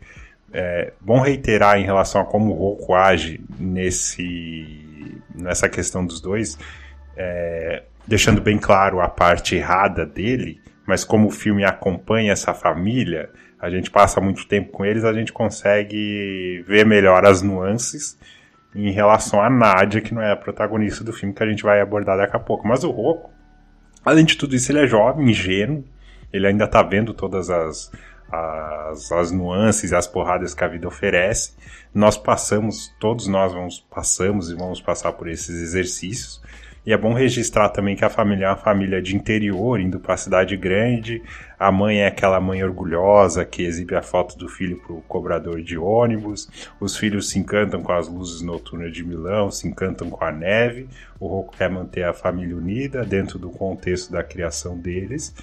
é 0.54 0.94
bom 1.02 1.20
reiterar 1.20 1.78
em 1.78 1.84
relação 1.84 2.22
a 2.22 2.26
como 2.26 2.52
o 2.52 2.56
Roku 2.56 2.94
age 2.94 3.42
nesse, 3.60 5.22
nessa 5.36 5.68
questão 5.68 6.06
dos 6.06 6.22
dois, 6.22 6.58
é, 7.16 7.84
deixando 8.08 8.42
bem 8.42 8.58
claro 8.58 9.02
a 9.02 9.08
parte 9.08 9.56
errada 9.56 10.06
dele, 10.06 10.62
mas 10.86 11.04
como 11.04 11.28
o 11.28 11.32
filme 11.32 11.66
acompanha 11.66 12.32
essa 12.32 12.54
família, 12.54 13.30
a 13.60 13.70
gente 13.70 13.90
passa 13.90 14.22
muito 14.22 14.48
tempo 14.48 14.72
com 14.72 14.86
eles, 14.86 15.04
a 15.04 15.14
gente 15.14 15.34
consegue 15.34 16.64
ver 16.68 16.86
melhor 16.86 17.26
as 17.26 17.42
nuances 17.42 18.18
em 18.76 18.92
relação 18.92 19.42
a 19.42 19.50
Nádia, 19.50 20.02
que 20.02 20.14
não 20.14 20.22
é 20.22 20.32
a 20.32 20.36
protagonista 20.36 21.04
do 21.04 21.12
filme, 21.12 21.34
que 21.34 21.42
a 21.42 21.50
gente 21.50 21.64
vai 21.64 21.82
abordar 21.82 22.18
daqui 22.18 22.36
a 22.36 22.40
pouco. 22.40 22.68
Mas 22.68 22.84
o 22.84 22.92
Roku, 22.92 23.32
além 24.06 24.24
de 24.24 24.38
tudo 24.38 24.56
isso, 24.56 24.72
ele 24.72 24.80
é 24.80 24.88
jovem, 24.88 25.30
ingênuo, 25.30 25.84
ele 26.32 26.46
ainda 26.46 26.66
está 26.66 26.84
vendo 26.84 27.14
todas 27.14 27.50
as, 27.50 27.92
as, 28.32 29.12
as 29.12 29.32
nuances 29.32 29.94
as 29.94 30.08
porradas 30.08 30.54
que 30.54 30.64
a 30.64 30.68
vida 30.68 30.88
oferece. 30.88 31.54
Nós 31.94 32.18
passamos, 32.18 32.94
todos 33.00 33.28
nós 33.28 33.54
vamos 33.54 33.80
passamos 33.90 34.50
e 34.50 34.56
vamos 34.56 34.82
passar 34.82 35.14
por 35.14 35.28
esses 35.28 35.62
exercícios. 35.62 36.42
E 36.88 36.94
é 36.94 36.98
bom 36.98 37.12
registrar 37.12 37.68
também 37.68 37.98
que 37.98 38.06
a 38.06 38.10
família 38.10 38.46
é 38.46 38.48
uma 38.48 38.56
família 38.56 39.02
de 39.02 39.14
interior, 39.14 39.78
indo 39.78 40.00
para 40.00 40.14
a 40.14 40.18
cidade 40.18 40.56
grande. 40.56 41.22
A 41.60 41.70
mãe 41.70 41.98
é 42.00 42.08
aquela 42.08 42.40
mãe 42.40 42.64
orgulhosa 42.64 43.44
que 43.44 43.64
exibe 43.64 43.94
a 43.94 44.02
foto 44.02 44.38
do 44.38 44.48
filho 44.48 44.78
para 44.78 44.94
o 44.94 45.02
cobrador 45.02 45.62
de 45.62 45.78
ônibus. 45.78 46.50
Os 46.80 46.96
filhos 46.96 47.30
se 47.30 47.40
encantam 47.40 47.84
com 47.84 47.92
as 47.92 48.08
luzes 48.08 48.42
noturnas 48.42 48.94
de 48.94 49.04
Milão, 49.04 49.52
se 49.52 49.68
encantam 49.68 50.10
com 50.10 50.24
a 50.24 50.32
neve. 50.32 50.88
O 51.20 51.28
Rocco 51.28 51.58
quer 51.58 51.70
manter 51.70 52.04
a 52.04 52.14
família 52.14 52.56
unida 52.56 53.04
dentro 53.04 53.38
do 53.38 53.50
contexto 53.50 54.10
da 54.10 54.24
criação 54.24 54.78
deles. 54.78 55.36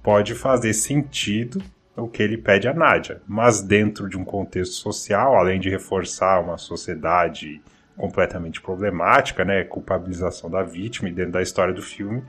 Pode 0.00 0.32
fazer 0.36 0.74
sentido 0.74 1.60
o 1.96 2.08
que 2.08 2.22
ele 2.22 2.36
pede 2.36 2.66
a 2.66 2.74
Nádia, 2.74 3.22
mas 3.26 3.60
dentro 3.62 4.08
de 4.08 4.16
um 4.16 4.24
contexto 4.24 4.74
social, 4.74 5.36
além 5.36 5.60
de 5.60 5.70
reforçar 5.70 6.40
uma 6.40 6.58
sociedade 6.58 7.60
completamente 7.96 8.60
problemática, 8.60 9.44
né, 9.44 9.62
culpabilização 9.62 10.50
da 10.50 10.62
vítima 10.62 11.08
e 11.08 11.12
dentro 11.12 11.32
da 11.32 11.42
história 11.42 11.72
do 11.72 11.82
filme, 11.82 12.22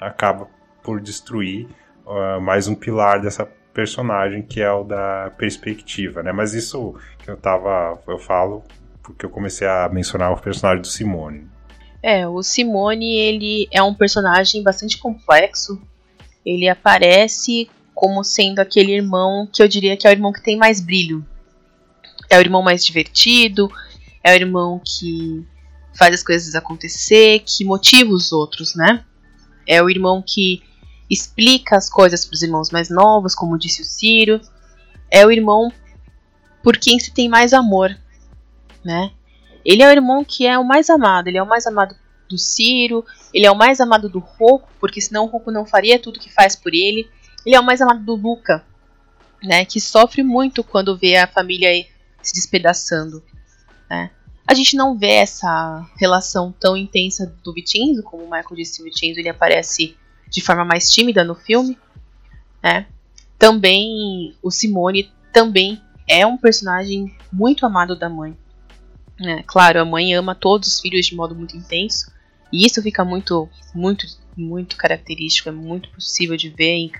acaba 0.00 0.48
por 0.82 1.00
destruir 1.00 1.66
uh, 2.06 2.40
mais 2.40 2.68
um 2.68 2.74
pilar 2.74 3.20
dessa 3.20 3.44
personagem 3.74 4.42
que 4.42 4.60
é 4.60 4.70
o 4.70 4.84
da 4.84 5.32
perspectiva, 5.36 6.22
né? 6.22 6.32
Mas 6.32 6.54
isso 6.54 6.94
que 7.18 7.30
eu 7.30 7.36
tava, 7.36 8.00
eu 8.06 8.18
falo 8.18 8.64
porque 9.02 9.24
eu 9.24 9.30
comecei 9.30 9.66
a 9.66 9.88
mencionar 9.88 10.32
o 10.32 10.40
personagem 10.40 10.82
do 10.82 10.86
Simone. 10.86 11.46
É, 12.02 12.28
o 12.28 12.42
Simone 12.42 13.16
ele 13.16 13.68
é 13.72 13.82
um 13.82 13.94
personagem 13.94 14.62
bastante 14.62 14.98
complexo. 14.98 15.80
Ele 16.44 16.68
aparece 16.68 17.70
como 17.98 18.22
sendo 18.22 18.60
aquele 18.60 18.92
irmão 18.92 19.44
que 19.52 19.60
eu 19.60 19.66
diria 19.66 19.96
que 19.96 20.06
é 20.06 20.10
o 20.10 20.12
irmão 20.12 20.32
que 20.32 20.40
tem 20.40 20.56
mais 20.56 20.80
brilho. 20.80 21.26
É 22.30 22.38
o 22.38 22.40
irmão 22.40 22.62
mais 22.62 22.84
divertido, 22.84 23.68
é 24.22 24.30
o 24.30 24.36
irmão 24.36 24.80
que 24.84 25.44
faz 25.96 26.14
as 26.14 26.22
coisas 26.22 26.54
acontecer, 26.54 27.40
que 27.40 27.64
motiva 27.64 28.12
os 28.12 28.30
outros, 28.30 28.76
né? 28.76 29.04
É 29.66 29.82
o 29.82 29.90
irmão 29.90 30.22
que 30.24 30.62
explica 31.10 31.76
as 31.76 31.90
coisas 31.90 32.24
para 32.24 32.34
os 32.34 32.42
irmãos 32.42 32.70
mais 32.70 32.88
novos, 32.88 33.34
como 33.34 33.58
disse 33.58 33.82
o 33.82 33.84
Ciro. 33.84 34.40
É 35.10 35.26
o 35.26 35.32
irmão 35.32 35.72
por 36.62 36.76
quem 36.76 37.00
se 37.00 37.12
tem 37.12 37.28
mais 37.28 37.52
amor, 37.52 37.98
né? 38.84 39.10
Ele 39.64 39.82
é 39.82 39.88
o 39.88 39.92
irmão 39.92 40.24
que 40.24 40.46
é 40.46 40.56
o 40.56 40.64
mais 40.64 40.88
amado, 40.88 41.26
ele 41.26 41.38
é 41.38 41.42
o 41.42 41.48
mais 41.48 41.66
amado 41.66 41.96
do 42.30 42.38
Ciro, 42.38 43.04
ele 43.34 43.44
é 43.44 43.50
o 43.50 43.58
mais 43.58 43.80
amado 43.80 44.08
do 44.08 44.20
Roco, 44.20 44.70
porque 44.78 45.00
senão 45.00 45.24
o 45.24 45.28
Roco 45.28 45.50
não 45.50 45.66
faria 45.66 45.98
tudo 45.98 46.20
que 46.20 46.32
faz 46.32 46.54
por 46.54 46.72
ele. 46.72 47.10
Ele 47.48 47.56
é 47.56 47.60
o 47.60 47.64
mais 47.64 47.80
amado 47.80 48.04
do 48.04 48.14
Luca, 48.14 48.62
né? 49.42 49.64
Que 49.64 49.80
sofre 49.80 50.22
muito 50.22 50.62
quando 50.62 50.98
vê 50.98 51.16
a 51.16 51.26
família 51.26 51.70
se 52.22 52.34
despedaçando, 52.34 53.24
né? 53.88 54.10
A 54.46 54.52
gente 54.52 54.76
não 54.76 54.98
vê 54.98 55.12
essa 55.12 55.88
relação 55.98 56.52
tão 56.60 56.76
intensa 56.76 57.34
do 57.42 57.54
Vicenzo, 57.54 58.02
como 58.02 58.22
o 58.22 58.30
Michael 58.30 58.54
disse, 58.54 58.82
o 58.82 58.84
Vicenzo 58.84 59.18
ele 59.18 59.30
aparece 59.30 59.96
de 60.28 60.42
forma 60.42 60.62
mais 60.62 60.90
tímida 60.90 61.24
no 61.24 61.34
filme, 61.34 61.78
né? 62.62 62.86
Também 63.38 64.36
o 64.42 64.50
Simone 64.50 65.10
também 65.32 65.80
é 66.06 66.26
um 66.26 66.36
personagem 66.36 67.16
muito 67.32 67.64
amado 67.64 67.96
da 67.96 68.10
mãe. 68.10 68.36
Né? 69.18 69.42
Claro, 69.46 69.80
a 69.80 69.86
mãe 69.86 70.12
ama 70.12 70.34
todos 70.34 70.68
os 70.68 70.80
filhos 70.82 71.06
de 71.06 71.16
modo 71.16 71.34
muito 71.34 71.56
intenso, 71.56 72.12
e 72.52 72.66
isso 72.66 72.82
fica 72.82 73.06
muito, 73.06 73.48
muito, 73.74 74.06
muito 74.38 74.76
característico, 74.76 75.48
é 75.48 75.52
muito 75.52 75.90
possível 75.90 76.36
de 76.36 76.48
ver 76.48 76.74
em 76.74 76.90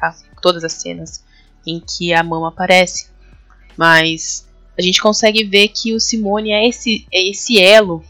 todas 0.42 0.64
as 0.64 0.72
cenas 0.72 1.24
em 1.66 1.80
que 1.80 2.12
a 2.12 2.22
mama 2.22 2.48
aparece. 2.48 3.08
Mas 3.76 4.46
a 4.78 4.82
gente 4.82 5.00
consegue 5.00 5.44
ver 5.44 5.68
que 5.68 5.94
o 5.94 6.00
Simone 6.00 6.50
é 6.50 6.68
esse, 6.68 7.06
é 7.12 7.30
esse 7.30 7.60
elo, 7.60 8.04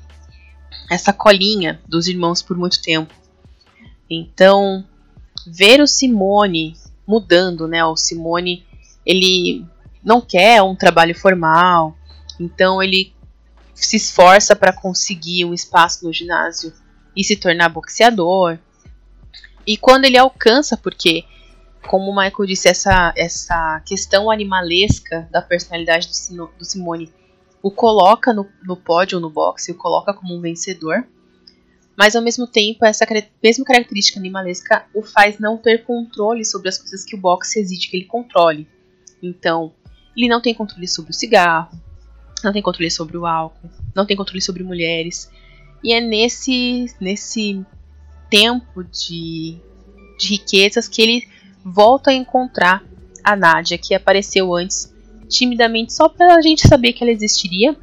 essa 0.90 1.12
colinha 1.12 1.80
dos 1.86 2.06
irmãos 2.06 2.42
por 2.42 2.56
muito 2.56 2.80
tempo. 2.80 3.12
Então, 4.08 4.84
ver 5.46 5.80
o 5.80 5.86
Simone 5.86 6.74
mudando, 7.06 7.66
né? 7.66 7.84
O 7.84 7.96
Simone, 7.96 8.66
ele 9.04 9.64
não 10.02 10.20
quer 10.20 10.62
um 10.62 10.76
trabalho 10.76 11.14
formal, 11.14 11.96
então 12.38 12.82
ele 12.82 13.12
se 13.74 13.96
esforça 13.96 14.56
para 14.56 14.72
conseguir 14.72 15.44
um 15.44 15.54
espaço 15.54 16.04
no 16.04 16.12
ginásio 16.12 16.72
e 17.16 17.22
se 17.22 17.36
tornar 17.36 17.68
boxeador. 17.68 18.58
E 19.68 19.76
quando 19.76 20.06
ele 20.06 20.16
alcança, 20.16 20.78
porque, 20.78 21.24
como 21.86 22.10
o 22.10 22.16
Michael 22.16 22.46
disse, 22.46 22.70
essa, 22.70 23.12
essa 23.14 23.82
questão 23.84 24.30
animalesca 24.30 25.28
da 25.30 25.42
personalidade 25.42 26.08
do, 26.30 26.50
do 26.58 26.64
Simone 26.64 27.12
o 27.62 27.70
coloca 27.70 28.32
no, 28.32 28.48
no 28.62 28.76
pódio 28.76 29.20
no 29.20 29.28
boxe, 29.28 29.70
o 29.70 29.74
coloca 29.74 30.14
como 30.14 30.34
um 30.34 30.40
vencedor. 30.40 31.06
Mas 31.94 32.16
ao 32.16 32.22
mesmo 32.22 32.46
tempo, 32.46 32.86
essa 32.86 33.04
mesma 33.42 33.64
característica 33.64 34.18
animalesca 34.18 34.86
o 34.94 35.02
faz 35.02 35.38
não 35.38 35.58
ter 35.58 35.84
controle 35.84 36.46
sobre 36.46 36.70
as 36.70 36.78
coisas 36.78 37.04
que 37.04 37.14
o 37.14 37.20
boxe 37.20 37.60
exige 37.60 37.90
que 37.90 37.96
ele 37.98 38.06
controle. 38.06 38.66
Então, 39.22 39.74
ele 40.16 40.28
não 40.28 40.40
tem 40.40 40.54
controle 40.54 40.88
sobre 40.88 41.10
o 41.10 41.14
cigarro, 41.14 41.78
não 42.42 42.54
tem 42.54 42.62
controle 42.62 42.90
sobre 42.90 43.18
o 43.18 43.26
álcool, 43.26 43.68
não 43.94 44.06
tem 44.06 44.16
controle 44.16 44.40
sobre 44.40 44.62
mulheres. 44.62 45.30
E 45.84 45.92
é 45.92 46.00
nesse, 46.00 46.86
nesse 47.00 47.66
tempo 48.30 48.84
de, 48.84 49.58
de 50.18 50.28
riquezas 50.28 50.88
que 50.88 51.02
ele 51.02 51.28
volta 51.64 52.10
a 52.10 52.14
encontrar 52.14 52.84
a 53.22 53.36
Nádia, 53.36 53.78
que 53.78 53.94
apareceu 53.94 54.54
antes 54.54 54.94
timidamente 55.28 55.92
só 55.92 56.08
para 56.08 56.34
a 56.34 56.40
gente 56.40 56.66
saber 56.66 56.92
que 56.92 57.04
ela 57.04 57.12
existiria, 57.12 57.76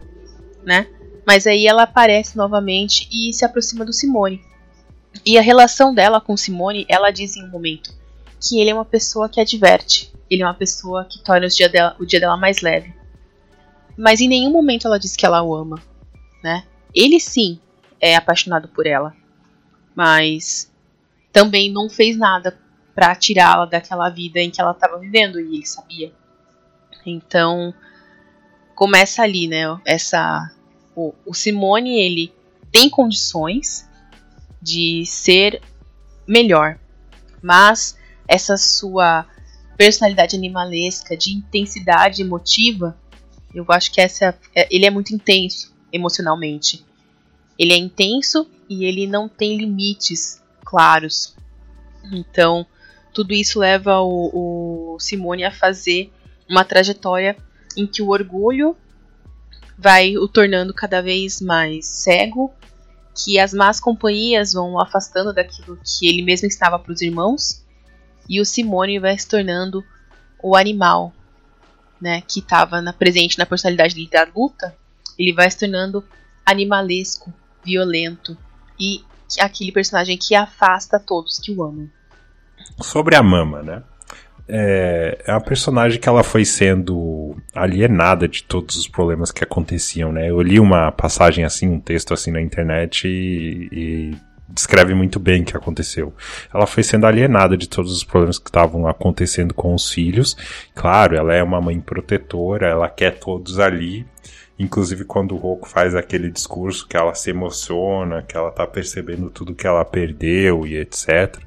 né? 0.64 0.88
Mas 1.26 1.46
aí 1.46 1.68
ela 1.68 1.84
aparece 1.84 2.36
novamente 2.36 3.08
e 3.12 3.32
se 3.34 3.46
aproxima 3.46 3.86
do 3.86 3.94
Simone. 3.94 4.42
E 5.26 5.38
a 5.38 5.42
relação 5.42 5.94
dela 5.94 6.20
com 6.20 6.36
Simone, 6.36 6.86
ela 6.90 7.12
diz 7.12 7.36
em 7.36 7.44
um 7.44 7.50
momento 7.50 7.94
que 8.42 8.60
ele 8.60 8.70
é 8.70 8.74
uma 8.74 8.86
pessoa 8.86 9.30
que 9.30 9.40
adverte, 9.40 10.12
ele 10.30 10.44
é 10.44 10.46
uma 10.46 10.54
pessoa 10.54 11.06
que 11.06 11.24
torna 11.24 11.48
o 11.48 11.50
dia 11.50 11.70
dela, 11.70 11.96
o 12.00 12.06
dia 12.06 12.20
dela 12.20 12.38
mais 12.38 12.62
leve. 12.62 12.94
Mas 13.98 14.20
em 14.20 14.28
nenhum 14.28 14.52
momento 14.52 14.88
ela 14.88 15.00
diz 15.00 15.16
que 15.16 15.26
ela 15.26 15.42
o 15.42 15.56
ama, 15.56 15.82
né? 16.44 16.64
Ele 16.94 17.20
sim 17.20 17.60
é 18.00 18.16
apaixonado 18.16 18.68
por 18.68 18.86
ela, 18.86 19.16
mas 19.96 20.72
também 21.32 21.72
não 21.72 21.90
fez 21.90 22.18
nada 22.18 22.58
para 22.94 23.16
tirá-la 23.16 23.66
daquela 23.66 24.10
vida 24.10 24.40
em 24.40 24.50
que 24.50 24.62
ela 24.62 24.72
estava 24.72 25.00
vivendo 25.00 25.40
e 25.40 25.56
ele 25.56 25.66
sabia. 25.66 26.14
Então 27.06 27.74
começa 28.74 29.22
ali, 29.22 29.48
né? 29.48 29.64
Essa 29.86 30.52
o, 30.96 31.14
o 31.26 31.34
Simone 31.34 32.00
ele 32.00 32.34
tem 32.72 32.90
condições 32.90 33.88
de 34.62 35.06
ser 35.06 35.62
melhor, 36.28 36.80
mas 37.42 37.98
essa 38.28 38.58
sua 38.58 39.26
personalidade 39.78 40.36
animalesca, 40.36 41.16
de 41.16 41.34
intensidade 41.34 42.22
emotiva, 42.22 42.98
eu 43.54 43.66
acho 43.70 43.92
que 43.92 44.02
essa 44.02 44.38
é, 44.54 44.68
ele 44.74 44.86
é 44.86 44.90
muito 44.90 45.14
intenso 45.14 45.74
emocionalmente. 45.92 46.86
Ele 47.58 47.74
é 47.74 47.78
intenso 47.78 48.50
e 48.70 48.86
ele 48.86 49.08
não 49.08 49.28
tem 49.28 49.58
limites 49.58 50.42
claros. 50.64 51.36
Então, 52.12 52.66
tudo 53.14 53.34
isso 53.34 53.60
leva 53.60 54.02
o, 54.02 54.96
o 54.96 55.00
Simone 55.00 55.44
a 55.44 55.52
fazer 55.52 56.12
uma 56.50 56.64
trajetória 56.64 57.38
em 57.78 57.88
que 57.88 58.02
o 58.02 58.10
orgulho 58.10 58.76
vai 59.78 60.18
o 60.18 60.28
tornando 60.28 60.74
cada 60.74 61.02
vez 61.02 61.42
mais 61.42 61.86
cego, 61.86 62.54
que 63.16 63.40
as 63.40 63.54
más 63.54 63.80
companhias 63.80 64.54
vão 64.54 64.74
o 64.74 64.82
afastando 64.82 65.34
daquilo 65.34 65.80
que 65.84 66.08
ele 66.08 66.22
mesmo 66.22 66.48
estava 66.48 66.78
para 66.80 66.92
os 66.92 67.02
irmãos, 67.02 67.64
e 68.28 68.42
o 68.42 68.46
Simone 68.46 69.00
vai 69.00 69.18
se 69.18 69.28
tornando 69.28 69.84
o 70.42 70.56
animal, 70.56 71.14
né, 72.00 72.22
que 72.22 72.40
estava 72.40 72.82
na, 72.82 72.92
presente 72.92 73.38
na 73.38 73.46
personalidade 73.46 73.96
dele 73.96 74.10
da 74.10 74.28
luta, 74.36 74.76
ele 75.18 75.34
vai 75.34 75.50
se 75.50 75.60
tornando 75.60 76.04
animalesco, 76.46 77.34
violento 77.64 78.38
e 78.80 79.04
aquele 79.40 79.72
personagem 79.72 80.18
que 80.18 80.36
afasta 80.36 81.00
todos 81.00 81.40
que 81.40 81.52
o 81.52 81.64
amam. 81.64 81.90
Sobre 82.82 83.16
a 83.16 83.24
Mama, 83.24 83.62
né? 83.62 83.84
É, 84.48 85.24
é 85.26 85.32
uma 85.32 85.42
personagem 85.42 86.00
que 86.00 86.08
ela 86.08 86.24
foi 86.24 86.46
sendo 86.46 87.36
alienada 87.54 88.28
de 88.28 88.44
todos 88.44 88.76
os 88.76 88.88
problemas 88.88 89.32
que 89.32 89.44
aconteciam, 89.44 90.12
né? 90.12 90.30
Eu 90.30 90.42
li 90.42 90.60
uma 90.60 90.92
passagem 90.92 91.44
assim, 91.44 91.68
um 91.68 91.80
texto 91.80 92.14
assim 92.14 92.32
na 92.32 92.42
internet 92.42 93.08
e, 93.08 93.70
e 93.72 94.16
descreve 94.48 94.94
muito 94.94 95.20
bem 95.20 95.42
o 95.42 95.46
que 95.46 95.58
aconteceu. 95.58 96.14
Ela 96.54 96.68
foi 96.68 96.84
sendo 96.84 97.08
alienada 97.08 97.58
de 97.58 97.68
todos 97.68 97.92
os 97.92 98.04
problemas 98.04 98.38
que 98.38 98.50
estavam 98.50 98.88
acontecendo 98.88 99.54
com 99.54 99.74
os 99.74 99.92
filhos. 99.92 100.38
Claro, 100.76 101.16
ela 101.16 101.34
é 101.34 101.42
uma 101.42 101.60
mãe 101.60 101.80
protetora, 101.80 102.68
ela 102.68 102.88
quer 102.88 103.18
todos 103.18 103.60
ali. 103.60 104.06
Inclusive 104.58 105.04
quando 105.06 105.36
o 105.36 105.38
Roku 105.38 105.68
faz 105.68 105.96
aquele 105.96 106.30
discurso 106.30 106.88
que 106.88 106.96
ela 106.96 107.14
se 107.14 107.30
emociona, 107.30 108.24
que 108.24 108.38
ela 108.38 108.52
tá 108.52 108.66
percebendo 108.66 109.30
tudo 109.30 109.56
que 109.56 109.68
ela 109.68 109.84
perdeu 109.84 110.66
e 110.66 110.78
etc. 110.78 111.38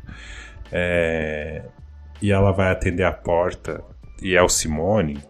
É... 0.71 1.63
E 2.21 2.33
ela 2.33 2.53
vai 2.53 2.71
atender 2.71 3.05
a 3.05 3.13
porta 3.13 3.83
e 4.21 4.35
é 4.35 4.43
o 4.43 4.49
Simone, 4.49 5.23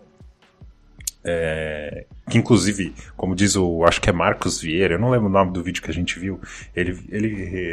é, 1.25 2.07
que 2.31 2.39
inclusive, 2.39 2.95
como 3.17 3.35
diz 3.35 3.55
o, 3.55 3.85
acho 3.85 4.01
que 4.01 4.09
é 4.09 4.13
Marcos 4.13 4.61
Vieira, 4.61 4.95
eu 4.95 4.99
não 4.99 5.11
lembro 5.11 5.27
o 5.27 5.33
nome 5.33 5.53
do 5.53 5.63
vídeo 5.63 5.83
que 5.83 5.91
a 5.91 5.95
gente 5.95 6.19
viu, 6.19 6.41
ele, 6.75 6.99
ele, 7.11 7.29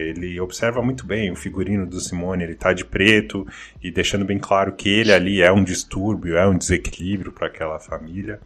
ele 0.09 0.39
observa 0.41 0.81
muito 0.81 1.05
bem 1.05 1.31
o 1.31 1.35
figurino 1.35 1.85
do 1.85 1.99
Simone, 2.01 2.43
ele 2.43 2.55
tá 2.55 2.73
de 2.73 2.83
preto 2.83 3.47
e 3.81 3.91
deixando 3.91 4.25
bem 4.25 4.39
claro 4.39 4.73
que 4.73 4.89
ele 4.89 5.13
ali 5.13 5.41
é 5.41 5.51
um 5.51 5.63
distúrbio, 5.63 6.37
é 6.37 6.47
um 6.47 6.57
desequilíbrio 6.57 7.31
para 7.31 7.47
aquela 7.47 7.79
família. 7.79 8.41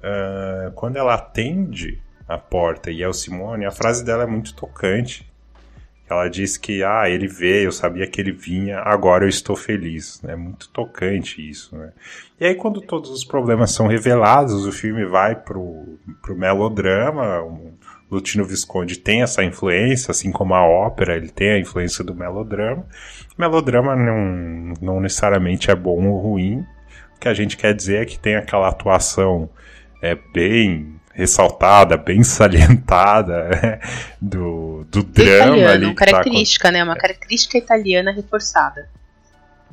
Uh, 0.00 0.72
quando 0.72 0.96
ela 0.96 1.14
atende 1.14 2.02
a 2.26 2.38
porta 2.38 2.90
e 2.90 3.02
é 3.02 3.08
o 3.08 3.12
Simone, 3.12 3.66
a 3.66 3.70
frase 3.70 4.04
dela 4.04 4.22
é 4.22 4.26
muito 4.26 4.54
tocante, 4.54 5.30
ela 6.08 6.28
diz 6.28 6.56
que, 6.56 6.82
ah, 6.82 7.08
ele 7.08 7.28
veio, 7.28 7.68
eu 7.68 7.72
sabia 7.72 8.06
que 8.06 8.20
ele 8.20 8.32
vinha, 8.32 8.80
agora 8.80 9.24
eu 9.24 9.28
estou 9.28 9.54
feliz. 9.54 10.20
É 10.24 10.34
muito 10.34 10.68
tocante 10.70 11.48
isso, 11.48 11.76
né? 11.76 11.92
E 12.40 12.44
aí, 12.44 12.54
quando 12.56 12.80
todos 12.80 13.10
os 13.10 13.24
problemas 13.24 13.70
são 13.70 13.86
revelados, 13.86 14.66
o 14.66 14.72
filme 14.72 15.04
vai 15.06 15.36
pro, 15.36 15.98
pro 16.20 16.36
melodrama. 16.36 17.44
Lutino 18.10 18.44
Visconde 18.44 18.98
tem 18.98 19.22
essa 19.22 19.44
influência, 19.44 20.10
assim 20.10 20.32
como 20.32 20.52
a 20.52 20.66
ópera, 20.66 21.16
ele 21.16 21.28
tem 21.28 21.50
a 21.52 21.58
influência 21.60 22.02
do 22.02 22.12
melodrama. 22.12 22.84
O 23.38 23.40
melodrama 23.40 23.94
não, 23.94 24.74
não 24.82 25.00
necessariamente 25.00 25.70
é 25.70 25.76
bom 25.76 26.08
ou 26.08 26.18
ruim. 26.18 26.66
O 27.16 27.20
que 27.20 27.28
a 27.28 27.34
gente 27.34 27.56
quer 27.56 27.72
dizer 27.72 28.02
é 28.02 28.04
que 28.04 28.18
tem 28.18 28.34
aquela 28.34 28.68
atuação 28.68 29.48
é, 30.00 30.14
bem 30.14 31.00
ressaltada, 31.12 31.96
bem 31.96 32.22
salientada 32.22 33.48
né? 33.62 33.80
do, 34.20 34.86
do 34.90 35.02
drama 35.02 35.56
italiano, 35.56 35.68
ali. 35.68 35.84
Uma 35.86 35.94
tá 35.94 36.06
característica, 36.06 36.68
tá... 36.68 36.72
né? 36.72 36.84
Uma 36.84 36.96
característica 36.96 37.58
italiana 37.58 38.12
reforçada. 38.12 38.88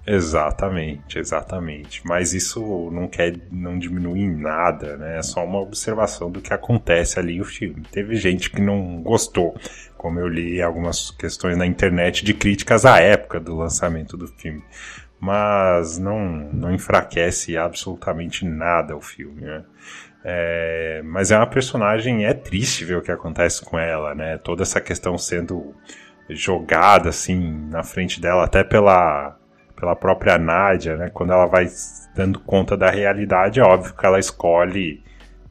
Exatamente, 0.10 1.20
exatamente. 1.20 2.02
Mas 2.06 2.34
isso 2.34 2.90
não 2.92 3.10
quer, 3.10 3.38
não 3.52 3.78
diminui 3.78 4.22
em 4.22 4.38
nada, 4.38 4.96
né? 4.96 5.18
É 5.18 5.22
só 5.22 5.44
uma 5.44 5.60
observação 5.60 6.32
do 6.32 6.42
que 6.42 6.54
acontece 6.54 7.20
ali 7.20 7.38
no 7.38 7.44
filme. 7.44 7.84
Teve 7.92 8.16
gente 8.16 8.50
que 8.50 8.62
não 8.62 9.02
gostou, 9.02 9.54
como 9.98 10.18
eu 10.18 10.30
li 10.30 10.62
algumas 10.62 11.12
questões 11.12 11.58
na 11.58 11.66
internet 11.66 12.24
de 12.24 12.34
críticas 12.34 12.86
à 12.86 13.00
época 13.00 13.38
do 13.38 13.54
lançamento 13.54 14.16
do 14.16 14.28
filme. 14.28 14.64
Mas 15.20 15.98
não, 15.98 16.20
não 16.54 16.74
enfraquece 16.74 17.58
absolutamente 17.58 18.46
nada 18.46 18.96
o 18.96 19.02
filme, 19.02 19.42
né? 19.42 19.66
É, 20.30 21.02
mas 21.06 21.32
é 21.32 21.38
uma 21.38 21.48
personagem, 21.48 22.26
é 22.26 22.34
triste 22.34 22.84
ver 22.84 22.98
o 22.98 23.02
que 23.02 23.10
acontece 23.10 23.64
com 23.64 23.80
ela, 23.80 24.14
né? 24.14 24.38
Toda 24.38 24.64
essa 24.64 24.82
questão 24.82 25.18
sendo 25.18 25.74
jogada 26.30 27.08
assim 27.08 27.66
na 27.70 27.82
frente 27.82 28.20
dela, 28.20 28.44
até 28.44 28.62
pela, 28.62 29.38
pela 29.74 29.96
própria 29.96 30.38
Nádia, 30.38 30.98
né? 30.98 31.10
Quando 31.14 31.32
ela 31.32 31.46
vai 31.46 31.66
dando 32.14 32.42
conta 32.42 32.76
da 32.76 32.90
realidade, 32.90 33.62
é 33.62 33.64
óbvio 33.64 33.94
que 33.94 34.06
ela 34.06 34.20
escolhe 34.20 35.02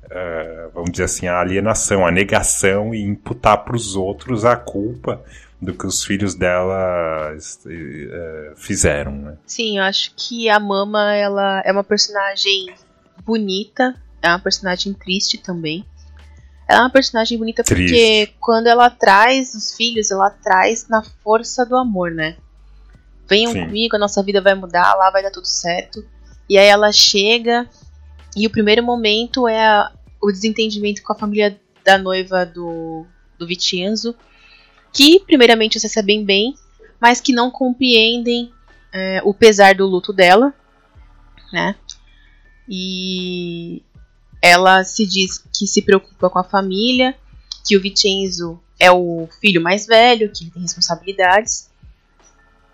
uh, 0.04 0.70
vamos 0.74 0.90
dizer 0.90 1.04
assim, 1.04 1.26
a 1.26 1.40
alienação, 1.40 2.06
a 2.06 2.10
negação 2.10 2.94
e 2.94 3.02
imputar 3.02 3.64
para 3.64 3.76
os 3.76 3.96
outros 3.96 4.44
a 4.44 4.56
culpa 4.56 5.22
do 5.58 5.72
que 5.72 5.86
os 5.86 6.04
filhos 6.04 6.34
dela 6.34 7.34
uh, 7.34 8.56
fizeram, 8.56 9.12
né? 9.12 9.38
Sim, 9.46 9.78
eu 9.78 9.84
acho 9.84 10.12
que 10.14 10.50
a 10.50 10.60
Mama 10.60 11.14
ela 11.14 11.62
é 11.64 11.72
uma 11.72 11.84
personagem 11.84 12.74
bonita, 13.24 13.94
é 14.26 14.32
uma 14.32 14.40
personagem 14.40 14.92
triste 14.92 15.38
também. 15.38 15.84
Ela 16.68 16.80
é 16.80 16.82
uma 16.82 16.90
personagem 16.90 17.38
bonita 17.38 17.62
triste. 17.62 17.92
porque 17.92 18.34
quando 18.40 18.66
ela 18.66 18.90
traz 18.90 19.54
os 19.54 19.74
filhos, 19.74 20.10
ela 20.10 20.30
traz 20.30 20.88
na 20.88 21.02
força 21.02 21.64
do 21.64 21.76
amor, 21.76 22.10
né? 22.10 22.36
Venham 23.28 23.52
Sim. 23.52 23.66
comigo, 23.66 23.96
a 23.96 23.98
nossa 23.98 24.22
vida 24.22 24.40
vai 24.40 24.54
mudar, 24.54 24.94
lá 24.94 25.10
vai 25.10 25.22
dar 25.22 25.30
tudo 25.30 25.46
certo. 25.46 26.04
E 26.48 26.58
aí 26.58 26.66
ela 26.66 26.92
chega 26.92 27.68
e 28.36 28.46
o 28.46 28.50
primeiro 28.50 28.82
momento 28.82 29.48
é 29.48 29.64
a, 29.64 29.92
o 30.20 30.30
desentendimento 30.30 31.02
com 31.02 31.12
a 31.12 31.16
família 31.16 31.58
da 31.84 31.98
noiva 31.98 32.44
do, 32.44 33.06
do 33.38 33.46
Vicenzo, 33.46 34.14
que 34.92 35.20
primeiramente 35.20 35.76
os 35.76 35.82
recebem 35.82 36.24
bem, 36.24 36.54
mas 37.00 37.20
que 37.20 37.32
não 37.32 37.50
compreendem 37.50 38.52
é, 38.92 39.20
o 39.24 39.32
pesar 39.32 39.74
do 39.74 39.86
luto 39.86 40.12
dela, 40.12 40.52
né? 41.52 41.76
E 42.68 43.82
ela 44.40 44.84
se 44.84 45.06
diz 45.06 45.38
que 45.52 45.66
se 45.66 45.82
preocupa 45.82 46.30
com 46.30 46.38
a 46.38 46.44
família, 46.44 47.14
que 47.66 47.76
o 47.76 47.80
Vicenzo 47.80 48.60
é 48.78 48.90
o 48.90 49.28
filho 49.40 49.60
mais 49.60 49.86
velho, 49.86 50.30
que 50.30 50.50
tem 50.50 50.62
responsabilidades. 50.62 51.70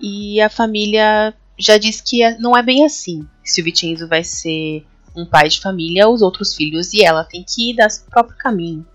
E 0.01 0.41
a 0.41 0.51
família 0.51 1.35
já 1.59 1.79
diz 1.79 2.01
que 2.01 2.23
é, 2.23 2.37
não 2.39 2.57
é 2.57 2.63
bem 2.63 2.85
assim. 2.85 3.27
Se 3.45 3.61
o 3.61 3.65
Vicenzo 3.65 4.09
vai 4.09 4.25
ser 4.25 4.85
um 5.15 5.25
pai 5.25 5.49
de 5.49 5.61
família, 5.61 6.09
os 6.09 6.23
outros 6.23 6.55
filhos 6.55 6.93
e 6.93 7.03
ela 7.03 7.25
tem 7.25 7.45
que 7.45 7.71
ir 7.71 7.77
dar 7.77 7.91
seu 7.91 8.05
próprio 8.07 8.37
caminho. 8.37 8.87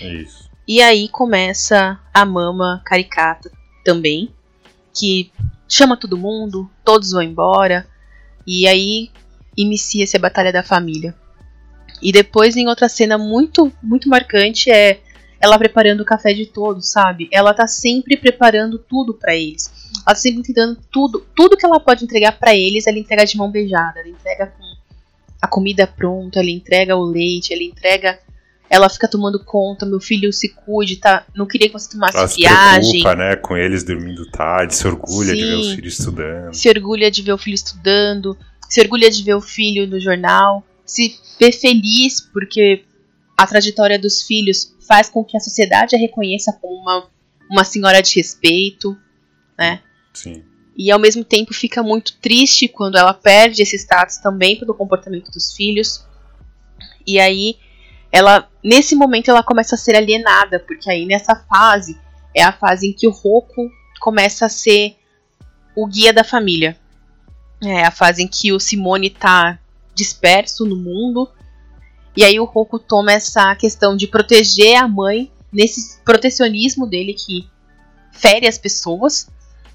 É 0.00 0.14
isso. 0.14 0.50
E 0.66 0.80
aí 0.80 1.08
começa 1.08 1.98
a 2.14 2.24
mama 2.24 2.80
caricata 2.84 3.50
também, 3.84 4.32
que 4.94 5.32
chama 5.68 5.96
todo 5.96 6.16
mundo, 6.16 6.70
todos 6.84 7.10
vão 7.10 7.22
embora, 7.22 7.86
e 8.46 8.66
aí 8.68 9.10
inicia-se 9.56 10.16
a 10.16 10.20
batalha 10.20 10.52
da 10.52 10.62
família. 10.62 11.14
E 12.02 12.10
depois, 12.10 12.56
em 12.56 12.68
outra 12.68 12.88
cena 12.88 13.16
muito, 13.16 13.72
muito 13.82 14.08
marcante, 14.08 14.70
é 14.70 15.00
ela 15.40 15.58
preparando 15.58 16.02
o 16.02 16.04
café 16.04 16.32
de 16.32 16.46
todos, 16.46 16.90
sabe? 16.90 17.28
Ela 17.32 17.52
tá 17.52 17.66
sempre 17.66 18.16
preparando 18.16 18.78
tudo 18.78 19.14
para 19.14 19.34
eles. 19.34 19.72
Ela 19.94 20.04
tá 20.04 20.14
sempre 20.14 20.42
tentando 20.42 20.78
tudo, 20.90 21.26
tudo 21.34 21.56
que 21.56 21.66
ela 21.66 21.80
pode 21.80 22.04
entregar 22.04 22.38
para 22.38 22.54
eles, 22.54 22.86
ela 22.86 22.98
entrega 22.98 23.24
de 23.24 23.36
mão 23.36 23.50
beijada, 23.50 24.00
ela 24.00 24.08
entrega 24.08 24.46
com 24.46 24.62
a 25.40 25.48
comida 25.48 25.86
pronta, 25.86 26.38
ela 26.38 26.50
entrega 26.50 26.96
o 26.96 27.04
leite, 27.04 27.52
ela 27.52 27.62
entrega 27.62 28.18
ela 28.72 28.88
fica 28.88 29.06
tomando 29.06 29.38
conta, 29.38 29.84
meu 29.84 30.00
filho 30.00 30.32
se 30.32 30.48
cuide, 30.48 30.96
tá? 30.96 31.26
Não 31.36 31.44
queria 31.44 31.68
que 31.68 31.74
você 31.74 31.90
tomasse 31.90 32.16
ela 32.16 32.26
viagem. 32.26 32.82
Se 32.84 32.90
preocupa, 33.02 33.14
né, 33.16 33.36
com 33.36 33.54
eles 33.54 33.84
dormindo 33.84 34.24
tarde, 34.30 34.74
se 34.74 34.86
orgulha 34.86 35.34
Sim, 35.34 35.36
de 35.36 35.44
ver 35.44 35.54
o 35.56 35.74
filho 35.74 35.88
estudando. 35.88 36.54
Se 36.54 36.68
orgulha 36.70 37.10
de 37.10 37.20
ver 37.20 37.32
o 37.34 37.38
filho 37.38 37.54
estudando, 37.54 38.38
se 38.70 38.80
orgulha 38.80 39.10
de 39.10 39.22
ver 39.22 39.34
o 39.34 39.42
filho 39.42 39.86
no 39.86 40.00
jornal, 40.00 40.64
se 40.84 41.18
vê 41.38 41.52
feliz 41.52 42.20
porque 42.20 42.84
a 43.36 43.46
trajetória 43.46 43.98
dos 43.98 44.22
filhos 44.22 44.74
faz 44.86 45.08
com 45.08 45.24
que 45.24 45.36
a 45.36 45.40
sociedade 45.40 45.96
a 45.96 45.98
reconheça 45.98 46.52
como 46.60 46.74
uma, 46.74 47.08
uma 47.50 47.64
senhora 47.64 48.02
de 48.02 48.16
respeito, 48.16 48.96
né? 49.58 49.80
Sim. 50.12 50.44
E 50.76 50.90
ao 50.90 50.98
mesmo 50.98 51.24
tempo 51.24 51.52
fica 51.52 51.82
muito 51.82 52.16
triste 52.18 52.68
quando 52.68 52.96
ela 52.96 53.12
perde 53.12 53.62
esse 53.62 53.76
status 53.76 54.16
também 54.18 54.58
pelo 54.58 54.74
comportamento 54.74 55.30
dos 55.30 55.52
filhos. 55.54 56.04
E 57.06 57.18
aí 57.18 57.56
ela 58.10 58.48
nesse 58.62 58.94
momento 58.94 59.30
ela 59.30 59.42
começa 59.42 59.74
a 59.74 59.78
ser 59.78 59.96
alienada, 59.96 60.60
porque 60.60 60.90
aí 60.90 61.06
nessa 61.06 61.34
fase 61.34 61.98
é 62.34 62.42
a 62.42 62.52
fase 62.52 62.88
em 62.88 62.92
que 62.92 63.06
o 63.06 63.10
Roku 63.10 63.70
começa 64.00 64.46
a 64.46 64.48
ser 64.48 64.96
o 65.74 65.86
guia 65.86 66.12
da 66.12 66.24
família. 66.24 66.76
É 67.62 67.84
a 67.84 67.90
fase 67.90 68.22
em 68.22 68.28
que 68.28 68.52
o 68.52 68.58
Simone 68.58 69.10
tá 69.10 69.58
disperso 69.94 70.64
no 70.64 70.76
mundo. 70.76 71.30
E 72.16 72.24
aí 72.24 72.38
o 72.38 72.44
Roku 72.44 72.78
toma 72.78 73.12
essa 73.12 73.54
questão 73.56 73.96
de 73.96 74.06
proteger 74.06 74.76
a 74.76 74.88
mãe 74.88 75.30
nesse 75.52 76.00
protecionismo 76.02 76.86
dele 76.86 77.14
que 77.14 77.48
fere 78.10 78.46
as 78.46 78.58
pessoas 78.58 79.28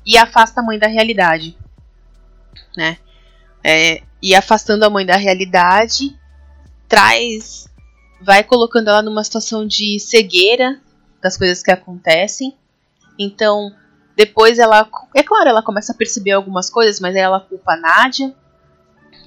e 0.05 0.17
afasta 0.17 0.61
a 0.61 0.63
mãe 0.63 0.79
da 0.79 0.87
realidade, 0.87 1.57
né? 2.75 2.97
É, 3.63 4.01
e 4.21 4.33
afastando 4.33 4.85
a 4.85 4.89
mãe 4.89 5.05
da 5.05 5.17
realidade 5.17 6.17
traz 6.87 7.67
vai 8.21 8.43
colocando 8.43 8.89
ela 8.89 9.01
numa 9.01 9.23
situação 9.23 9.65
de 9.67 9.99
cegueira 9.99 10.79
das 11.21 11.37
coisas 11.37 11.61
que 11.61 11.71
acontecem. 11.71 12.55
Então, 13.19 13.71
depois 14.15 14.57
ela, 14.57 14.89
é 15.15 15.23
claro, 15.23 15.49
ela 15.49 15.61
começa 15.61 15.91
a 15.91 15.95
perceber 15.95 16.31
algumas 16.31 16.69
coisas, 16.69 16.99
mas 16.99 17.15
aí 17.15 17.21
ela 17.21 17.39
culpa 17.39 17.73
a 17.73 17.77
Nádia. 17.77 18.33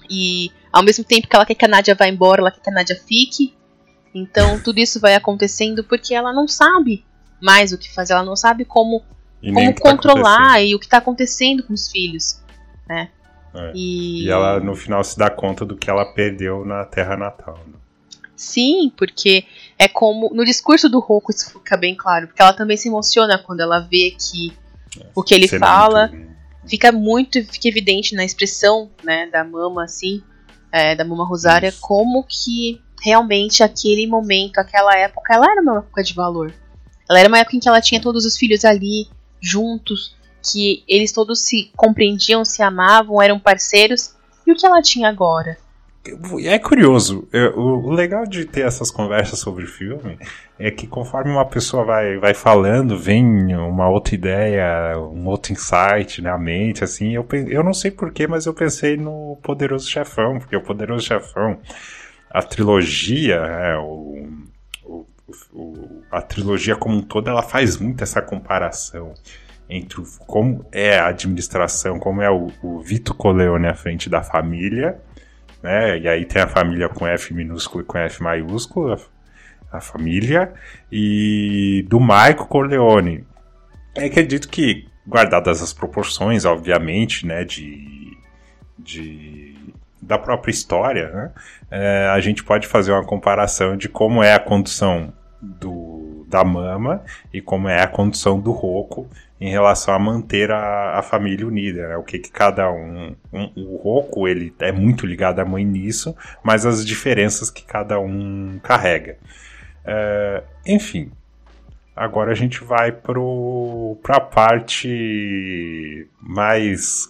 E 0.08 0.50
ao 0.72 0.82
mesmo 0.82 1.04
tempo 1.04 1.28
que 1.28 1.34
ela 1.34 1.46
quer 1.46 1.54
que 1.54 1.64
a 1.64 1.68
Nádia 1.68 1.94
vá 1.94 2.06
embora, 2.06 2.40
ela 2.40 2.50
quer 2.50 2.60
que 2.60 2.70
a 2.70 2.72
Nádia 2.72 3.00
fique. 3.06 3.54
Então, 4.14 4.60
tudo 4.60 4.78
isso 4.78 5.00
vai 5.00 5.14
acontecendo 5.14 5.84
porque 5.84 6.14
ela 6.14 6.32
não 6.32 6.48
sabe 6.48 7.04
mais 7.40 7.72
o 7.72 7.78
que 7.78 7.92
fazer, 7.92 8.12
ela 8.12 8.24
não 8.24 8.36
sabe 8.36 8.64
como, 8.64 9.02
como 9.42 9.74
tá 9.74 9.80
controlar 9.80 10.52
tá 10.52 10.60
e 10.60 10.74
o 10.74 10.78
que 10.78 10.86
está 10.86 10.98
acontecendo 10.98 11.62
com 11.62 11.72
os 11.72 11.88
filhos, 11.88 12.42
né? 12.88 13.08
É. 13.54 13.72
E... 13.74 14.24
e... 14.24 14.30
ela 14.30 14.60
no 14.60 14.76
final 14.76 15.02
se 15.02 15.18
dá 15.18 15.30
conta 15.30 15.64
do 15.64 15.76
que 15.76 15.90
ela 15.90 16.04
perdeu 16.04 16.64
na 16.64 16.84
terra 16.84 17.16
natal. 17.16 17.58
Né? 17.66 17.74
Sim, 18.36 18.92
porque 18.96 19.44
é 19.78 19.88
como. 19.88 20.30
No 20.32 20.44
discurso 20.44 20.88
do 20.88 20.98
Roku 20.98 21.30
isso 21.30 21.52
fica 21.52 21.76
bem 21.76 21.94
claro, 21.94 22.26
porque 22.26 22.40
ela 22.40 22.52
também 22.52 22.76
se 22.76 22.88
emociona 22.88 23.38
quando 23.38 23.60
ela 23.60 23.80
vê 23.80 24.16
que 24.18 24.52
é, 24.98 25.06
o 25.14 25.22
que 25.22 25.34
ele 25.34 25.48
fala 25.48 26.08
muito, 26.08 26.26
né? 26.26 26.36
fica 26.66 26.92
muito. 26.92 27.44
fica 27.44 27.68
evidente 27.68 28.14
na 28.14 28.24
expressão 28.24 28.90
né, 29.02 29.26
da 29.26 29.44
mama, 29.44 29.84
assim, 29.84 30.22
é, 30.72 30.94
da 30.94 31.04
mama 31.04 31.26
Rosária, 31.26 31.72
como 31.80 32.24
que 32.24 32.80
realmente 33.02 33.62
aquele 33.62 34.06
momento, 34.06 34.58
aquela 34.58 34.96
época, 34.96 35.34
ela 35.34 35.50
era 35.50 35.62
uma 35.62 35.78
época 35.78 36.02
de 36.02 36.14
valor. 36.14 36.54
Ela 37.08 37.20
era 37.20 37.28
uma 37.28 37.38
época 37.38 37.56
em 37.56 37.60
que 37.60 37.68
ela 37.68 37.80
tinha 37.80 38.00
todos 38.00 38.24
os 38.24 38.36
filhos 38.36 38.64
ali, 38.64 39.08
juntos, 39.40 40.14
que 40.42 40.84
eles 40.86 41.12
todos 41.12 41.40
se 41.40 41.70
compreendiam, 41.76 42.44
se 42.44 42.62
amavam, 42.62 43.20
eram 43.20 43.38
parceiros. 43.38 44.14
E 44.46 44.52
o 44.52 44.56
que 44.56 44.66
ela 44.66 44.82
tinha 44.82 45.08
agora? 45.08 45.58
É 46.02 46.58
curioso. 46.58 47.28
o 47.54 47.90
legal 47.90 48.24
de 48.24 48.46
ter 48.46 48.62
essas 48.62 48.90
conversas 48.90 49.38
sobre 49.38 49.66
filme 49.66 50.18
é 50.58 50.70
que 50.70 50.86
conforme 50.86 51.30
uma 51.30 51.44
pessoa 51.44 51.84
vai, 51.84 52.16
vai 52.16 52.32
falando, 52.32 52.98
vem 52.98 53.54
uma 53.54 53.86
outra 53.86 54.14
ideia, 54.14 54.98
um 54.98 55.26
outro 55.26 55.52
insight 55.52 56.22
na 56.22 56.38
mente, 56.38 56.82
assim. 56.82 57.12
Eu, 57.12 57.26
eu 57.48 57.62
não 57.62 57.74
sei 57.74 57.90
porquê, 57.90 58.26
mas 58.26 58.46
eu 58.46 58.54
pensei 58.54 58.96
no 58.96 59.38
Poderoso 59.42 59.90
Chefão, 59.90 60.38
porque 60.38 60.56
o 60.56 60.62
Poderoso 60.62 61.06
Chefão, 61.06 61.58
a 62.30 62.42
trilogia, 62.42 63.34
é, 63.34 63.76
o, 63.76 64.26
o, 64.82 65.06
o, 65.52 66.02
a 66.10 66.22
trilogia 66.22 66.76
como 66.76 66.96
um 66.96 67.02
todo, 67.02 67.28
ela 67.28 67.42
faz 67.42 67.76
muito 67.76 68.02
essa 68.02 68.22
comparação 68.22 69.12
entre 69.68 70.02
como 70.26 70.64
é 70.72 70.98
a 70.98 71.08
administração, 71.08 71.98
como 71.98 72.22
é 72.22 72.30
o, 72.30 72.48
o 72.62 72.80
Vito 72.80 73.14
Coleone 73.14 73.66
à 73.66 73.74
frente 73.74 74.08
da 74.08 74.22
família 74.22 74.98
né? 75.62 75.98
E 75.98 76.08
aí 76.08 76.24
tem 76.24 76.42
a 76.42 76.48
família 76.48 76.88
com 76.88 77.06
F 77.06 77.34
minúsculo 77.34 77.82
e 77.82 77.86
com 77.86 77.98
F 77.98 78.22
maiúsculo, 78.22 78.92
a, 78.92 79.78
a 79.78 79.80
família, 79.80 80.52
e 80.90 81.84
do 81.88 82.00
Michael 82.00 82.46
Corleone. 82.46 83.26
Eu 83.94 84.06
acredito 84.06 84.48
que, 84.48 84.88
guardadas 85.06 85.62
as 85.62 85.72
proporções, 85.72 86.44
obviamente, 86.44 87.26
né, 87.26 87.44
de, 87.44 88.16
de 88.78 89.56
da 90.00 90.18
própria 90.18 90.50
história, 90.50 91.10
né, 91.10 91.30
é, 91.70 92.06
a 92.06 92.20
gente 92.20 92.42
pode 92.42 92.66
fazer 92.66 92.92
uma 92.92 93.04
comparação 93.04 93.76
de 93.76 93.88
como 93.88 94.22
é 94.22 94.34
a 94.34 94.40
condução 94.40 95.12
do, 95.40 95.99
da 96.30 96.44
mama 96.44 97.02
e 97.32 97.42
como 97.42 97.68
é 97.68 97.82
a 97.82 97.88
condução 97.88 98.40
do 98.40 98.52
Roco 98.52 99.06
em 99.40 99.50
relação 99.50 99.94
a 99.94 99.98
manter 99.98 100.50
a, 100.50 100.98
a 100.98 101.02
família 101.02 101.46
unida, 101.46 101.88
né? 101.88 101.96
O 101.96 102.02
que, 102.02 102.18
que 102.18 102.30
cada 102.30 102.70
um, 102.70 103.16
um, 103.32 103.50
O 103.56 103.76
Roku, 103.76 104.28
ele 104.28 104.54
é 104.58 104.70
muito 104.70 105.06
ligado 105.06 105.40
à 105.40 105.44
mãe 105.44 105.64
nisso, 105.64 106.14
mas 106.42 106.66
as 106.66 106.84
diferenças 106.84 107.50
que 107.50 107.64
cada 107.64 107.98
um 107.98 108.60
carrega. 108.62 109.16
É, 109.84 110.42
enfim, 110.66 111.10
agora 111.96 112.32
a 112.32 112.34
gente 112.34 112.62
vai 112.62 112.92
para 112.92 113.18
a 114.16 114.20
parte 114.20 116.06
mais, 116.20 117.08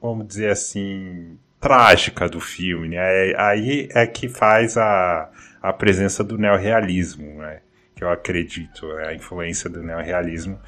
vamos 0.00 0.26
dizer 0.26 0.50
assim, 0.50 1.38
trágica 1.60 2.28
do 2.28 2.40
filme, 2.40 2.88
né? 2.88 3.34
Aí 3.36 3.88
é 3.94 4.04
que 4.04 4.28
faz 4.28 4.76
a, 4.76 5.30
a 5.62 5.72
presença 5.72 6.24
do 6.24 6.36
neorrealismo, 6.36 7.38
né? 7.38 7.60
Que 8.02 8.06
eu 8.06 8.10
acredito, 8.10 8.98
é 8.98 9.10
a 9.10 9.14
influência 9.14 9.70
do 9.70 9.80
neorrealismo, 9.80 10.58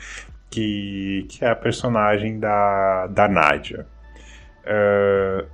que, 0.48 1.26
que 1.28 1.44
é 1.44 1.50
a 1.50 1.56
personagem 1.56 2.38
da, 2.38 3.08
da 3.08 3.26
Nádia. 3.26 3.88
Uh, 4.62 5.44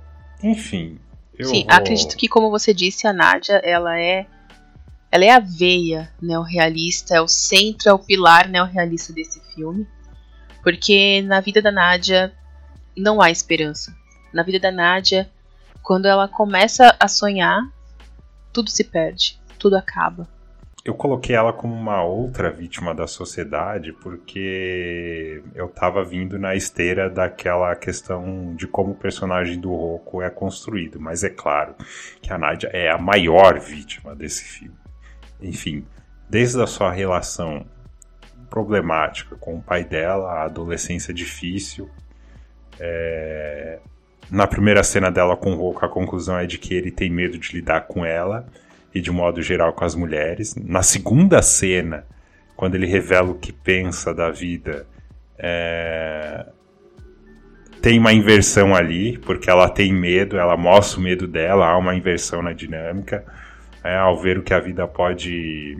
enfim. 0.43 0.99
Sim, 1.41 1.65
vou... 1.65 1.75
acredito 1.75 2.15
que, 2.15 2.27
como 2.27 2.51
você 2.51 2.71
disse, 2.71 3.07
a 3.07 3.13
Nádia 3.13 3.55
ela 3.63 3.99
é 3.99 4.27
ela 5.11 5.25
é 5.25 5.31
a 5.31 5.39
veia 5.39 6.13
neorrealista, 6.21 7.15
é 7.15 7.21
o 7.21 7.27
centro, 7.27 7.89
é 7.89 7.93
o 7.93 7.97
pilar 7.97 8.47
neorrealista 8.47 9.11
desse 9.11 9.41
filme. 9.55 9.87
Porque 10.61 11.23
na 11.23 11.39
vida 11.39 11.63
da 11.63 11.71
Nádia 11.71 12.31
não 12.95 13.19
há 13.19 13.31
esperança. 13.31 13.91
Na 14.31 14.43
vida 14.43 14.59
da 14.59 14.71
Nádia, 14.71 15.27
quando 15.81 16.05
ela 16.05 16.27
começa 16.27 16.95
a 16.99 17.07
sonhar, 17.07 17.59
tudo 18.53 18.69
se 18.69 18.83
perde, 18.83 19.41
tudo 19.57 19.75
acaba. 19.75 20.29
Eu 20.83 20.95
coloquei 20.95 21.35
ela 21.35 21.53
como 21.53 21.75
uma 21.75 22.03
outra 22.03 22.49
vítima 22.49 22.93
da 22.95 23.05
sociedade 23.05 23.93
porque 23.93 25.43
eu 25.53 25.67
tava 25.67 26.03
vindo 26.03 26.39
na 26.39 26.55
esteira 26.55 27.07
daquela 27.07 27.75
questão 27.75 28.55
de 28.55 28.65
como 28.65 28.93
o 28.93 28.95
personagem 28.95 29.59
do 29.59 29.69
Roku 29.69 30.23
é 30.23 30.29
construído, 30.31 30.99
mas 30.99 31.23
é 31.23 31.29
claro 31.29 31.75
que 32.19 32.33
a 32.33 32.37
Nádia 32.37 32.67
é 32.73 32.89
a 32.89 32.97
maior 32.97 33.59
vítima 33.59 34.15
desse 34.15 34.43
filme. 34.43 34.75
Enfim, 35.39 35.85
desde 36.27 36.59
a 36.59 36.65
sua 36.65 36.91
relação 36.91 37.63
problemática 38.49 39.35
com 39.35 39.57
o 39.57 39.61
pai 39.61 39.83
dela, 39.83 40.31
a 40.31 40.43
adolescência 40.45 41.13
difícil, 41.13 41.91
é... 42.79 43.77
na 44.31 44.47
primeira 44.47 44.81
cena 44.81 45.11
dela 45.11 45.37
com 45.37 45.53
o 45.53 45.55
Roku, 45.55 45.85
a 45.85 45.89
conclusão 45.89 46.39
é 46.39 46.47
de 46.47 46.57
que 46.57 46.73
ele 46.73 46.89
tem 46.89 47.11
medo 47.11 47.37
de 47.37 47.53
lidar 47.53 47.81
com 47.81 48.03
ela 48.03 48.47
e 48.93 49.01
de 49.01 49.11
modo 49.11 49.41
geral 49.41 49.73
com 49.73 49.85
as 49.85 49.95
mulheres. 49.95 50.55
Na 50.55 50.83
segunda 50.83 51.41
cena, 51.41 52.05
quando 52.55 52.75
ele 52.75 52.85
revela 52.85 53.31
o 53.31 53.35
que 53.35 53.51
pensa 53.51 54.13
da 54.13 54.29
vida, 54.29 54.85
é... 55.37 56.45
tem 57.81 57.97
uma 57.97 58.13
inversão 58.13 58.75
ali, 58.75 59.17
porque 59.17 59.49
ela 59.49 59.69
tem 59.69 59.93
medo, 59.93 60.37
ela 60.37 60.57
mostra 60.57 60.99
o 60.99 61.03
medo 61.03 61.27
dela, 61.27 61.67
há 61.67 61.77
uma 61.77 61.95
inversão 61.95 62.41
na 62.41 62.53
dinâmica. 62.53 63.25
É, 63.83 63.95
ao 63.97 64.21
ver 64.21 64.37
o 64.37 64.43
que 64.43 64.53
a 64.53 64.59
vida 64.59 64.87
pode 64.87 65.75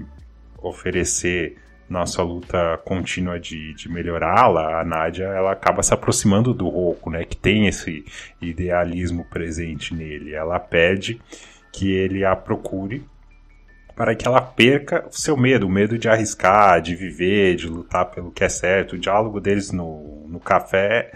oferecer 0.58 1.58
nossa 1.92 2.24
luta 2.24 2.80
contínua 2.86 3.38
de, 3.40 3.74
de 3.74 3.90
melhorá-la, 3.90 4.80
a 4.80 4.86
Nádia 4.86 5.26
ela 5.26 5.52
acaba 5.52 5.84
se 5.84 5.94
aproximando 5.94 6.54
do 6.54 6.70
Roku, 6.70 7.10
né, 7.10 7.26
que 7.26 7.36
tem 7.36 7.68
esse 7.68 8.06
idealismo 8.42 9.26
presente 9.26 9.94
nele. 9.94 10.34
Ela 10.34 10.58
pede 10.58 11.22
que 11.72 11.92
ele 11.92 12.26
a 12.26 12.36
procure 12.36 13.06
para 13.96 14.16
que 14.16 14.28
ela 14.28 14.42
perca 14.42 15.06
o 15.08 15.12
seu 15.12 15.38
medo, 15.38 15.68
o 15.68 15.70
medo 15.70 15.98
de 15.98 16.10
arriscar, 16.10 16.82
de 16.82 16.96
viver, 16.96 17.56
de 17.56 17.68
lutar 17.68 18.06
pelo 18.10 18.32
que 18.32 18.44
é 18.44 18.50
certo. 18.50 18.94
O 18.94 18.98
diálogo 18.98 19.40
deles 19.40 19.72
no, 19.72 20.26
no 20.28 20.40
café 20.40 21.12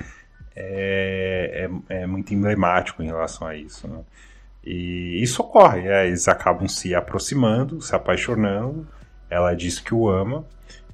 é, 0.56 1.68
é, 1.90 2.02
é 2.02 2.06
muito 2.06 2.34
emblemático 2.34 3.02
em 3.02 3.08
relação 3.08 3.48
a 3.48 3.56
isso. 3.56 3.88
Né? 3.88 4.02
E 4.64 5.22
isso 5.22 5.42
ocorre, 5.42 5.82
né? 5.82 6.08
eles 6.08 6.28
acabam 6.28 6.68
se 6.68 6.94
aproximando, 6.94 7.82
se 7.82 7.96
apaixonando. 7.96 8.88
Ela 9.30 9.56
diz 9.56 9.80
que 9.80 9.94
o 9.94 10.08
ama, 10.08 10.46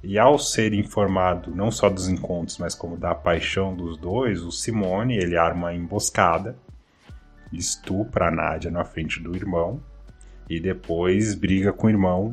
e 0.02 0.18
ao 0.18 0.38
ser 0.38 0.72
informado 0.72 1.54
não 1.54 1.70
só 1.70 1.90
dos 1.90 2.08
encontros, 2.08 2.58
mas 2.58 2.74
como 2.74 2.96
da 2.96 3.14
paixão 3.14 3.74
dos 3.74 3.98
dois, 3.98 4.40
o 4.40 4.50
Simone 4.50 5.16
ele 5.16 5.36
arma 5.36 5.66
uma 5.68 5.74
emboscada 5.74 6.56
estupra 7.52 8.28
a 8.28 8.30
Nádia 8.30 8.70
na 8.70 8.84
frente 8.84 9.20
do 9.20 9.34
irmão 9.34 9.82
e 10.48 10.60
depois 10.60 11.34
briga 11.34 11.72
com 11.72 11.86
o 11.86 11.90
irmão 11.90 12.32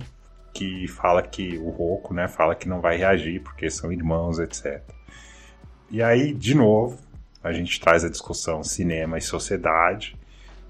que 0.54 0.88
fala 0.88 1.22
que 1.22 1.58
o 1.58 1.70
Roco, 1.70 2.14
né, 2.14 2.28
fala 2.28 2.56
que 2.56 2.68
não 2.68 2.82
vai 2.82 2.98
reagir 2.98 3.42
porque 3.42 3.70
são 3.70 3.92
irmãos, 3.92 4.40
etc. 4.40 4.82
E 5.90 6.02
aí, 6.02 6.34
de 6.34 6.56
novo, 6.56 7.00
a 7.44 7.52
gente 7.52 7.80
traz 7.80 8.04
a 8.04 8.10
discussão 8.10 8.64
cinema 8.64 9.18
e 9.18 9.22
sociedade, 9.22 10.18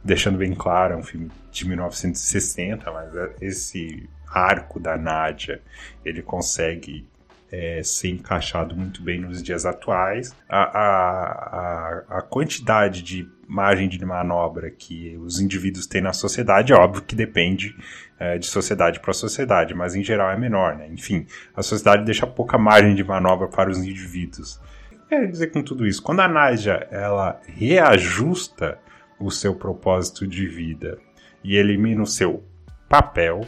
deixando 0.04 0.38
bem 0.38 0.54
claro, 0.54 0.93
é 0.93 0.97
um 0.97 1.04
filme 1.04 1.32
de 1.52 1.68
1960, 1.68 2.91
mas 2.91 3.12
esse 3.41 4.08
arco 4.32 4.80
da 4.80 4.97
Nádia, 4.97 5.62
ele 6.06 6.22
consegue 6.22 7.08
é, 7.52 7.82
ser 7.84 8.10
encaixado 8.10 8.76
muito 8.76 9.02
bem 9.02 9.20
nos 9.20 9.41
dias 9.41 9.66
atuais. 9.66 10.36
A, 10.47 10.80
a, 10.80 12.04
a, 12.18 12.22
quantidade 12.22 13.02
de 13.02 13.28
margem 13.47 13.89
de 13.89 14.04
manobra 14.06 14.70
que 14.70 15.18
os 15.18 15.39
indivíduos 15.39 15.88
têm 15.88 16.02
na 16.02 16.14
sociedade, 16.14 16.72
é 16.72 16.76
óbvio 16.76 17.02
que 17.02 17.16
depende 17.16 17.76
é, 18.20 18.38
de 18.38 18.45
sociedade 18.45 19.00
para 19.00 19.14
sociedade, 19.14 19.74
mas 19.74 19.95
em 19.95 20.04
geral 20.04 20.30
é 20.30 20.38
menor, 20.38 20.76
né? 20.76 20.88
Enfim, 20.88 21.26
a 21.56 21.64
sociedade 21.64 22.06
deixa 22.06 22.28
pouca 22.28 22.58
margem 22.58 22.93
de 22.93 23.04
manobra 23.04 23.47
para 23.47 23.70
os 23.70 23.80
indivíduos. 23.80 24.60
Quer 25.08 25.26
dizer 25.28 25.47
com 25.47 25.64
tudo 25.64 25.88
isso, 25.88 26.04
quando 26.04 26.20
a 26.20 26.28
Naja 26.28 26.88
ela 26.91 27.41
reajusta 27.47 28.78
o 29.20 29.32
seu 29.32 29.56
propósito 29.56 30.28
de 30.28 30.47
vida 30.47 31.00
e 31.43 31.56
elimina 31.56 32.04
o 32.04 32.08
seu 32.08 32.43
papel, 32.88 33.41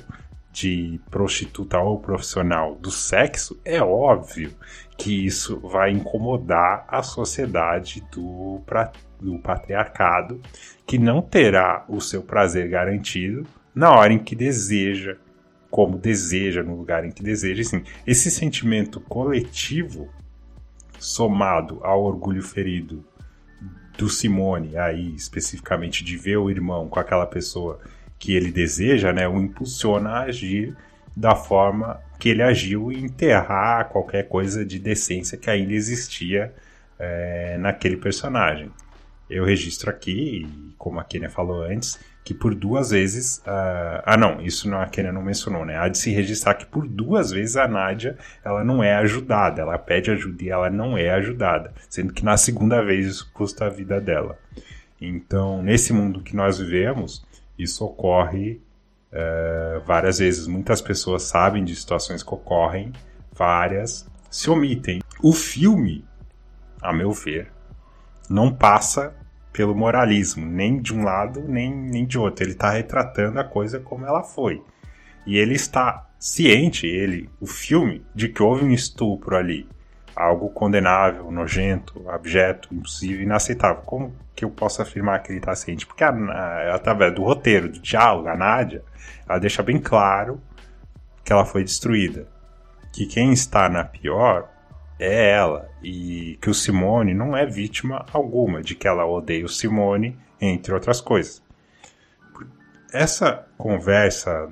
de 0.52 1.00
prostituta 1.10 1.80
ou 1.80 2.00
profissional 2.00 2.76
do 2.76 2.92
sexo, 2.92 3.60
é 3.64 3.82
óbvio 3.82 4.54
que 4.98 5.26
isso 5.26 5.60
vai 5.62 5.92
incomodar 5.92 6.86
a 6.88 7.02
sociedade 7.02 8.04
do, 8.12 8.62
do 9.20 9.40
patriarcado, 9.40 10.42
que 10.86 10.98
não 10.98 11.22
terá 11.22 11.86
o 11.88 12.02
seu 12.02 12.22
prazer 12.22 12.70
garantido 12.70 13.48
na 13.74 13.92
hora 13.92 14.12
em 14.14 14.20
que 14.20 14.36
deseja, 14.36 15.16
como 15.70 15.98
deseja, 15.98 16.62
no 16.62 16.76
lugar 16.76 17.06
em 17.06 17.12
que 17.12 17.24
deseja. 17.24 17.62
Assim, 17.62 17.84
esse 18.06 18.30
sentimento 18.30 19.00
coletivo, 19.00 20.10
somado 21.00 21.80
ao 21.82 22.04
orgulho 22.04 22.44
ferido 22.44 23.04
do 23.98 24.10
Simone, 24.10 24.78
aí 24.78 25.16
especificamente 25.16 26.04
de 26.04 26.18
ver 26.18 26.38
o 26.38 26.50
irmão 26.50 26.88
com 26.88 27.00
aquela 27.00 27.26
pessoa 27.26 27.80
que 28.22 28.36
ele 28.36 28.52
deseja, 28.52 29.12
né, 29.12 29.28
o 29.28 29.42
impulsiona 29.42 30.12
a 30.12 30.22
agir 30.22 30.78
da 31.18 31.36
forma 31.36 32.00
que 32.20 32.30
ele 32.30 32.44
agiu 32.44 32.92
e 32.92 33.04
enterrar 33.04 33.90
qualquer 33.90 34.28
coisa 34.28 34.64
de 34.64 34.78
decência 34.78 35.40
que 35.40 35.50
ainda 35.50 35.74
existia 35.74 36.54
é, 37.00 37.58
naquele 37.58 37.98
personagem. 37.98 38.70
Eu 39.28 39.44
registro 39.44 39.90
aqui, 39.90 40.48
como 40.78 41.00
a 41.00 41.04
Kenia 41.04 41.32
falou 41.32 41.64
antes, 41.64 42.00
que 42.24 42.32
por 42.32 42.54
duas 42.54 42.92
vezes. 42.92 43.38
Uh, 43.40 44.04
ah, 44.06 44.18
não, 44.18 44.40
isso 44.40 44.70
não, 44.70 44.80
a 44.80 44.86
Kenia 44.86 45.12
não 45.12 45.24
mencionou, 45.24 45.66
né? 45.66 45.78
Há 45.78 45.88
de 45.88 45.98
se 45.98 46.12
registrar 46.12 46.54
que 46.54 46.66
por 46.68 46.88
duas 46.88 47.32
vezes 47.32 47.58
a 47.58 47.68
Nádia 47.68 48.18
ela 48.46 48.64
não 48.64 48.84
é 48.84 48.94
ajudada. 48.98 49.62
Ela 49.62 49.80
pede 49.80 50.12
ajuda 50.12 50.44
e 50.44 50.50
ela 50.50 50.70
não 50.70 50.96
é 50.96 51.10
ajudada. 51.10 51.74
Sendo 51.90 52.14
que 52.14 52.24
na 52.24 52.38
segunda 52.38 52.84
vez 52.84 53.08
isso 53.08 53.32
custa 53.34 53.66
a 53.66 53.70
vida 53.70 54.00
dela. 54.00 54.38
Então, 55.00 55.64
nesse 55.64 55.92
mundo 55.92 56.22
que 56.22 56.36
nós 56.36 56.60
vivemos, 56.60 57.26
isso 57.64 57.86
ocorre 57.86 58.62
é, 59.12 59.82
várias 59.86 60.20
vezes. 60.20 60.48
Muitas 60.48 60.82
pessoas 60.82 61.24
sabem 61.24 61.64
de 61.64 61.76
situações 61.76 62.24
que 62.24 62.34
ocorrem, 62.34 62.92
várias 63.34 64.10
se 64.30 64.50
omitem. 64.50 65.02
O 65.22 65.34
filme, 65.34 66.06
a 66.82 66.94
meu 66.94 67.12
ver, 67.12 67.52
não 68.30 68.54
passa 68.54 69.14
pelo 69.52 69.76
moralismo, 69.76 70.46
nem 70.46 70.82
de 70.82 70.94
um 70.94 71.04
lado 71.04 71.44
nem, 71.48 71.76
nem 71.76 72.06
de 72.06 72.18
outro. 72.18 72.44
Ele 72.44 72.54
está 72.54 72.72
retratando 72.72 73.40
a 73.40 73.44
coisa 73.44 73.80
como 73.80 74.06
ela 74.06 74.24
foi. 74.24 74.64
E 75.28 75.38
ele 75.38 75.54
está 75.54 76.10
ciente, 76.18 76.88
ele, 76.88 77.30
o 77.40 77.46
filme, 77.46 78.06
de 78.16 78.30
que 78.30 78.42
houve 78.42 78.64
um 78.64 78.72
estupro 78.72 79.36
ali 79.36 79.68
algo 80.16 80.50
condenável, 80.50 81.32
nojento, 81.32 82.10
abjeto, 82.10 82.74
impossível, 82.74 83.22
inaceitável. 83.22 83.82
Como 83.84 84.16
que 84.36 84.46
eu 84.46 84.50
posso 84.50 84.82
afirmar 84.82 85.22
que 85.22 85.32
ele 85.32 85.40
está 85.40 85.56
ciente? 85.56 85.86
Porque 85.86 86.04
a, 86.04 86.10
a, 86.10 86.76
através 86.76 87.14
do 87.14 87.24
roteiro, 87.24 87.70
do 87.70 87.80
diálogo, 87.80 88.28
a 88.28 88.36
Nádia, 88.36 88.84
ela 89.28 89.40
deixa 89.40 89.64
bem 89.64 89.80
claro 89.80 90.42
que 91.24 91.32
ela 91.32 91.46
foi 91.46 91.64
destruída. 91.64 92.28
Que 92.94 93.06
quem 93.06 93.32
está 93.32 93.70
na 93.70 93.84
pior 93.84 94.50
é 95.00 95.32
ela. 95.32 95.70
E 95.82 96.38
que 96.42 96.50
o 96.50 96.54
Simone 96.54 97.14
não 97.14 97.36
é 97.36 97.46
vítima 97.46 98.06
alguma 98.12 98.62
de 98.62 98.76
que 98.76 98.88
ela 98.88 99.06
odeia 99.06 99.46
o 99.46 99.50
Simone, 99.50 100.18
entre 100.40 100.74
outras 100.74 101.00
coisas. 101.00 101.42
Essa 102.92 103.48
conversa 103.58 104.50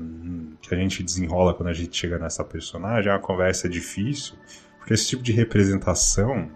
que 0.61 0.73
a 0.73 0.77
gente 0.77 1.03
desenrola 1.03 1.53
quando 1.53 1.69
a 1.69 1.73
gente 1.73 1.97
chega 1.97 2.17
nessa 2.17 2.43
personagem 2.43 3.11
é 3.11 3.13
uma 3.13 3.19
conversa 3.19 3.67
difícil 3.67 4.37
porque 4.89 4.95
esse 4.95 5.07
tipo 5.07 5.21
de 5.21 5.31
representação 5.31 6.49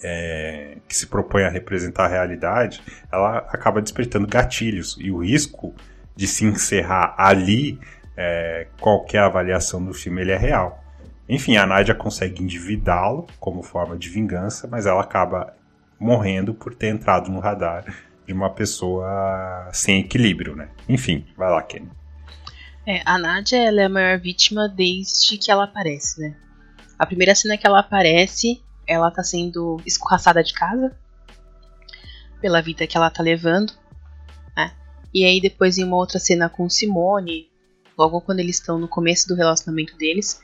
é, 0.00 0.78
que 0.86 0.94
se 0.94 1.08
propõe 1.08 1.42
a 1.42 1.48
representar 1.48 2.04
a 2.04 2.08
realidade, 2.08 2.80
ela 3.10 3.38
acaba 3.38 3.82
despertando 3.82 4.28
gatilhos. 4.28 4.96
E 5.00 5.10
o 5.10 5.18
risco 5.18 5.74
de 6.14 6.28
se 6.28 6.44
encerrar 6.44 7.16
ali, 7.18 7.80
é, 8.16 8.68
qualquer 8.80 9.22
avaliação 9.22 9.84
do 9.84 9.92
filme, 9.92 10.20
ele 10.20 10.30
é 10.30 10.36
real. 10.36 10.84
Enfim, 11.28 11.56
a 11.56 11.66
Nádia 11.66 11.96
consegue 11.96 12.44
endividá-lo 12.44 13.26
como 13.40 13.60
forma 13.60 13.96
de 13.96 14.08
vingança, 14.08 14.68
mas 14.68 14.86
ela 14.86 15.00
acaba 15.00 15.52
morrendo 15.98 16.54
por 16.54 16.76
ter 16.76 16.88
entrado 16.88 17.28
no 17.28 17.40
radar 17.40 17.92
de 18.24 18.32
uma 18.32 18.50
pessoa 18.50 19.68
sem 19.72 19.98
equilíbrio, 19.98 20.54
né? 20.54 20.68
Enfim, 20.88 21.26
vai 21.36 21.50
lá, 21.50 21.60
Kenny. 21.60 21.90
É, 22.86 23.02
a 23.04 23.18
Nádia 23.18 23.56
ela 23.66 23.80
é 23.80 23.86
a 23.86 23.88
maior 23.88 24.20
vítima 24.20 24.68
desde 24.68 25.36
que 25.36 25.50
ela 25.50 25.64
aparece, 25.64 26.20
né? 26.20 26.36
A 26.98 27.06
primeira 27.06 27.34
cena 27.34 27.56
que 27.56 27.66
ela 27.66 27.80
aparece, 27.80 28.62
ela 28.86 29.10
tá 29.10 29.22
sendo 29.22 29.80
escorraçada 29.84 30.42
de 30.42 30.52
casa 30.52 30.96
pela 32.40 32.62
vida 32.62 32.86
que 32.86 32.96
ela 32.96 33.10
tá 33.10 33.22
levando, 33.22 33.72
né? 34.56 34.72
E 35.12 35.24
aí 35.24 35.40
depois 35.40 35.78
em 35.78 35.84
uma 35.84 35.96
outra 35.96 36.18
cena 36.18 36.48
com 36.48 36.68
Simone, 36.68 37.50
logo 37.96 38.20
quando 38.20 38.40
eles 38.40 38.56
estão 38.56 38.78
no 38.78 38.88
começo 38.88 39.28
do 39.28 39.34
relacionamento 39.34 39.96
deles, 39.96 40.40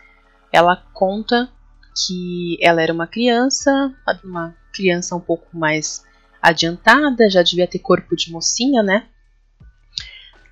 ela 0.53 0.77
conta 0.93 1.51
que 1.95 2.59
ela 2.61 2.83
era 2.83 2.93
uma 2.93 3.07
criança, 3.07 3.95
uma 4.25 4.55
criança 4.73 5.15
um 5.15 5.21
pouco 5.21 5.57
mais 5.57 6.05
adiantada, 6.41 7.31
já 7.31 7.43
devia 7.43 7.67
ter 7.67 7.79
corpo 7.79 8.17
de 8.17 8.31
mocinha, 8.31 8.83
né? 8.83 9.07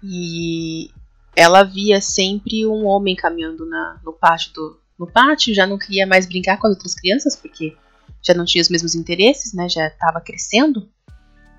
E 0.03 0.90
ela 1.34 1.62
via 1.62 2.01
sempre 2.01 2.66
um 2.66 2.86
homem 2.86 3.16
caminhando 3.16 3.66
na, 3.66 4.01
no 4.05 4.12
pátio 4.12 4.53
do, 4.53 4.79
no 5.01 5.07
pátio, 5.07 5.55
já 5.55 5.66
não 5.66 5.78
queria 5.78 6.07
mais 6.07 6.26
brincar 6.26 6.59
com 6.59 6.66
as 6.66 6.74
outras 6.74 6.94
crianças 6.94 7.34
porque 7.34 7.74
já 8.22 8.34
não 8.34 8.44
tinha 8.44 8.61
os 8.61 8.68
mesmos 8.68 8.94
interesses, 8.94 9.55
né? 9.55 9.66
Já 9.66 9.86
estava 9.86 10.20
crescendo. 10.20 10.90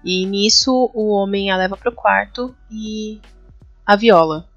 E 0.05 0.27
nisso 0.27 0.91
o 0.93 1.09
homem 1.09 1.49
a 1.49 1.57
leva 1.57 1.75
para 1.75 1.89
o 1.89 1.95
quarto 1.95 2.55
e 2.69 3.19
a 3.83 3.95
viola, 3.95 4.47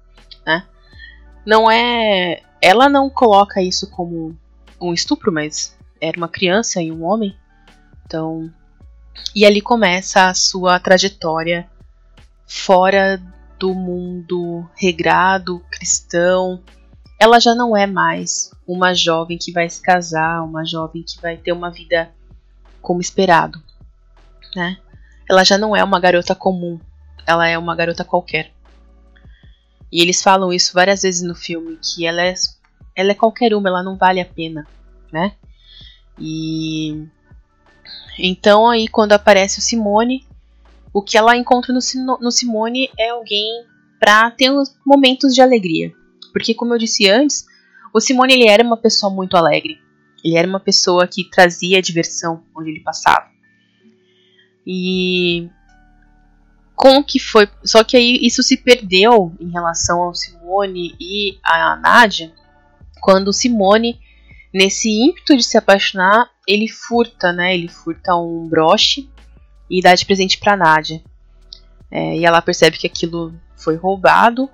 né? 0.45 0.67
Não 1.43 1.69
é, 1.69 2.43
ela 2.61 2.87
não 2.87 3.09
coloca 3.09 3.59
isso 3.59 3.89
como 3.89 4.37
um 4.79 4.93
estupro, 4.93 5.31
mas 5.31 5.75
era 5.99 6.15
uma 6.15 6.29
criança 6.29 6.79
e 6.79 6.91
um 6.91 7.03
homem. 7.03 7.35
Então, 8.05 8.53
e 9.35 9.45
ali 9.45 9.61
começa 9.61 10.27
a 10.27 10.33
sua 10.35 10.79
trajetória 10.79 11.67
fora 12.45 13.19
do 13.57 13.73
mundo 13.73 14.69
regrado, 14.75 15.59
cristão. 15.71 16.61
Ela 17.25 17.39
já 17.39 17.55
não 17.55 17.75
é 17.75 17.87
mais 17.87 18.51
uma 18.67 18.93
jovem 18.93 19.35
que 19.35 19.51
vai 19.51 19.67
se 19.67 19.81
casar, 19.81 20.43
uma 20.43 20.63
jovem 20.63 21.01
que 21.01 21.19
vai 21.19 21.35
ter 21.35 21.53
uma 21.53 21.71
vida 21.71 22.11
como 22.79 23.01
esperado, 23.01 23.59
né? 24.55 24.77
Ela 25.27 25.43
já 25.43 25.57
não 25.57 25.75
é 25.75 25.83
uma 25.83 25.99
garota 25.99 26.35
comum, 26.35 26.79
ela 27.25 27.47
é 27.47 27.57
uma 27.57 27.75
garota 27.75 28.05
qualquer. 28.05 28.51
E 29.91 30.03
eles 30.03 30.21
falam 30.21 30.53
isso 30.53 30.71
várias 30.71 31.01
vezes 31.01 31.23
no 31.23 31.33
filme, 31.33 31.79
que 31.81 32.05
ela 32.05 32.21
é, 32.21 32.35
ela 32.95 33.09
é 33.09 33.15
qualquer 33.15 33.55
uma, 33.55 33.69
ela 33.69 33.81
não 33.81 33.97
vale 33.97 34.21
a 34.21 34.25
pena, 34.25 34.67
né? 35.11 35.33
E 36.19 37.07
então 38.19 38.69
aí 38.69 38.87
quando 38.87 39.13
aparece 39.13 39.57
o 39.57 39.63
Simone, 39.63 40.27
o 40.93 41.01
que 41.01 41.17
ela 41.17 41.35
encontra 41.35 41.73
no, 41.73 41.79
no 42.19 42.31
Simone 42.31 42.91
é 42.99 43.09
alguém 43.09 43.65
para 43.99 44.29
ter 44.29 44.51
momentos 44.85 45.33
de 45.33 45.41
alegria. 45.41 45.91
Porque 46.35 46.53
como 46.53 46.73
eu 46.73 46.77
disse 46.77 47.09
antes, 47.09 47.45
o 47.93 48.01
Simone 48.01 48.33
ele 48.33 48.49
era 48.49 48.61
uma 48.61 48.75
pessoa 48.75 49.09
muito 49.09 49.37
alegre. 49.37 49.79
Ele 50.21 50.35
era 50.35 50.45
uma 50.45 50.59
pessoa 50.59 51.07
que 51.07 51.29
trazia 51.29 51.81
diversão 51.81 52.43
onde 52.53 52.71
ele 52.71 52.81
passava. 52.81 53.29
E 54.67 55.49
com 56.75 57.01
que 57.01 57.19
foi, 57.19 57.47
só 57.63 57.85
que 57.85 57.95
aí 57.95 58.19
isso 58.21 58.43
se 58.43 58.57
perdeu 58.57 59.33
em 59.39 59.49
relação 59.49 60.01
ao 60.01 60.13
Simone 60.13 60.93
e 60.99 61.39
a 61.41 61.77
Nádia, 61.77 62.33
quando 62.99 63.29
o 63.29 63.33
Simone 63.33 63.97
nesse 64.53 64.89
ímpeto 64.89 65.37
de 65.37 65.43
se 65.43 65.57
apaixonar, 65.57 66.29
ele 66.45 66.67
furta, 66.67 67.31
né? 67.31 67.55
Ele 67.55 67.69
furta 67.69 68.13
um 68.13 68.45
broche 68.49 69.09
e 69.71 69.81
dá 69.81 69.95
de 69.95 70.05
presente 70.05 70.37
para 70.37 70.57
Nádia. 70.57 71.01
É, 71.89 72.17
e 72.17 72.25
ela 72.25 72.41
percebe 72.41 72.77
que 72.77 72.87
aquilo 72.87 73.33
foi 73.55 73.77
roubado. 73.77 74.49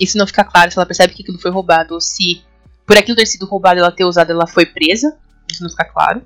Isso 0.00 0.16
não 0.16 0.26
fica 0.26 0.44
claro 0.44 0.70
se 0.70 0.78
ela 0.78 0.86
percebe 0.86 1.12
que 1.12 1.22
aquilo 1.22 1.38
foi 1.38 1.50
roubado 1.50 1.94
ou 1.94 2.00
se, 2.00 2.42
por 2.86 2.96
aquilo 2.96 3.16
ter 3.16 3.26
sido 3.26 3.46
roubado 3.46 3.78
ela 3.78 3.92
ter 3.92 4.04
usado, 4.04 4.30
ela 4.30 4.46
foi 4.46 4.64
presa. 4.64 5.16
Isso 5.50 5.62
não 5.62 5.70
fica 5.70 5.84
claro. 5.84 6.22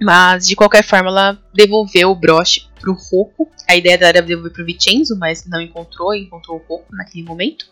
Mas, 0.00 0.46
de 0.46 0.56
qualquer 0.56 0.82
forma, 0.82 1.08
ela 1.08 1.38
devolveu 1.52 2.10
o 2.10 2.14
broche 2.14 2.66
pro 2.80 2.94
Rocco. 2.94 3.50
A 3.68 3.76
ideia 3.76 3.96
dela 3.96 4.08
era 4.10 4.22
devolver 4.22 4.52
pro 4.52 4.64
Vincenzo, 4.64 5.16
mas 5.18 5.46
não 5.46 5.60
encontrou, 5.60 6.14
encontrou 6.14 6.58
o 6.58 6.62
Rocco 6.66 6.94
naquele 6.94 7.24
momento. 7.24 7.66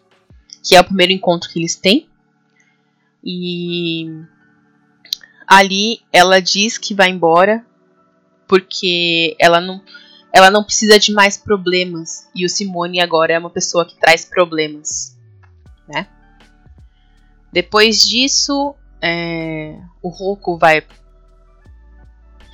Que 0.62 0.76
é 0.76 0.80
o 0.80 0.84
primeiro 0.84 1.12
encontro 1.12 1.50
que 1.50 1.59
eles 1.59 1.74
têm. 1.74 2.09
E 3.24 4.07
ali 5.46 6.00
ela 6.12 6.40
diz 6.40 6.78
que 6.78 6.94
vai 6.94 7.11
embora 7.11 7.64
porque 8.48 9.36
ela 9.38 9.61
não 9.61 9.82
ela 10.33 10.51
não 10.51 10.64
precisa 10.64 10.99
de 10.99 11.12
mais 11.12 11.37
problemas 11.37 12.28
e 12.35 12.47
o 12.47 12.49
Simone 12.49 13.01
agora 13.01 13.35
é 13.35 13.39
uma 13.39 13.51
pessoa 13.51 13.85
que 13.85 13.97
traz 13.97 14.24
problemas, 14.24 15.16
né? 15.87 16.09
Depois 17.53 18.01
disso, 18.01 18.74
é, 19.01 19.78
o 20.03 20.09
Roku 20.09 20.57
vai 20.57 20.83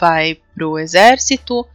vai 0.00 0.40
pro 0.54 0.78
exército 0.78 1.66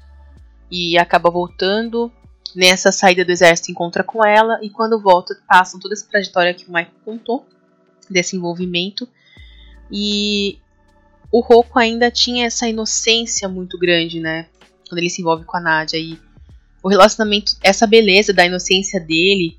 e 0.70 0.98
acaba 0.98 1.30
voltando. 1.30 2.12
Nessa 2.56 2.92
saída 2.92 3.26
do 3.26 3.32
exército 3.32 3.72
encontra 3.72 4.04
com 4.04 4.24
ela 4.24 4.60
e 4.62 4.70
quando 4.70 5.02
volta 5.02 5.36
passam 5.48 5.80
toda 5.80 5.94
essa 5.94 6.08
trajetória 6.08 6.54
que 6.54 6.66
o 6.66 6.68
Michael 6.68 6.94
contou 7.04 7.48
desse 8.10 8.36
envolvimento. 8.36 9.08
E 9.92 10.60
o 11.32 11.40
Roku 11.40 11.80
ainda 11.80 12.12
tinha 12.12 12.46
essa 12.46 12.68
inocência 12.68 13.50
muito 13.50 13.78
grande, 13.80 14.20
né? 14.20 14.48
Quando 14.94 15.00
ele 15.00 15.10
se 15.10 15.22
envolve 15.22 15.44
com 15.44 15.58
a 15.58 15.60
Nadia. 15.60 16.00
E 16.00 16.20
o 16.84 16.88
relacionamento, 16.88 17.58
essa 17.64 17.88
beleza 17.88 18.32
da 18.32 18.46
inocência 18.46 19.00
dele, 19.00 19.58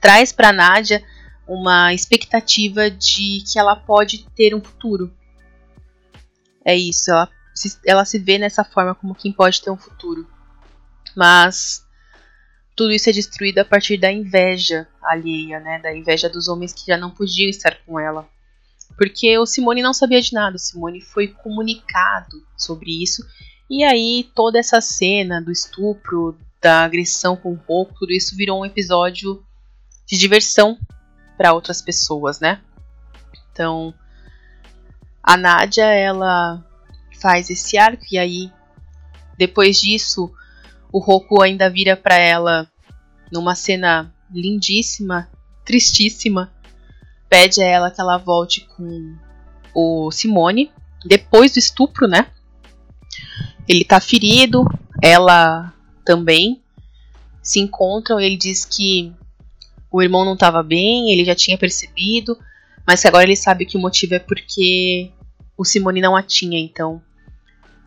traz 0.00 0.30
pra 0.30 0.52
Nadia 0.52 1.02
uma 1.48 1.92
expectativa 1.92 2.88
de 2.88 3.42
que 3.50 3.58
ela 3.58 3.74
pode 3.74 4.24
ter 4.36 4.54
um 4.54 4.62
futuro. 4.62 5.12
É 6.64 6.76
isso, 6.76 7.10
ela 7.10 7.28
se, 7.52 7.78
ela 7.84 8.04
se 8.04 8.20
vê 8.20 8.38
nessa 8.38 8.62
forma 8.62 8.94
como 8.94 9.16
quem 9.16 9.32
pode 9.32 9.60
ter 9.60 9.70
um 9.70 9.76
futuro. 9.76 10.28
Mas 11.16 11.84
tudo 12.76 12.92
isso 12.92 13.10
é 13.10 13.12
destruído 13.12 13.58
a 13.58 13.64
partir 13.64 13.96
da 13.96 14.12
inveja 14.12 14.86
alheia, 15.02 15.58
né? 15.58 15.80
Da 15.80 15.92
inveja 15.92 16.28
dos 16.28 16.46
homens 16.46 16.72
que 16.72 16.86
já 16.86 16.96
não 16.96 17.10
podiam 17.10 17.50
estar 17.50 17.76
com 17.84 17.98
ela. 17.98 18.28
Porque 18.96 19.36
o 19.38 19.46
Simone 19.46 19.82
não 19.82 19.92
sabia 19.92 20.20
de 20.20 20.32
nada, 20.32 20.54
o 20.54 20.60
Simone 20.60 21.00
foi 21.00 21.26
comunicado 21.26 22.46
sobre 22.56 23.02
isso. 23.02 23.26
E 23.68 23.82
aí 23.84 24.30
toda 24.34 24.58
essa 24.58 24.80
cena 24.80 25.40
do 25.40 25.50
estupro, 25.50 26.36
da 26.60 26.84
agressão 26.84 27.36
com 27.36 27.52
o 27.52 27.60
Roku, 27.66 27.94
tudo 27.98 28.12
isso 28.12 28.36
virou 28.36 28.60
um 28.60 28.66
episódio 28.66 29.44
de 30.06 30.16
diversão 30.16 30.78
para 31.36 31.52
outras 31.52 31.82
pessoas, 31.82 32.40
né? 32.40 32.60
Então, 33.52 33.92
a 35.22 35.36
Nádia, 35.36 35.84
ela 35.84 36.64
faz 37.20 37.50
esse 37.50 37.76
arco 37.76 38.04
e 38.12 38.18
aí 38.18 38.52
depois 39.36 39.80
disso 39.80 40.32
o 40.92 40.98
Roku 40.98 41.42
ainda 41.42 41.68
vira 41.68 41.96
para 41.96 42.16
ela 42.16 42.70
numa 43.32 43.54
cena 43.54 44.14
lindíssima, 44.30 45.28
tristíssima, 45.64 46.52
pede 47.28 47.62
a 47.62 47.66
ela 47.66 47.90
que 47.90 48.00
ela 48.00 48.18
volte 48.18 48.66
com 48.76 49.16
o 49.74 50.10
Simone 50.10 50.72
depois 51.04 51.52
do 51.52 51.58
estupro, 51.58 52.06
né? 52.06 52.30
Ele 53.68 53.84
tá 53.84 54.00
ferido, 54.00 54.64
ela 55.02 55.72
também 56.04 56.62
se 57.42 57.60
encontram. 57.60 58.20
Ele 58.20 58.36
diz 58.36 58.64
que 58.64 59.12
o 59.90 60.02
irmão 60.02 60.24
não 60.24 60.34
estava 60.34 60.62
bem, 60.62 61.10
ele 61.10 61.24
já 61.24 61.34
tinha 61.34 61.56
percebido, 61.56 62.38
mas 62.86 63.00
que 63.00 63.08
agora 63.08 63.24
ele 63.24 63.36
sabe 63.36 63.66
que 63.66 63.76
o 63.76 63.80
motivo 63.80 64.14
é 64.14 64.18
porque 64.18 65.10
o 65.56 65.64
Simone 65.64 66.00
não 66.00 66.14
a 66.14 66.22
tinha. 66.22 66.58
Então, 66.58 67.02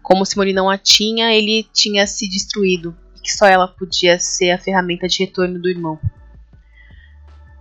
como 0.02 0.24
o 0.24 0.26
Simone 0.26 0.54
não 0.54 0.70
a 0.70 0.78
tinha, 0.78 1.34
ele 1.34 1.68
tinha 1.74 2.08
se 2.08 2.28
destruído 2.28 2.96
e 3.16 3.20
que 3.20 3.32
só 3.32 3.46
ela 3.46 3.68
podia 3.68 4.18
ser 4.20 4.52
a 4.52 4.58
ferramenta 4.58 5.08
de 5.08 5.20
retorno 5.20 5.60
do 5.60 5.70
irmão. 5.70 6.00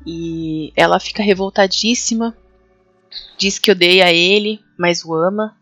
E 0.07 0.73
ela 0.75 0.99
fica 0.99 1.23
revoltadíssima, 1.23 2.35
diz 3.37 3.59
que 3.59 3.71
odeia 3.71 4.11
ele, 4.13 4.61
mas 4.79 5.05
o 5.05 5.13
ama, 5.13 5.55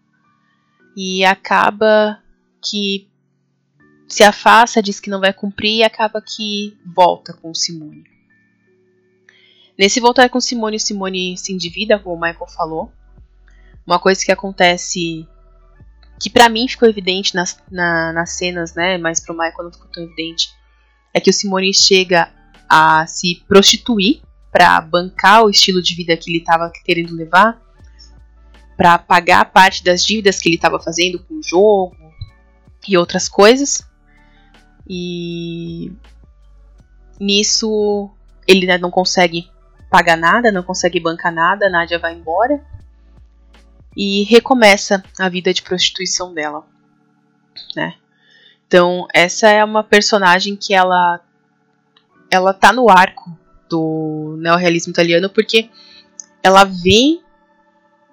e 0.96 1.24
acaba 1.24 2.22
que 2.70 3.08
se 4.08 4.22
afasta, 4.22 4.82
diz 4.82 5.00
que 5.00 5.10
não 5.10 5.20
vai 5.20 5.32
cumprir 5.32 5.78
e 5.78 5.82
acaba 5.82 6.22
que 6.22 6.76
volta 6.94 7.32
com 7.32 7.52
Simone. 7.54 8.04
Nesse 9.78 10.00
voltar 10.00 10.28
com 10.30 10.40
Simone, 10.40 10.80
Simone 10.80 11.36
se 11.36 11.52
endivida, 11.52 11.98
como 11.98 12.16
o 12.16 12.20
Michael 12.20 12.46
falou. 12.48 12.92
Uma 13.86 13.98
coisa 13.98 14.24
que 14.24 14.32
acontece 14.32 15.28
que 16.18 16.30
para 16.30 16.48
mim 16.48 16.66
ficou 16.66 16.88
evidente 16.88 17.34
nas, 17.34 17.62
na, 17.70 18.12
nas 18.12 18.30
cenas, 18.30 18.74
né? 18.74 18.96
Mas 18.96 19.20
pro 19.20 19.34
Michael 19.34 19.64
não 19.64 19.72
ficou 19.72 19.88
tão 19.88 20.02
evidente. 20.02 20.48
É 21.12 21.20
que 21.20 21.28
o 21.28 21.32
Simone 21.32 21.74
chega 21.74 22.32
a 22.68 23.06
se 23.06 23.44
prostituir 23.46 24.22
para 24.50 24.80
bancar 24.80 25.44
o 25.44 25.50
estilo 25.50 25.82
de 25.82 25.94
vida 25.94 26.16
que 26.16 26.30
ele 26.30 26.38
estava 26.38 26.72
querendo 26.84 27.14
levar, 27.14 27.60
para 28.76 28.98
pagar 28.98 29.44
parte 29.52 29.84
das 29.84 30.02
dívidas 30.04 30.38
que 30.38 30.48
ele 30.48 30.56
estava 30.56 30.80
fazendo 30.80 31.18
com 31.18 31.34
o 31.34 31.42
jogo 31.42 32.05
e 32.88 32.96
outras 32.96 33.28
coisas. 33.28 33.86
E 34.88 35.92
nisso 37.20 38.10
ele 38.46 38.66
né, 38.66 38.78
não 38.78 38.90
consegue 38.90 39.50
pagar 39.90 40.16
nada, 40.16 40.52
não 40.52 40.62
consegue 40.62 41.00
bancar 41.00 41.32
nada, 41.32 41.66
a 41.66 41.70
Nádia 41.70 41.98
vai 41.98 42.14
embora 42.14 42.60
e 43.96 44.24
recomeça 44.24 45.02
a 45.18 45.28
vida 45.28 45.52
de 45.54 45.62
prostituição 45.62 46.34
dela, 46.34 46.66
né? 47.74 47.94
Então, 48.66 49.06
essa 49.14 49.48
é 49.48 49.64
uma 49.64 49.82
personagem 49.82 50.54
que 50.54 50.74
ela 50.74 51.20
ela 52.30 52.52
tá 52.52 52.72
no 52.72 52.90
arco 52.90 53.36
do 53.70 54.36
neorrealismo 54.38 54.90
italiano, 54.90 55.30
porque 55.30 55.70
ela 56.42 56.64
vem 56.64 57.22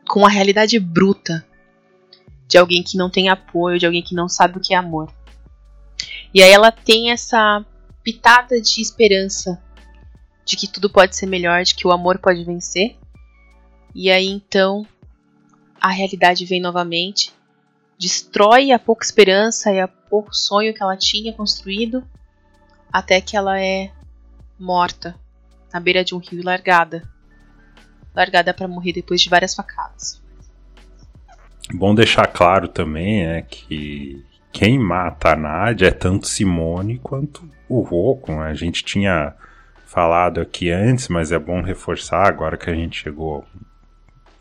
com 0.08 0.26
a 0.26 0.30
realidade 0.30 0.80
bruta 0.80 1.46
de 2.54 2.58
alguém 2.60 2.84
que 2.84 2.96
não 2.96 3.10
tem 3.10 3.30
apoio, 3.30 3.80
de 3.80 3.86
alguém 3.88 4.04
que 4.04 4.14
não 4.14 4.30
sabe 4.30 4.60
o 4.60 4.62
que 4.62 4.76
é 4.76 4.78
amor. 4.78 5.12
E 6.32 6.40
aí 6.40 6.52
ela 6.52 6.72
tem 6.72 7.10
essa 7.10 7.66
pitada 8.04 8.62
de 8.62 8.80
esperança 8.80 9.60
de 10.46 10.56
que 10.56 10.68
tudo 10.68 10.88
pode 10.88 11.16
ser 11.16 11.26
melhor, 11.26 11.64
de 11.64 11.74
que 11.74 11.88
o 11.88 11.92
amor 11.92 12.20
pode 12.20 12.44
vencer. 12.44 12.96
E 13.96 14.12
aí 14.12 14.28
então 14.28 14.86
a 15.82 15.90
realidade 15.90 16.46
vem 16.46 16.62
novamente, 16.62 17.34
destrói 17.98 18.72
a 18.72 18.78
pouca 18.78 19.04
esperança 19.04 19.72
e 19.72 19.80
a 19.80 19.88
pouco 19.88 20.32
sonho 20.32 20.76
que 20.76 20.84
ela 20.84 20.96
tinha 20.96 21.34
construído, 21.34 22.08
até 22.92 23.20
que 23.20 23.36
ela 23.36 23.60
é 23.60 23.92
morta 24.60 25.20
na 25.74 25.80
beira 25.80 26.04
de 26.04 26.14
um 26.14 26.20
rio 26.20 26.44
largada. 26.46 27.02
Largada 28.14 28.54
para 28.54 28.68
morrer 28.68 28.94
depois 28.94 29.22
de 29.22 29.28
várias 29.28 29.56
facadas. 29.56 30.23
Bom 31.72 31.94
deixar 31.94 32.28
claro 32.28 32.68
também 32.68 33.26
é 33.26 33.42
que 33.42 34.24
quem 34.52 34.78
mata 34.78 35.34
a 35.34 35.36
Nádia 35.36 35.88
é 35.88 35.92
tanto 35.92 36.28
Simone 36.28 37.00
quanto 37.00 37.48
o 37.70 37.82
Rocco. 37.82 38.32
Né? 38.32 38.48
A 38.50 38.54
gente 38.54 38.84
tinha 38.84 39.34
falado 39.86 40.42
aqui 40.42 40.72
antes, 40.72 41.08
mas 41.08 41.32
é 41.32 41.40
bom 41.40 41.62
reforçar 41.62 42.28
agora 42.28 42.58
que 42.58 42.70
a 42.70 42.74
gente 42.74 43.02
chegou 43.02 43.46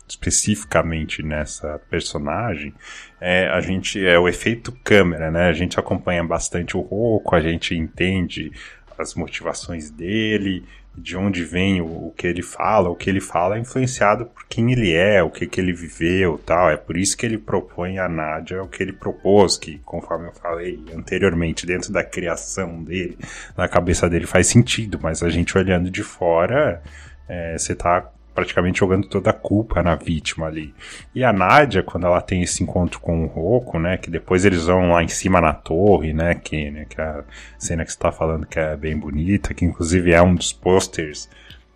especificamente 0.07 1.23
nessa 1.23 1.79
personagem, 1.89 2.73
é, 3.19 3.47
a 3.47 3.61
gente 3.61 4.05
é 4.05 4.17
o 4.19 4.27
efeito 4.27 4.71
câmera, 4.83 5.31
né? 5.31 5.47
A 5.47 5.53
gente 5.53 5.79
acompanha 5.79 6.23
bastante 6.23 6.77
o 6.77 6.81
Rocco, 6.81 7.35
a 7.35 7.39
gente 7.39 7.75
entende 7.75 8.51
as 8.97 9.15
motivações 9.15 9.89
dele, 9.89 10.63
de 10.95 11.17
onde 11.17 11.43
vem 11.43 11.81
o, 11.81 12.07
o, 12.07 12.13
que 12.15 12.27
ele 12.27 12.43
fala, 12.43 12.89
o 12.89 12.95
que 12.95 13.09
ele 13.09 13.19
fala 13.19 13.57
é 13.57 13.59
influenciado 13.59 14.25
por 14.25 14.45
quem 14.47 14.71
ele 14.71 14.93
é, 14.93 15.23
o 15.23 15.29
que, 15.29 15.47
que 15.47 15.59
ele 15.59 15.73
viveu 15.73 16.39
tal. 16.45 16.69
É 16.69 16.77
por 16.77 16.95
isso 16.95 17.17
que 17.17 17.25
ele 17.25 17.37
propõe 17.37 17.97
a 17.97 18.07
Nádia 18.07 18.63
o 18.63 18.67
que 18.67 18.83
ele 18.83 18.93
propôs, 18.93 19.57
que 19.57 19.79
conforme 19.79 20.27
eu 20.27 20.33
falei 20.33 20.79
anteriormente, 20.95 21.65
dentro 21.65 21.91
da 21.91 22.03
criação 22.03 22.83
dele, 22.83 23.17
na 23.57 23.67
cabeça 23.67 24.09
dele 24.09 24.27
faz 24.27 24.47
sentido, 24.47 24.99
mas 25.01 25.23
a 25.23 25.29
gente 25.29 25.57
olhando 25.57 25.89
de 25.89 26.03
fora, 26.03 26.81
é, 27.27 27.57
você 27.57 27.75
tá 27.75 28.11
praticamente 28.33 28.79
jogando 28.79 29.07
toda 29.07 29.29
a 29.29 29.33
culpa 29.33 29.81
na 29.83 29.95
vítima 29.95 30.47
ali. 30.47 30.73
E 31.13 31.23
a 31.23 31.31
Nádia, 31.31 31.83
quando 31.83 32.05
ela 32.05 32.21
tem 32.21 32.41
esse 32.41 32.63
encontro 32.63 32.99
com 32.99 33.23
o 33.23 33.27
Roku, 33.27 33.79
né, 33.79 33.97
que 33.97 34.09
depois 34.09 34.45
eles 34.45 34.65
vão 34.65 34.91
lá 34.91 35.03
em 35.03 35.07
cima 35.07 35.39
na 35.39 35.53
torre, 35.53 36.13
né, 36.13 36.35
que, 36.35 36.71
né, 36.71 36.85
que 36.85 36.99
é 36.99 37.03
a 37.03 37.23
cena 37.57 37.85
que 37.85 37.91
você 37.91 37.99
tá 37.99 38.11
falando 38.11 38.45
que 38.45 38.59
é 38.59 38.75
bem 38.75 38.97
bonita, 38.97 39.53
que 39.53 39.65
inclusive 39.65 40.11
é 40.11 40.21
um 40.21 40.35
dos 40.35 40.51
posters 40.51 41.29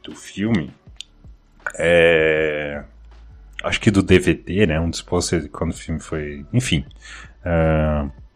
do 0.03 0.15
filme, 0.15 0.73
é... 1.77 2.83
acho 3.63 3.79
que 3.79 3.91
do 3.91 4.01
DVD, 4.01 4.65
né, 4.67 4.79
um 4.79 4.89
dos 4.89 5.01
posters 5.01 5.47
quando 5.51 5.71
o 5.71 5.77
filme 5.77 5.99
foi, 5.99 6.45
enfim... 6.53 6.85
Uh 7.45 8.26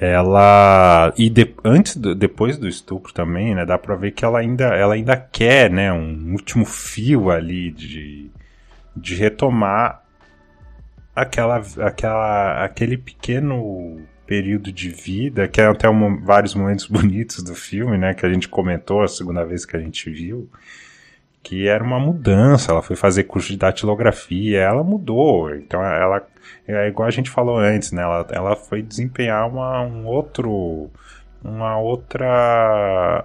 ela 0.00 1.12
e 1.16 1.28
de, 1.28 1.54
antes 1.64 1.96
do, 1.96 2.14
depois 2.14 2.56
do 2.56 2.68
estupro 2.68 3.12
também, 3.12 3.54
né, 3.54 3.66
dá 3.66 3.76
para 3.76 3.96
ver 3.96 4.12
que 4.12 4.24
ela 4.24 4.38
ainda 4.38 4.66
ela 4.66 4.94
ainda 4.94 5.16
quer, 5.16 5.70
né, 5.70 5.92
um 5.92 6.32
último 6.32 6.64
fio 6.64 7.30
ali 7.30 7.70
de, 7.70 8.30
de 8.96 9.14
retomar 9.16 10.04
aquela 11.14 11.62
aquela 11.80 12.64
aquele 12.64 12.96
pequeno 12.96 14.00
período 14.24 14.70
de 14.70 14.90
vida, 14.90 15.48
que 15.48 15.60
é 15.60 15.66
até 15.66 15.88
um, 15.88 16.22
vários 16.22 16.54
momentos 16.54 16.86
bonitos 16.90 17.42
do 17.42 17.54
filme, 17.54 17.98
né, 17.98 18.14
que 18.14 18.24
a 18.24 18.32
gente 18.32 18.48
comentou 18.48 19.02
a 19.02 19.08
segunda 19.08 19.44
vez 19.44 19.64
que 19.66 19.76
a 19.76 19.80
gente 19.80 20.08
viu, 20.10 20.48
que 21.48 21.66
era 21.66 21.82
uma 21.82 21.98
mudança, 21.98 22.72
ela 22.72 22.82
foi 22.82 22.94
fazer 22.94 23.24
curso 23.24 23.48
de 23.48 23.56
datilografia, 23.56 24.60
ela 24.60 24.84
mudou, 24.84 25.54
então 25.54 25.82
ela 25.82 26.22
é 26.66 26.88
igual 26.88 27.08
a 27.08 27.10
gente 27.10 27.30
falou 27.30 27.56
antes, 27.56 27.90
né? 27.90 28.02
Ela, 28.02 28.26
ela 28.30 28.54
foi 28.54 28.82
desempenhar 28.82 29.48
uma, 29.48 29.80
um 29.80 30.04
outro. 30.04 30.90
Uma 31.42 31.78
outra. 31.78 33.24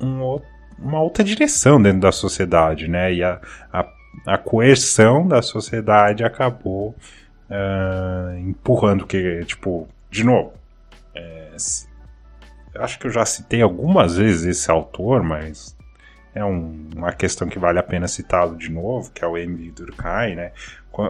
Um, 0.00 0.40
uma 0.78 1.02
outra 1.02 1.22
direção 1.22 1.82
dentro 1.82 2.00
da 2.00 2.10
sociedade, 2.10 2.88
né? 2.88 3.12
E 3.12 3.22
a, 3.22 3.38
a, 3.70 3.86
a 4.26 4.38
coerção 4.38 5.28
da 5.28 5.42
sociedade 5.42 6.24
acabou 6.24 6.94
uh, 7.50 8.38
empurrando 8.38 9.06
que, 9.06 9.44
tipo, 9.44 9.86
de 10.10 10.24
novo. 10.24 10.54
É, 11.14 11.54
acho 12.76 12.98
que 12.98 13.08
eu 13.08 13.10
já 13.10 13.26
citei 13.26 13.60
algumas 13.60 14.16
vezes 14.16 14.44
esse 14.46 14.70
autor, 14.70 15.22
mas 15.22 15.76
é 16.38 16.44
um, 16.44 16.88
uma 16.96 17.12
questão 17.12 17.48
que 17.48 17.58
vale 17.58 17.78
a 17.78 17.82
pena 17.82 18.08
citá-lo 18.08 18.56
de 18.56 18.70
novo, 18.70 19.10
que 19.12 19.24
é 19.24 19.26
o 19.26 19.36
Emily 19.36 19.70
Durkheim, 19.70 20.36
né? 20.36 20.52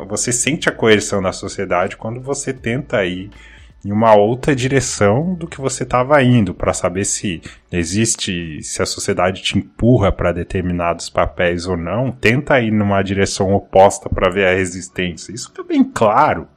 Você 0.09 0.33
sente 0.33 0.69
a 0.69 0.73
coerção 0.73 1.23
da 1.23 1.33
sociedade 1.33 1.97
quando 1.97 2.21
você 2.21 2.53
tenta 2.53 3.05
ir 3.05 3.31
em 3.85 3.93
uma 3.93 4.15
outra 4.15 4.55
direção 4.55 5.35
do 5.35 5.47
que 5.47 5.61
você 5.61 5.85
estava 5.85 6.23
indo, 6.23 6.53
para 6.53 6.73
saber 6.73 7.05
se 7.05 7.41
existe, 7.71 8.63
se 8.63 8.83
a 8.83 8.87
sociedade 8.87 9.41
te 9.41 9.57
empurra 9.57 10.11
para 10.11 10.33
determinados 10.33 11.09
papéis 11.09 11.67
ou 11.67 11.77
não, 11.77 12.11
tenta 12.11 12.61
ir 12.61 12.73
numa 12.73 13.01
direção 13.03 13.55
oposta 13.55 14.09
para 14.09 14.31
ver 14.31 14.47
a 14.47 14.55
resistência. 14.55 15.33
Isso 15.33 15.49
fica 15.49 15.63
bem 15.63 15.85
claro 15.85 16.49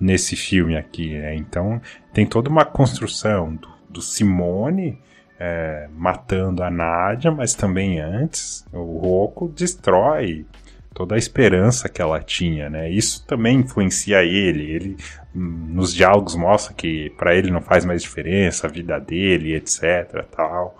nesse 0.00 0.34
filme 0.36 0.76
aqui, 0.76 1.18
né? 1.18 1.34
Então 1.34 1.80
tem 2.12 2.26
toda 2.26 2.48
uma 2.48 2.64
construção 2.64 3.54
do, 3.54 3.68
do 3.90 4.02
Simone 4.02 4.98
é, 5.44 5.88
matando 5.94 6.62
a 6.62 6.70
Nádia, 6.70 7.30
mas 7.30 7.52
também 7.52 8.00
antes 8.00 8.64
o 8.72 8.98
Rocco 8.98 9.46
destrói 9.48 10.46
toda 10.94 11.16
a 11.16 11.18
esperança 11.18 11.88
que 11.88 12.00
ela 12.00 12.20
tinha, 12.22 12.70
né? 12.70 12.90
Isso 12.90 13.26
também 13.26 13.58
influencia 13.58 14.22
ele. 14.22 14.70
Ele 14.70 14.96
nos 15.34 15.92
diálogos 15.92 16.34
mostra 16.34 16.72
que 16.72 17.10
para 17.18 17.34
ele 17.34 17.50
não 17.50 17.60
faz 17.60 17.84
mais 17.84 18.00
diferença 18.02 18.66
a 18.66 18.70
vida 18.70 18.98
dele, 18.98 19.54
etc, 19.54 20.24
tal. 20.34 20.78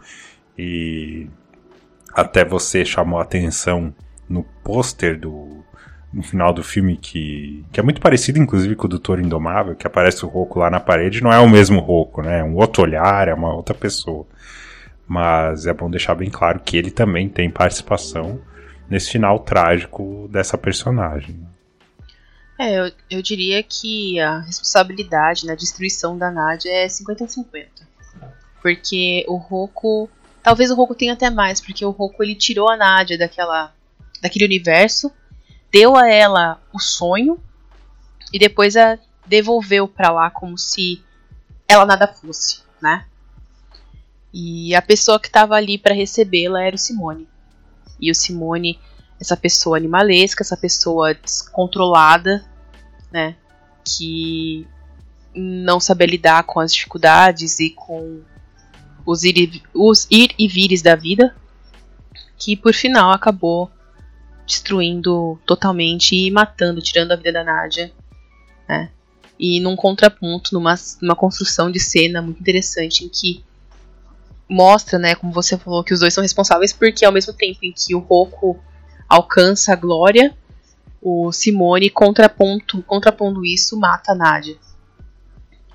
E 0.56 1.28
até 2.14 2.44
você 2.44 2.84
chamou 2.84 3.18
a 3.18 3.22
atenção 3.22 3.92
no 4.26 4.44
pôster 4.62 5.18
do 5.18 5.62
no 6.14 6.22
final 6.22 6.52
do 6.52 6.62
filme 6.62 6.96
que, 6.96 7.64
que 7.72 7.80
é 7.80 7.82
muito 7.82 8.00
parecido 8.00 8.38
inclusive 8.38 8.76
com 8.76 8.86
o 8.86 8.88
Doutor 8.88 9.18
Indomável, 9.18 9.74
que 9.74 9.86
aparece 9.86 10.24
o 10.24 10.28
Roco 10.28 10.60
lá 10.60 10.70
na 10.70 10.78
parede, 10.78 11.20
não 11.20 11.32
é 11.32 11.40
o 11.40 11.50
mesmo 11.50 11.80
Roco, 11.80 12.22
né? 12.22 12.38
É 12.38 12.44
um 12.44 12.56
outro 12.56 12.84
olhar, 12.84 13.26
é 13.26 13.34
uma 13.34 13.52
outra 13.52 13.74
pessoa. 13.74 14.24
Mas 15.06 15.66
é 15.66 15.74
bom 15.74 15.90
deixar 15.90 16.14
bem 16.14 16.30
claro 16.30 16.60
que 16.60 16.76
ele 16.76 16.90
também 16.90 17.28
tem 17.28 17.50
participação 17.50 18.40
nesse 18.88 19.10
final 19.10 19.40
trágico 19.40 20.28
dessa 20.30 20.56
personagem. 20.56 21.36
É, 22.58 22.78
eu, 22.78 22.92
eu 23.10 23.20
diria 23.20 23.62
que 23.62 24.20
a 24.20 24.40
responsabilidade 24.40 25.46
na 25.46 25.56
destruição 25.56 26.16
da 26.16 26.30
Nadia 26.30 26.72
é 26.72 26.86
50-50. 26.86 27.66
Porque 28.62 29.24
o 29.28 29.36
Roku. 29.36 30.08
Talvez 30.42 30.70
o 30.70 30.74
Roku 30.74 30.94
tenha 30.94 31.14
até 31.14 31.30
mais, 31.30 31.60
porque 31.60 31.84
o 31.84 31.90
Roku 31.90 32.22
ele 32.22 32.34
tirou 32.34 32.70
a 32.70 32.76
Nadia 32.76 33.18
daquela, 33.18 33.74
daquele 34.22 34.44
universo, 34.44 35.10
deu 35.74 35.96
a 35.96 36.08
ela 36.08 36.62
o 36.72 36.78
sonho 36.78 37.36
e 38.32 38.38
depois 38.38 38.76
a 38.76 38.96
devolveu 39.26 39.88
para 39.88 40.12
lá 40.12 40.30
como 40.30 40.56
se 40.56 41.02
ela 41.66 41.84
nada 41.84 42.06
fosse, 42.06 42.62
né? 42.80 43.04
E 44.32 44.72
a 44.72 44.80
pessoa 44.80 45.18
que 45.18 45.26
estava 45.26 45.56
ali 45.56 45.76
para 45.76 45.92
recebê-la 45.92 46.62
era 46.62 46.76
o 46.76 46.78
Simone. 46.78 47.28
E 48.00 48.08
o 48.08 48.14
Simone, 48.14 48.78
essa 49.20 49.36
pessoa 49.36 49.76
animalesca, 49.76 50.44
essa 50.44 50.56
pessoa 50.56 51.12
descontrolada, 51.12 52.44
né? 53.10 53.34
Que 53.84 54.68
não 55.34 55.80
sabe 55.80 56.06
lidar 56.06 56.44
com 56.44 56.60
as 56.60 56.72
dificuldades 56.72 57.58
e 57.58 57.70
com 57.70 58.22
os 59.04 59.24
ir, 59.24 59.36
e, 59.36 59.62
os 59.74 60.06
ir 60.08 60.32
e 60.38 60.46
vires 60.46 60.82
da 60.82 60.94
vida, 60.94 61.34
que 62.38 62.54
por 62.54 62.72
final 62.72 63.10
acabou 63.10 63.68
destruindo 64.46 65.38
totalmente 65.46 66.14
e 66.14 66.30
matando, 66.30 66.82
tirando 66.82 67.12
a 67.12 67.16
vida 67.16 67.32
da 67.32 67.44
Nadia, 67.44 67.92
né? 68.68 68.90
E 69.38 69.60
num 69.60 69.74
contraponto, 69.74 70.54
numa, 70.54 70.74
numa 71.02 71.16
construção 71.16 71.70
de 71.70 71.80
cena 71.80 72.22
muito 72.22 72.40
interessante 72.40 73.04
em 73.04 73.08
que 73.08 73.44
mostra, 74.48 74.98
né, 74.98 75.14
como 75.14 75.32
você 75.32 75.56
falou, 75.58 75.82
que 75.82 75.92
os 75.92 76.00
dois 76.00 76.14
são 76.14 76.22
responsáveis, 76.22 76.72
porque 76.72 77.04
ao 77.04 77.12
mesmo 77.12 77.32
tempo 77.32 77.58
em 77.62 77.72
que 77.72 77.94
o 77.94 77.98
Roku 77.98 78.60
alcança 79.08 79.72
a 79.72 79.76
glória, 79.76 80.34
o 81.02 81.32
Simone, 81.32 81.90
contraponto, 81.90 82.82
contrapondo 82.82 83.44
isso, 83.44 83.78
mata 83.78 84.12
a 84.12 84.14
Nadia. 84.14 84.56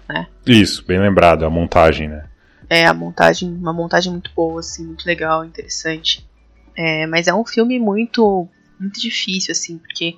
Né? 0.08 0.28
Isso, 0.46 0.84
bem 0.86 1.00
lembrado, 1.00 1.46
a 1.46 1.50
montagem, 1.50 2.08
né? 2.08 2.28
É, 2.70 2.86
a 2.86 2.94
montagem, 2.94 3.50
uma 3.50 3.74
montagem 3.74 4.12
muito 4.12 4.32
boa, 4.36 4.60
assim, 4.60 4.86
muito 4.86 5.06
legal, 5.06 5.44
interessante. 5.44 6.28
É, 6.76 7.06
mas 7.08 7.28
é 7.28 7.34
um 7.34 7.46
filme 7.46 7.80
muito, 7.80 8.48
muito 8.80 9.00
difícil, 9.00 9.52
assim, 9.52 9.78
porque 9.78 10.16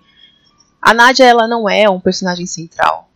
a 0.81 0.93
Nadia, 0.93 1.25
ela 1.25 1.47
não 1.47 1.69
é 1.69 1.89
um 1.89 1.99
personagem 1.99 2.45
central. 2.45 3.09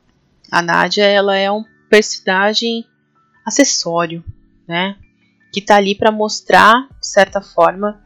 A 0.51 0.61
Nadia, 0.61 1.05
ela 1.05 1.35
é 1.35 1.51
um 1.51 1.63
personagem 1.89 2.85
acessório, 3.45 4.23
né? 4.67 4.97
que 5.55 5.61
tá 5.61 5.77
ali 5.77 5.95
para 5.95 6.11
mostrar, 6.11 6.85
de 6.99 7.07
certa 7.07 7.41
forma, 7.41 8.03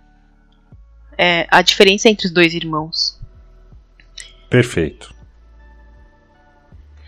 é, 1.18 1.48
a 1.50 1.64
diferença 1.64 2.08
entre 2.08 2.28
os 2.28 2.32
dois 2.32 2.54
irmãos. 2.54 3.20
Perfeito. 4.52 5.12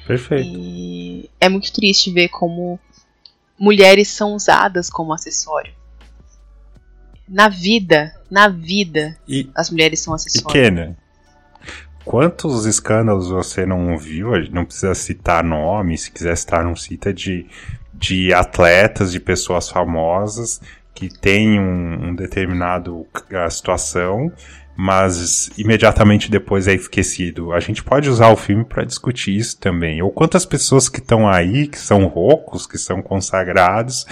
Perfeito. 0.08 0.50
E 0.58 1.30
é 1.40 1.48
muito 1.48 1.72
triste 1.72 2.12
ver 2.12 2.30
como 2.30 2.80
mulheres 3.56 4.08
são 4.08 4.34
usadas 4.34 4.90
como 4.90 5.14
acessório. 5.14 5.76
Na 7.32 7.48
vida, 7.48 8.14
na 8.30 8.50
vida, 8.50 9.18
e, 9.26 9.50
as 9.56 9.72
mulheres 9.72 10.02
são 10.02 10.14
acessórios. 10.14 10.54
E 10.54 10.54
Kena, 10.54 10.98
quantos 12.04 12.66
escândalos 12.66 13.30
você 13.30 13.66
não 13.66 13.98
viu? 13.98 14.32
Não 14.52 14.66
precisa 14.66 14.94
citar 14.94 15.42
nome, 15.42 15.98
se 15.98 16.12
quiser 16.12 16.36
citar, 16.36 16.62
não 16.62 16.76
cita 16.76 17.14
de, 17.14 17.46
de 17.94 18.34
atletas, 18.34 19.14
de 19.14 19.20
pessoas 19.20 19.70
famosas 19.70 20.60
que 20.94 21.10
têm 21.10 21.58
um, 21.58 22.10
um 22.10 22.16
determinado 22.16 23.08
a 23.34 23.50
situação, 23.50 24.32
mas 24.76 25.50
imediatamente 25.58 26.30
depois 26.30 26.68
é 26.68 26.74
esquecido. 26.74 27.54
A 27.54 27.60
gente 27.60 27.84
pode 27.84 28.10
usar 28.10 28.30
o 28.30 28.36
filme 28.36 28.66
para 28.66 28.84
discutir 28.84 29.36
isso 29.36 29.58
também. 29.60 30.02
Ou 30.02 30.12
quantas 30.12 30.46
pessoas 30.46 30.90
que 30.90 31.00
estão 31.00 31.28
aí, 31.28 31.68
que 31.68 31.80
são 31.80 32.06
roucos, 32.08 32.68
que 32.68 32.78
são 32.78 33.02
consagrados, 33.02 34.06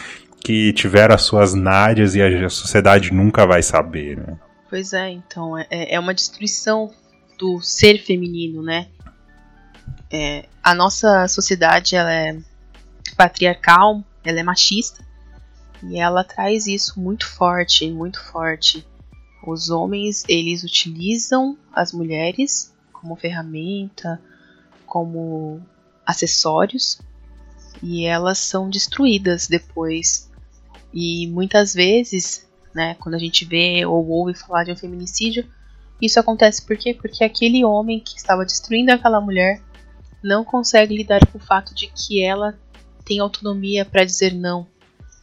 que 0.43 0.73
tiveram 0.73 1.15
as 1.15 1.23
suas 1.23 1.53
nádeas 1.53 2.15
e 2.15 2.21
a 2.21 2.49
sociedade 2.49 3.13
nunca 3.13 3.45
vai 3.45 3.61
saber, 3.61 4.17
né? 4.17 4.37
Pois 4.69 4.93
é, 4.93 5.09
então, 5.09 5.57
é, 5.57 5.67
é 5.69 5.99
uma 5.99 6.13
destruição 6.13 6.93
do 7.37 7.61
ser 7.61 7.99
feminino, 8.03 8.61
né? 8.61 8.87
É, 10.11 10.45
a 10.63 10.75
nossa 10.75 11.27
sociedade, 11.27 11.95
ela 11.95 12.13
é 12.13 12.37
patriarcal, 13.15 14.03
ela 14.23 14.39
é 14.39 14.43
machista, 14.43 15.03
e 15.83 15.99
ela 15.99 16.23
traz 16.23 16.67
isso 16.67 16.99
muito 16.99 17.27
forte, 17.27 17.89
muito 17.89 18.21
forte. 18.31 18.85
Os 19.45 19.69
homens, 19.69 20.23
eles 20.27 20.63
utilizam 20.63 21.57
as 21.73 21.93
mulheres 21.93 22.73
como 22.91 23.15
ferramenta, 23.15 24.21
como 24.85 25.61
acessórios, 26.05 26.99
e 27.81 28.05
elas 28.05 28.39
são 28.39 28.69
destruídas 28.69 29.47
depois 29.47 30.28
e 30.93 31.27
muitas 31.27 31.73
vezes, 31.73 32.47
né, 32.73 32.95
quando 32.99 33.15
a 33.15 33.19
gente 33.19 33.45
vê 33.45 33.85
ou 33.85 34.07
ouve 34.07 34.33
falar 34.33 34.63
de 34.63 34.71
um 34.71 34.75
feminicídio, 34.75 35.45
isso 36.01 36.19
acontece 36.19 36.65
por 36.65 36.77
quê? 36.77 36.93
Porque 36.93 37.23
aquele 37.23 37.63
homem 37.63 37.99
que 37.99 38.17
estava 38.17 38.45
destruindo 38.45 38.91
aquela 38.91 39.19
mulher 39.19 39.61
não 40.23 40.43
consegue 40.43 40.95
lidar 40.95 41.25
com 41.27 41.37
o 41.37 41.41
fato 41.41 41.73
de 41.73 41.87
que 41.87 42.23
ela 42.23 42.57
tem 43.05 43.19
autonomia 43.19 43.85
para 43.85 44.03
dizer 44.03 44.33
não, 44.33 44.67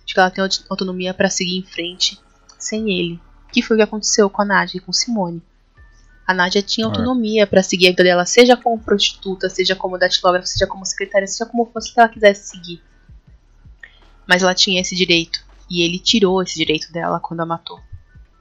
de 0.05 0.12
que 0.12 0.20
ela 0.20 0.30
tem 0.30 0.44
autonomia 0.68 1.14
para 1.14 1.30
seguir 1.30 1.59
em 1.59 1.62
frente 1.62 2.18
sem 2.59 2.90
ele. 2.90 3.20
Que 3.52 3.62
foi 3.62 3.76
o 3.76 3.78
que 3.78 3.84
aconteceu 3.84 4.28
com 4.28 4.43
a 4.43 4.44
Nádia 4.44 4.78
e 4.78 4.80
com 4.80 4.93
Simone. 4.93 5.43
A 6.26 6.34
Nádia 6.34 6.60
tinha 6.60 6.86
é. 6.86 6.88
autonomia 6.88 7.44
é. 7.44 7.47
para 7.47 7.62
seguir 7.62 7.86
a 7.86 7.90
vida 7.90 8.02
dela, 8.02 8.26
seja 8.26 8.56
como 8.56 8.78
prostituta, 8.78 9.48
seja 9.48 9.76
como 9.76 9.97
datilógrafa, 9.97 10.47
seja 10.47 10.66
como 10.66 10.84
secretária, 10.84 11.26
seja 11.26 11.47
como 11.47 11.66
fosse 11.66 11.94
que 11.94 12.01
ela 12.01 12.09
quisesse 12.09 12.48
seguir. 12.48 12.82
Mas 14.26 14.43
ela 14.43 14.55
tinha 14.55 14.80
esse 14.80 14.97
direito. 14.97 15.45
E 15.70 15.84
ele 15.84 15.98
tirou 15.98 16.43
esse 16.43 16.56
direito 16.56 16.93
dela 16.93 17.20
quando 17.20 17.40
a 17.40 17.47
matou. 17.47 17.80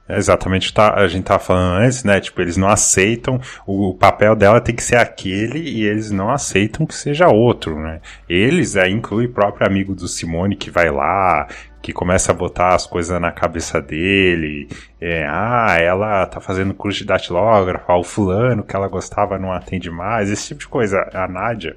É 0.08 0.16
exatamente, 0.16 0.72
tá, 0.72 0.94
a 0.94 1.08
gente 1.08 1.24
tava 1.24 1.42
falando 1.42 1.82
antes, 1.82 2.04
né? 2.04 2.20
Tipo, 2.20 2.40
eles 2.40 2.56
não 2.56 2.68
aceitam, 2.68 3.40
o, 3.66 3.92
papel 3.92 4.36
dela 4.36 4.60
tem 4.60 4.74
que 4.74 4.82
ser 4.82 4.96
aquele 4.96 5.58
e 5.58 5.84
eles 5.84 6.12
não 6.12 6.30
aceitam 6.30 6.86
que 6.86 6.94
seja 6.94 7.26
outro, 7.26 7.76
né? 7.80 8.00
Eles, 8.28 8.76
aí 8.76 8.92
inclui 8.92 9.26
o 9.26 9.32
próprio 9.32 9.66
amigo 9.66 9.96
do 9.96 10.06
Simone 10.06 10.54
que 10.54 10.70
vai 10.70 10.92
lá, 10.92 11.48
que 11.82 11.92
começa 11.92 12.30
a 12.30 12.34
botar 12.34 12.74
as 12.74 12.86
coisas 12.86 13.20
na 13.20 13.32
cabeça 13.32 13.82
dele. 13.82 14.68
É, 15.00 15.26
ah, 15.28 15.76
ela 15.80 16.24
tá 16.26 16.40
fazendo 16.40 16.72
curso 16.72 17.00
de 17.00 17.04
datilógrafo, 17.04 17.92
o 17.92 18.04
fulano 18.04 18.62
que 18.62 18.76
ela 18.76 18.86
gostava 18.86 19.38
não 19.40 19.52
atende 19.52 19.90
mais, 19.90 20.30
esse 20.30 20.48
tipo 20.48 20.60
de 20.60 20.68
coisa. 20.68 21.10
A 21.12 21.26
Nádia, 21.26 21.76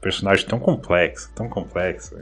personagem 0.00 0.46
tão 0.46 0.60
complexo, 0.60 1.32
tão 1.34 1.48
complexo 1.48 2.16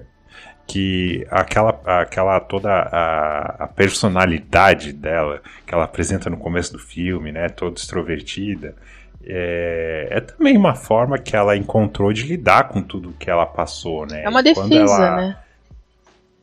que 0.66 1.26
aquela, 1.30 1.80
aquela 2.00 2.40
toda 2.40 2.70
a, 2.70 3.64
a, 3.64 3.66
personalidade 3.66 4.92
dela 4.92 5.42
que 5.66 5.74
ela 5.74 5.84
apresenta 5.84 6.30
no 6.30 6.36
começo 6.36 6.72
do 6.72 6.78
filme, 6.78 7.32
né, 7.32 7.48
toda 7.48 7.76
extrovertida, 7.76 8.74
é, 9.24 10.08
é, 10.10 10.20
também 10.20 10.56
uma 10.56 10.74
forma 10.74 11.18
que 11.18 11.36
ela 11.36 11.56
encontrou 11.56 12.12
de 12.12 12.22
lidar 12.22 12.68
com 12.68 12.82
tudo 12.82 13.14
que 13.18 13.30
ela 13.30 13.46
passou, 13.46 14.06
né? 14.06 14.22
É 14.24 14.28
uma 14.28 14.42
defesa, 14.42 14.74
ela, 14.74 15.16
né? 15.16 15.36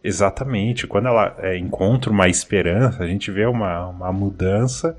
Exatamente. 0.04 0.88
Quando 0.88 1.08
ela 1.08 1.36
é, 1.40 1.58
encontra 1.58 2.10
uma 2.10 2.30
esperança, 2.30 3.04
a 3.04 3.08
gente 3.08 3.32
vê 3.32 3.46
uma, 3.46 3.88
uma 3.88 4.14
mudança 4.14 4.96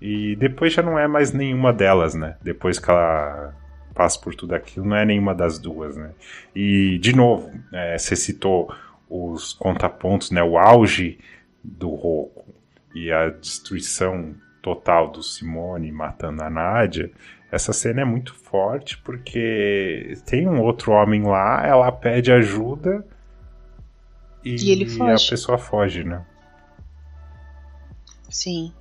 e 0.00 0.34
depois 0.36 0.72
já 0.72 0.82
não 0.82 0.98
é 0.98 1.06
mais 1.06 1.32
nenhuma 1.32 1.72
delas, 1.72 2.14
né? 2.14 2.36
Depois 2.42 2.78
que 2.78 2.90
ela 2.90 3.54
passa 3.94 4.18
por 4.18 4.34
tudo 4.34 4.54
aquilo, 4.54 4.86
não 4.86 4.96
é 4.96 5.04
nenhuma 5.04 5.34
das 5.34 5.58
duas, 5.58 5.96
né? 5.96 6.10
E, 6.54 6.98
de 6.98 7.14
novo, 7.14 7.50
é, 7.72 7.98
você 7.98 8.16
citou 8.16 8.72
os 9.08 9.52
contrapontos, 9.52 10.30
né? 10.30 10.42
O 10.42 10.56
auge 10.56 11.18
do 11.62 11.94
Roku 11.94 12.54
e 12.94 13.10
a 13.10 13.28
destruição 13.28 14.34
total 14.62 15.10
do 15.10 15.22
Simone 15.22 15.90
matando 15.90 16.42
a 16.42 16.50
Nádia. 16.50 17.10
Essa 17.50 17.72
cena 17.72 18.02
é 18.02 18.04
muito 18.04 18.34
forte 18.34 18.96
porque 18.98 20.16
tem 20.24 20.48
um 20.48 20.60
outro 20.60 20.92
homem 20.92 21.22
lá, 21.22 21.66
ela 21.66 21.90
pede 21.90 22.30
ajuda 22.30 23.04
e, 24.44 24.56
e 24.84 25.02
a 25.02 25.14
pessoa 25.14 25.58
foge, 25.58 26.04
né? 26.04 26.24
Sim. 28.28 28.72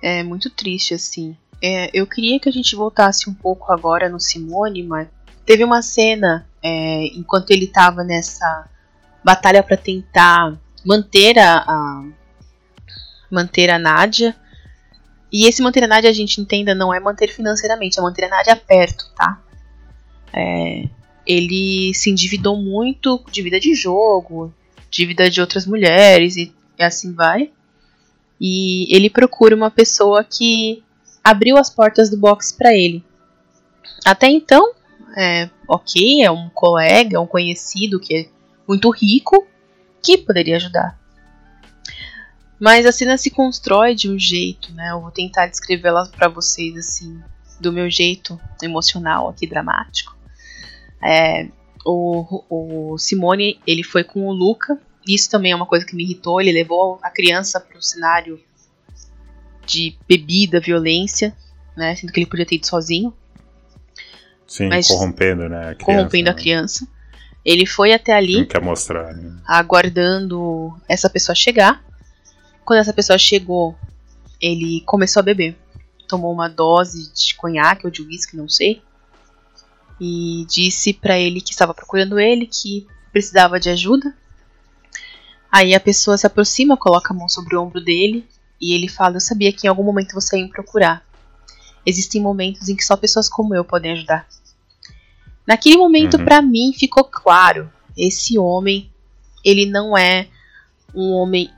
É. 0.00 0.20
é 0.20 0.22
muito 0.22 0.50
triste, 0.50 0.94
assim. 0.94 1.36
É, 1.60 1.90
eu 1.94 2.06
queria 2.06 2.40
que 2.40 2.48
a 2.48 2.52
gente 2.52 2.74
voltasse 2.74 3.30
um 3.30 3.34
pouco 3.34 3.72
agora 3.72 4.08
no 4.08 4.18
Simone, 4.18 4.82
mas 4.82 5.08
teve 5.46 5.62
uma 5.62 5.80
cena 5.80 6.46
é, 6.62 7.06
enquanto 7.14 7.50
ele 7.50 7.66
estava 7.66 8.02
nessa 8.02 8.68
batalha 9.24 9.62
para 9.62 9.76
tentar 9.76 10.58
manter 10.84 11.38
a, 11.38 11.58
a, 11.58 12.04
manter 13.30 13.70
a 13.70 13.78
Nádia. 13.78 14.34
E 15.32 15.46
esse 15.46 15.62
manter 15.62 15.84
a 15.84 15.86
Nádia, 15.88 16.10
a 16.10 16.12
gente 16.12 16.40
entenda, 16.40 16.74
não 16.74 16.92
é 16.92 17.00
manter 17.00 17.28
financeiramente, 17.28 17.98
é 17.98 18.02
manter 18.02 18.24
a 18.24 18.28
Nádia 18.28 18.56
perto, 18.56 19.08
tá? 19.16 19.40
É, 20.32 20.88
ele 21.26 21.94
se 21.94 22.10
endividou 22.10 22.56
muito, 22.56 23.24
dívida 23.30 23.58
de 23.58 23.74
jogo, 23.74 24.52
dívida 24.90 25.30
de 25.30 25.40
outras 25.40 25.66
mulheres 25.66 26.36
e, 26.36 26.52
e 26.78 26.82
assim 26.82 27.14
vai. 27.14 27.50
E 28.44 28.92
ele 28.92 29.08
procura 29.08 29.54
uma 29.54 29.70
pessoa 29.70 30.24
que 30.24 30.82
abriu 31.22 31.56
as 31.56 31.70
portas 31.70 32.10
do 32.10 32.16
box 32.16 32.52
para 32.52 32.74
ele. 32.74 33.04
Até 34.04 34.28
então, 34.28 34.74
é, 35.16 35.48
ok, 35.68 36.24
é 36.24 36.30
um 36.30 36.50
colega, 36.50 37.16
é 37.16 37.20
um 37.20 37.26
conhecido 37.26 38.00
que 38.00 38.16
é 38.16 38.28
muito 38.66 38.90
rico 38.90 39.46
que 40.02 40.18
poderia 40.18 40.56
ajudar. 40.56 40.98
Mas 42.58 42.84
a 42.84 42.90
cena 42.90 43.16
se 43.16 43.30
constrói 43.30 43.94
de 43.94 44.10
um 44.10 44.18
jeito, 44.18 44.72
né? 44.72 44.90
Eu 44.90 45.00
vou 45.00 45.12
tentar 45.12 45.46
descrevê-la 45.46 46.08
para 46.08 46.28
vocês 46.28 46.76
assim, 46.76 47.22
do 47.60 47.72
meu 47.72 47.88
jeito 47.88 48.40
emocional 48.60 49.28
aqui 49.28 49.46
dramático. 49.46 50.16
É, 51.00 51.48
o, 51.84 52.42
o 52.50 52.98
Simone 52.98 53.60
ele 53.64 53.84
foi 53.84 54.02
com 54.02 54.26
o 54.26 54.32
Luca. 54.32 54.80
Isso 55.06 55.30
também 55.30 55.52
é 55.52 55.56
uma 55.56 55.66
coisa 55.66 55.84
que 55.84 55.96
me 55.96 56.04
irritou. 56.04 56.40
Ele 56.40 56.52
levou 56.52 56.98
a 57.02 57.10
criança 57.10 57.60
para 57.60 57.78
o 57.78 57.82
cenário 57.82 58.40
de 59.66 59.96
bebida, 60.08 60.60
violência, 60.60 61.36
né? 61.76 61.94
Sendo 61.96 62.12
que 62.12 62.20
ele 62.20 62.26
podia 62.26 62.46
ter 62.46 62.56
ido 62.56 62.66
sozinho. 62.66 63.12
Sim, 64.46 64.68
mas 64.68 64.88
corrompendo, 64.88 65.48
né? 65.48 65.70
A 65.70 65.74
criança, 65.74 65.84
corrompendo 65.84 66.24
né? 66.24 66.30
a 66.30 66.34
criança. 66.34 66.88
Ele 67.44 67.66
foi 67.66 67.92
até 67.92 68.12
ali. 68.12 68.46
Quer 68.46 68.60
mostrar, 68.60 69.14
né? 69.14 69.36
Aguardando 69.46 70.74
essa 70.88 71.10
pessoa 71.10 71.34
chegar. 71.34 71.84
Quando 72.64 72.80
essa 72.80 72.92
pessoa 72.92 73.18
chegou, 73.18 73.76
ele 74.40 74.82
começou 74.82 75.20
a 75.20 75.24
beber. 75.24 75.56
Tomou 76.06 76.32
uma 76.32 76.48
dose 76.48 77.12
de 77.12 77.34
conhaque 77.34 77.86
ou 77.86 77.90
de 77.90 78.02
uísque, 78.02 78.36
não 78.36 78.48
sei. 78.48 78.82
E 80.00 80.46
disse 80.48 80.92
para 80.92 81.18
ele 81.18 81.40
que 81.40 81.52
estava 81.52 81.74
procurando 81.74 82.20
ele, 82.20 82.46
que 82.46 82.86
precisava 83.10 83.58
de 83.58 83.70
ajuda. 83.70 84.14
Aí 85.52 85.74
a 85.74 85.80
pessoa 85.80 86.16
se 86.16 86.26
aproxima, 86.26 86.78
coloca 86.78 87.12
a 87.12 87.16
mão 87.16 87.28
sobre 87.28 87.54
o 87.54 87.62
ombro 87.62 87.78
dele 87.78 88.26
e 88.58 88.72
ele 88.72 88.88
fala: 88.88 89.16
Eu 89.16 89.20
sabia 89.20 89.52
que 89.52 89.66
em 89.66 89.68
algum 89.68 89.84
momento 89.84 90.14
você 90.14 90.38
ia 90.38 90.44
me 90.44 90.50
procurar. 90.50 91.04
Existem 91.84 92.22
momentos 92.22 92.70
em 92.70 92.74
que 92.74 92.82
só 92.82 92.96
pessoas 92.96 93.28
como 93.28 93.54
eu 93.54 93.62
podem 93.62 93.92
ajudar. 93.92 94.26
Naquele 95.46 95.76
momento, 95.76 96.16
uhum. 96.16 96.24
para 96.24 96.40
mim, 96.40 96.72
ficou 96.72 97.04
claro: 97.04 97.70
esse 97.94 98.38
homem, 98.38 98.90
ele 99.44 99.66
não 99.66 99.98
é 99.98 100.26
um 100.94 101.12
homem 101.12 101.50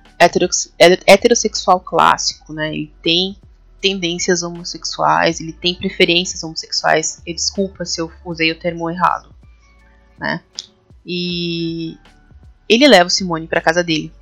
heterossexual 1.07 1.79
clássico, 1.79 2.53
né? 2.53 2.75
Ele 2.75 2.93
tem 3.01 3.37
tendências 3.81 4.43
homossexuais, 4.43 5.41
ele 5.41 5.53
tem 5.53 5.75
preferências 5.75 6.43
homossexuais. 6.43 7.23
E 7.25 7.33
desculpa 7.33 7.85
se 7.85 8.01
eu 8.01 8.11
usei 8.25 8.51
o 8.51 8.59
termo 8.59 8.91
errado, 8.91 9.33
né? 10.19 10.41
E 11.07 11.99
ele 12.69 12.89
leva 12.89 13.07
o 13.07 13.11
Simone 13.11 13.47
para 13.47 13.61
casa 13.61 13.83
dele. 13.83 14.13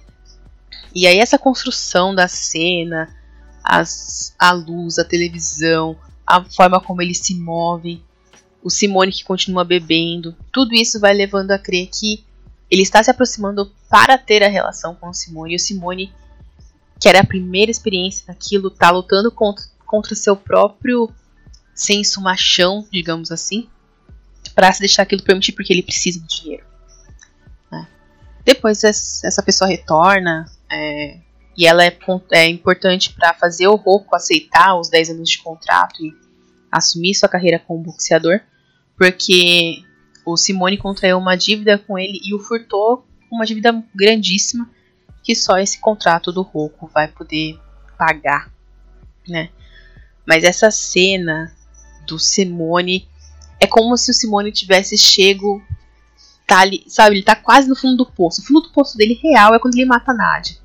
E 0.94 1.06
aí 1.06 1.18
essa 1.18 1.38
construção 1.38 2.14
da 2.14 2.28
cena, 2.28 3.08
as, 3.62 4.34
a 4.38 4.52
luz, 4.52 4.98
a 4.98 5.04
televisão, 5.04 5.96
a 6.26 6.44
forma 6.44 6.80
como 6.80 7.00
eles 7.00 7.18
se 7.18 7.34
movem, 7.34 8.02
o 8.62 8.70
Simone 8.70 9.12
que 9.12 9.24
continua 9.24 9.64
bebendo, 9.64 10.36
tudo 10.52 10.74
isso 10.74 11.00
vai 11.00 11.14
levando 11.14 11.50
a 11.50 11.58
crer 11.58 11.88
que 11.88 12.24
ele 12.70 12.82
está 12.82 13.02
se 13.02 13.10
aproximando 13.10 13.70
para 13.88 14.16
ter 14.16 14.42
a 14.42 14.48
relação 14.48 14.94
com 14.94 15.08
o 15.08 15.14
Simone. 15.14 15.52
E 15.52 15.56
o 15.56 15.60
Simone, 15.60 16.12
que 16.98 17.08
era 17.08 17.20
a 17.20 17.26
primeira 17.26 17.70
experiência 17.70 18.26
daquilo, 18.26 18.70
tá 18.70 18.90
lutando 18.90 19.30
contra, 19.30 19.64
contra 19.84 20.14
seu 20.14 20.36
próprio 20.36 21.10
senso 21.74 22.20
machão, 22.20 22.86
digamos 22.90 23.30
assim, 23.30 23.68
para 24.54 24.72
se 24.72 24.80
deixar 24.80 25.02
aquilo 25.02 25.22
permitir 25.22 25.52
porque 25.52 25.72
ele 25.72 25.82
precisa 25.82 26.20
de 26.20 26.26
dinheiro. 26.26 26.71
Depois 28.44 28.82
essa 28.82 29.42
pessoa 29.42 29.68
retorna, 29.68 30.46
é, 30.70 31.18
e 31.56 31.66
ela 31.66 31.84
é, 31.84 31.96
é 32.32 32.48
importante 32.48 33.12
para 33.12 33.34
fazer 33.34 33.68
o 33.68 33.76
Roku 33.76 34.14
aceitar 34.16 34.78
os 34.78 34.88
10 34.88 35.10
anos 35.10 35.30
de 35.30 35.38
contrato 35.38 36.02
e 36.02 36.14
assumir 36.70 37.14
sua 37.14 37.28
carreira 37.28 37.58
como 37.58 37.82
boxeador, 37.82 38.40
porque 38.96 39.84
o 40.24 40.36
Simone 40.36 40.78
contraiu 40.78 41.18
uma 41.18 41.36
dívida 41.36 41.78
com 41.78 41.98
ele 41.98 42.20
e 42.24 42.34
o 42.34 42.38
furtou 42.38 43.06
uma 43.30 43.44
dívida 43.44 43.82
grandíssima 43.94 44.68
que 45.22 45.34
só 45.34 45.58
esse 45.58 45.78
contrato 45.78 46.32
do 46.32 46.42
Roku 46.42 46.88
vai 46.92 47.08
poder 47.08 47.58
pagar, 47.96 48.52
né? 49.28 49.50
Mas 50.26 50.44
essa 50.44 50.70
cena 50.70 51.54
do 52.06 52.18
Simone 52.18 53.08
é 53.60 53.66
como 53.66 53.96
se 53.96 54.10
o 54.10 54.14
Simone 54.14 54.50
tivesse 54.50 54.98
chego 54.98 55.62
tá 56.46 56.60
ali, 56.60 56.84
sabe, 56.86 57.16
ele 57.16 57.24
tá 57.24 57.34
quase 57.34 57.68
no 57.68 57.76
fundo 57.76 57.96
do 57.96 58.06
poço. 58.06 58.40
O 58.40 58.44
fundo 58.44 58.60
do 58.60 58.70
poço 58.70 58.96
dele 58.96 59.18
real 59.22 59.54
é 59.54 59.58
quando 59.58 59.74
ele 59.74 59.84
mata 59.84 60.12
a 60.12 60.14
Nadia. 60.14 60.56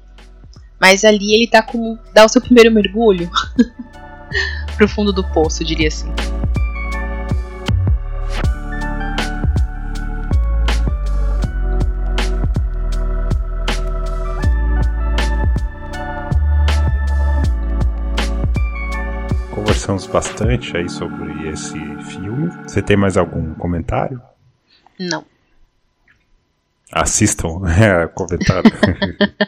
Mas 0.80 1.04
ali 1.04 1.34
ele 1.34 1.48
tá 1.48 1.62
como. 1.62 1.98
dá 2.14 2.26
o 2.26 2.30
seu 2.30 2.42
primeiro 2.42 2.72
mergulho 2.72 3.30
pro 4.78 4.88
fundo 4.88 5.12
do 5.12 5.24
poço, 5.32 5.64
eu 5.64 5.68
diria 5.68 5.88
assim. 5.88 6.14
Conversamos 19.52 20.06
bastante 20.06 20.78
aí 20.78 20.90
sobre 20.90 21.50
esse 21.50 21.80
filme. 22.04 22.52
Você 22.64 22.82
tem 22.82 22.96
mais 22.96 23.18
algum 23.18 23.54
comentário? 23.56 24.22
Não. 25.00 25.26
Assistam, 26.92 27.62
é, 27.68 28.08
comentário. 28.08 28.72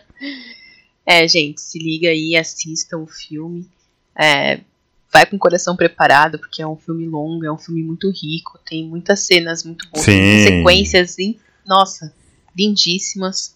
É, 1.12 1.28
gente, 1.28 1.60
se 1.60 1.80
liga 1.80 2.10
aí, 2.10 2.36
assista 2.36 2.96
o 2.96 3.08
filme. 3.08 3.68
É, 4.16 4.60
vai 5.12 5.26
com 5.26 5.38
o 5.38 5.40
coração 5.40 5.76
preparado, 5.76 6.38
porque 6.38 6.62
é 6.62 6.68
um 6.68 6.76
filme 6.76 7.08
longo, 7.08 7.44
é 7.44 7.52
um 7.52 7.58
filme 7.58 7.82
muito 7.82 8.12
rico, 8.12 8.60
tem 8.64 8.88
muitas 8.88 9.22
cenas 9.22 9.64
muito 9.64 9.90
boas, 9.90 10.06
sequências, 10.06 11.16
nossa, 11.66 12.14
lindíssimas. 12.56 13.56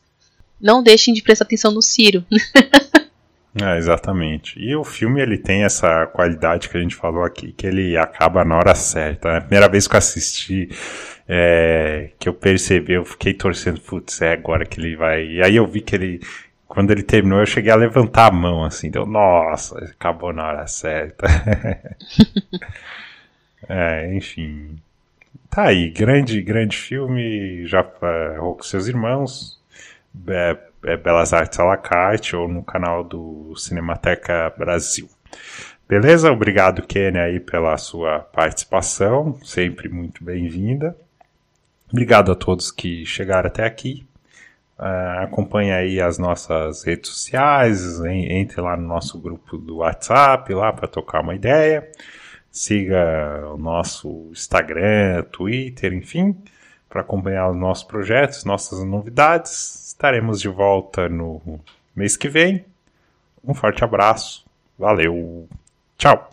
Não 0.59 0.81
deixem 0.81 1.13
de 1.13 1.21
prestar 1.21 1.45
atenção 1.45 1.71
no 1.71 1.81
Ciro. 1.81 2.25
É, 3.61 3.77
exatamente. 3.77 4.59
E 4.59 4.75
o 4.75 4.83
filme 4.83 5.21
ele 5.21 5.37
tem 5.37 5.63
essa 5.63 6.07
qualidade 6.07 6.67
que 6.67 6.75
a 6.75 6.79
gente 6.79 6.95
falou 6.95 7.23
aqui, 7.23 7.51
que 7.51 7.67
ele 7.67 7.95
acaba 7.95 8.43
na 8.43 8.57
hora 8.57 8.73
certa. 8.73 9.31
Né? 9.31 9.37
A 9.37 9.41
primeira 9.41 9.69
vez 9.69 9.87
que 9.87 9.93
eu 9.93 9.99
assisti, 9.99 10.69
é, 11.27 12.11
que 12.19 12.27
eu 12.27 12.33
percebi, 12.33 12.93
eu 12.93 13.05
fiquei 13.05 13.33
torcendo, 13.33 13.79
putz, 13.81 14.21
é 14.21 14.33
agora 14.33 14.65
que 14.65 14.79
ele 14.79 14.95
vai. 14.95 15.25
E 15.25 15.43
aí 15.43 15.55
eu 15.55 15.65
vi 15.67 15.81
que 15.81 15.95
ele 15.95 16.21
quando 16.73 16.89
ele 16.89 17.03
terminou, 17.03 17.39
eu 17.39 17.45
cheguei 17.45 17.71
a 17.71 17.75
levantar 17.75 18.29
a 18.29 18.31
mão, 18.31 18.63
assim, 18.63 18.89
deu, 18.89 19.05
nossa, 19.05 19.77
acabou 19.85 20.33
na 20.33 20.47
hora 20.47 20.65
certa. 20.65 21.27
é, 23.69 24.11
enfim. 24.15 24.79
Tá 25.51 25.67
aí, 25.67 25.91
grande, 25.91 26.41
grande 26.41 26.75
filme, 26.75 27.67
já 27.67 27.81
é, 27.81 28.37
com 28.39 28.63
seus 28.63 28.87
irmãos, 28.87 29.61
é, 30.27 30.57
é 30.85 30.97
Belas 30.97 31.31
Artes 31.31 31.59
à 31.59 31.63
la 31.63 31.77
carte, 31.77 32.35
ou 32.35 32.47
no 32.47 32.63
canal 32.63 33.03
do 33.03 33.53
Cinemateca 33.55 34.51
Brasil. 34.57 35.07
Beleza? 35.87 36.31
Obrigado, 36.31 36.81
Kenny, 36.87 37.19
aí 37.19 37.39
pela 37.39 37.77
sua 37.77 38.17
participação, 38.19 39.37
sempre 39.43 39.87
muito 39.89 40.23
bem-vinda. 40.23 40.97
Obrigado 41.93 42.31
a 42.31 42.35
todos 42.35 42.71
que 42.71 43.05
chegaram 43.05 43.45
até 43.45 43.63
aqui. 43.63 44.03
Uh, 44.79 45.21
acompanhe 45.21 45.71
aí 45.71 46.01
as 46.01 46.17
nossas 46.17 46.83
redes 46.83 47.11
sociais, 47.11 48.03
entre 48.03 48.59
lá 48.59 48.75
no 48.75 48.87
nosso 48.87 49.19
grupo 49.19 49.59
do 49.59 49.77
WhatsApp 49.77 50.51
lá 50.55 50.73
para 50.73 50.87
tocar 50.87 51.21
uma 51.21 51.35
ideia. 51.35 51.87
Siga 52.49 53.47
o 53.53 53.57
nosso 53.57 54.29
Instagram, 54.31 55.21
Twitter, 55.31 55.93
enfim, 55.93 56.35
para 56.89 57.01
acompanhar 57.01 57.51
os 57.51 57.55
nossos 57.55 57.83
projetos, 57.83 58.43
nossas 58.43 58.83
novidades. 58.83 59.89
Estaremos 59.89 60.41
de 60.41 60.49
volta 60.49 61.07
no 61.07 61.59
mês 61.95 62.17
que 62.17 62.27
vem. 62.27 62.65
Um 63.43 63.53
forte 63.53 63.83
abraço. 63.83 64.43
Valeu. 64.79 65.47
Tchau. 65.95 66.27